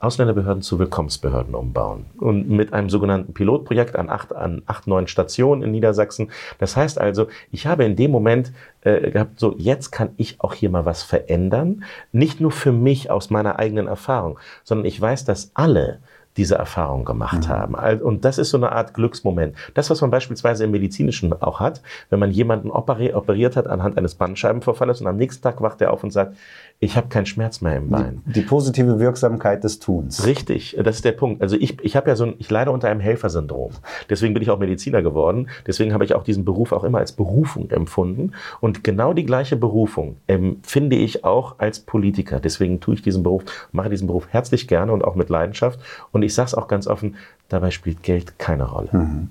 Ausländerbehörden 0.00 0.62
zu 0.62 0.78
Willkommensbehörden 0.78 1.54
umbauen. 1.54 2.06
Und 2.18 2.48
mit 2.48 2.72
einem 2.72 2.88
sogenannten 2.88 3.34
Pilotprojekt 3.34 3.96
an 3.96 4.08
acht, 4.08 4.34
an 4.34 4.62
acht, 4.66 4.86
neun 4.86 5.06
Stationen 5.06 5.62
in 5.62 5.70
Niedersachsen. 5.70 6.30
Das 6.58 6.76
heißt 6.76 6.98
also, 6.98 7.28
ich 7.52 7.66
habe 7.66 7.84
in 7.84 7.96
dem 7.96 8.10
Moment 8.10 8.52
äh, 8.80 9.10
gehabt, 9.10 9.38
so 9.38 9.54
jetzt 9.58 9.90
kann 9.90 10.10
ich 10.16 10.40
auch 10.40 10.54
hier 10.54 10.70
mal 10.70 10.86
was 10.86 11.02
verändern. 11.02 11.84
Nicht 12.12 12.40
nur 12.40 12.50
für 12.50 12.72
mich 12.72 13.10
aus 13.10 13.28
meiner 13.28 13.58
eigenen 13.58 13.86
Erfahrung, 13.86 14.38
sondern 14.64 14.86
ich 14.86 14.98
weiß, 14.98 15.26
dass 15.26 15.50
alle 15.54 16.00
diese 16.36 16.54
Erfahrung 16.54 17.04
gemacht 17.04 17.46
mhm. 17.46 17.48
haben. 17.48 17.74
Und 18.02 18.24
das 18.24 18.38
ist 18.38 18.50
so 18.50 18.56
eine 18.56 18.72
Art 18.72 18.94
Glücksmoment. 18.94 19.56
Das, 19.74 19.90
was 19.90 20.00
man 20.00 20.10
beispielsweise 20.10 20.64
im 20.64 20.70
Medizinischen 20.70 21.32
auch 21.42 21.60
hat, 21.60 21.82
wenn 22.08 22.20
man 22.20 22.30
jemanden 22.30 22.70
operiert 22.70 23.56
hat 23.56 23.66
anhand 23.66 23.98
eines 23.98 24.14
Bandscheibenvorfalles 24.14 25.00
und 25.00 25.06
am 25.06 25.16
nächsten 25.16 25.42
Tag 25.42 25.60
wacht 25.60 25.80
er 25.80 25.92
auf 25.92 26.04
und 26.04 26.12
sagt, 26.12 26.36
ich 26.82 26.96
habe 26.96 27.08
keinen 27.08 27.26
Schmerz 27.26 27.60
mehr 27.60 27.76
im 27.76 27.90
Bein. 27.90 28.22
Die, 28.24 28.32
die, 28.32 28.40
positive 28.40 28.98
Wirksamkeit 28.98 29.62
des 29.64 29.80
Tuns. 29.80 30.24
Richtig, 30.24 30.78
das 30.82 30.96
ist 30.96 31.04
der 31.04 31.12
Punkt. 31.12 31.42
Also 31.42 31.56
ich, 31.56 31.78
ich 31.84 31.94
habe 31.94 32.08
ja 32.08 32.16
so 32.16 32.24
ein, 32.24 32.34
ich 32.38 32.50
leide 32.50 32.70
unter 32.70 32.88
einem 32.88 33.00
Helfersyndrom. 33.00 33.72
Deswegen 34.08 34.32
bin 34.32 34.42
ich 34.42 34.48
auch 34.48 34.58
Mediziner 34.58 35.02
geworden. 35.02 35.50
Deswegen 35.66 35.92
habe 35.92 36.06
ich 36.06 36.14
auch 36.14 36.24
diesen 36.24 36.46
Beruf 36.46 36.72
auch 36.72 36.82
immer 36.82 36.96
als 36.96 37.12
Berufung 37.12 37.70
empfunden. 37.70 38.32
Und 38.62 38.82
genau 38.82 39.12
die 39.12 39.26
gleiche 39.26 39.56
Berufung 39.56 40.16
empfinde 40.26 40.96
ich 40.96 41.22
auch 41.22 41.58
als 41.58 41.80
Politiker. 41.80 42.40
Deswegen 42.40 42.80
tue 42.80 42.94
ich 42.94 43.02
diesen 43.02 43.22
Beruf, 43.22 43.44
mache 43.72 43.90
diesen 43.90 44.06
Beruf 44.06 44.28
herzlich 44.30 44.66
gerne 44.66 44.92
und 44.92 45.04
auch 45.04 45.16
mit 45.16 45.28
Leidenschaft. 45.28 45.80
Und 46.12 46.22
ich 46.22 46.32
sage 46.32 46.46
es 46.46 46.54
auch 46.54 46.66
ganz 46.66 46.86
offen, 46.86 47.16
dabei 47.50 47.72
spielt 47.72 48.02
Geld 48.02 48.38
keine 48.38 48.64
Rolle. 48.64 48.88
Mhm. 48.92 49.28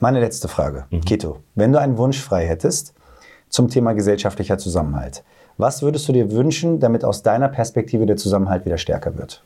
Meine 0.00 0.20
letzte 0.20 0.48
Frage. 0.48 0.86
Mhm. 0.88 1.02
Kito, 1.02 1.40
wenn 1.54 1.72
du 1.72 1.78
einen 1.78 1.98
Wunsch 1.98 2.18
frei 2.18 2.46
hättest 2.46 2.94
zum 3.50 3.68
Thema 3.68 3.92
gesellschaftlicher 3.92 4.56
Zusammenhalt, 4.56 5.22
was 5.58 5.82
würdest 5.82 6.08
du 6.08 6.12
dir 6.12 6.30
wünschen, 6.32 6.80
damit 6.80 7.04
aus 7.04 7.22
deiner 7.22 7.48
Perspektive 7.48 8.06
der 8.06 8.16
Zusammenhalt 8.16 8.64
wieder 8.64 8.78
stärker 8.78 9.16
wird? 9.16 9.42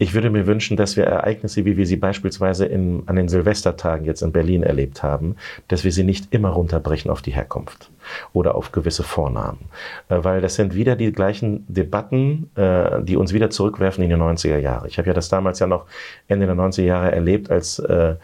Ich 0.00 0.14
würde 0.14 0.30
mir 0.30 0.46
wünschen, 0.46 0.76
dass 0.76 0.96
wir 0.96 1.04
Ereignisse, 1.04 1.64
wie 1.64 1.76
wir 1.76 1.84
sie 1.84 1.96
beispielsweise 1.96 2.66
in, 2.66 3.02
an 3.06 3.16
den 3.16 3.28
Silvestertagen 3.28 4.06
jetzt 4.06 4.22
in 4.22 4.30
Berlin 4.30 4.62
erlebt 4.62 5.02
haben, 5.02 5.34
dass 5.66 5.82
wir 5.82 5.90
sie 5.90 6.04
nicht 6.04 6.32
immer 6.32 6.50
runterbrechen 6.50 7.10
auf 7.10 7.20
die 7.20 7.32
Herkunft 7.32 7.90
oder 8.32 8.54
auf 8.54 8.72
gewisse 8.72 9.02
Vornamen. 9.02 9.58
Äh, 10.08 10.18
weil 10.22 10.40
das 10.40 10.54
sind 10.54 10.74
wieder 10.74 10.96
die 10.96 11.12
gleichen 11.12 11.64
Debatten, 11.68 12.50
äh, 12.56 13.02
die 13.02 13.16
uns 13.16 13.32
wieder 13.32 13.50
zurückwerfen 13.50 14.04
in 14.04 14.10
die 14.10 14.16
90er 14.16 14.58
Jahre. 14.58 14.88
Ich 14.88 14.98
habe 14.98 15.08
ja 15.08 15.14
das 15.14 15.28
damals 15.28 15.58
ja 15.58 15.66
noch 15.66 15.86
Ende 16.26 16.46
der 16.46 16.54
90er 16.54 16.82
Jahre 16.82 17.12
erlebt, 17.12 17.50
als 17.50 17.78
äh, 17.78 18.16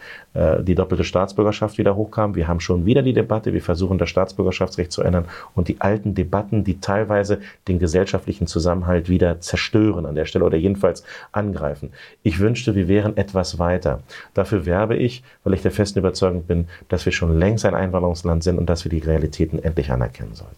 die 0.63 0.75
doppelte 0.75 1.05
Staatsbürgerschaft 1.05 1.77
wieder 1.77 1.95
hochkam. 1.95 2.35
Wir 2.35 2.49
haben 2.49 2.59
schon 2.59 2.85
wieder 2.85 3.01
die 3.01 3.13
Debatte, 3.13 3.53
wir 3.53 3.61
versuchen 3.61 3.97
das 3.97 4.09
Staatsbürgerschaftsrecht 4.09 4.91
zu 4.91 5.01
ändern 5.01 5.25
und 5.53 5.69
die 5.69 5.79
alten 5.79 6.13
Debatten, 6.13 6.65
die 6.65 6.81
teilweise 6.81 7.39
den 7.69 7.79
gesellschaftlichen 7.79 8.45
Zusammenhalt 8.45 9.07
wieder 9.07 9.39
zerstören 9.39 10.05
an 10.05 10.15
der 10.15 10.25
Stelle 10.25 10.43
oder 10.43 10.57
jedenfalls 10.57 11.05
angreifen. 11.31 11.91
Ich 12.21 12.39
wünschte, 12.39 12.75
wir 12.75 12.89
wären 12.89 13.15
etwas 13.15 13.59
weiter. 13.59 14.01
Dafür 14.33 14.65
werbe 14.65 14.97
ich, 14.97 15.23
weil 15.45 15.53
ich 15.53 15.61
der 15.61 15.71
festen 15.71 15.99
Überzeugung 15.99 16.43
bin, 16.43 16.67
dass 16.89 17.05
wir 17.05 17.11
schon 17.11 17.37
längst 17.37 17.65
ein 17.65 17.75
Einwanderungsland 17.75 18.43
sind 18.43 18.57
und 18.57 18.69
dass 18.69 18.83
wir 18.83 18.89
die 18.89 18.99
Realitäten 18.99 19.59
endlich 19.59 19.74
anerkennen 19.91 20.33
sollten. 20.33 20.55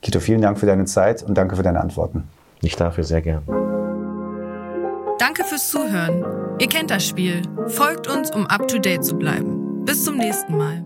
Kito, 0.00 0.20
vielen 0.20 0.42
Dank 0.42 0.58
für 0.58 0.66
deine 0.66 0.84
Zeit 0.84 1.22
und 1.22 1.36
danke 1.36 1.56
für 1.56 1.62
deine 1.62 1.80
Antworten. 1.80 2.28
Ich 2.60 2.76
dafür 2.76 3.04
sehr 3.04 3.22
gern. 3.22 3.42
Danke 5.18 5.44
fürs 5.44 5.70
Zuhören. 5.70 6.24
Ihr 6.58 6.68
kennt 6.68 6.90
das 6.90 7.06
Spiel. 7.06 7.42
Folgt 7.68 8.08
uns, 8.08 8.30
um 8.30 8.46
up 8.46 8.68
to 8.68 8.78
date 8.78 9.04
zu 9.04 9.16
bleiben. 9.16 9.84
Bis 9.84 10.04
zum 10.04 10.16
nächsten 10.16 10.56
Mal. 10.56 10.84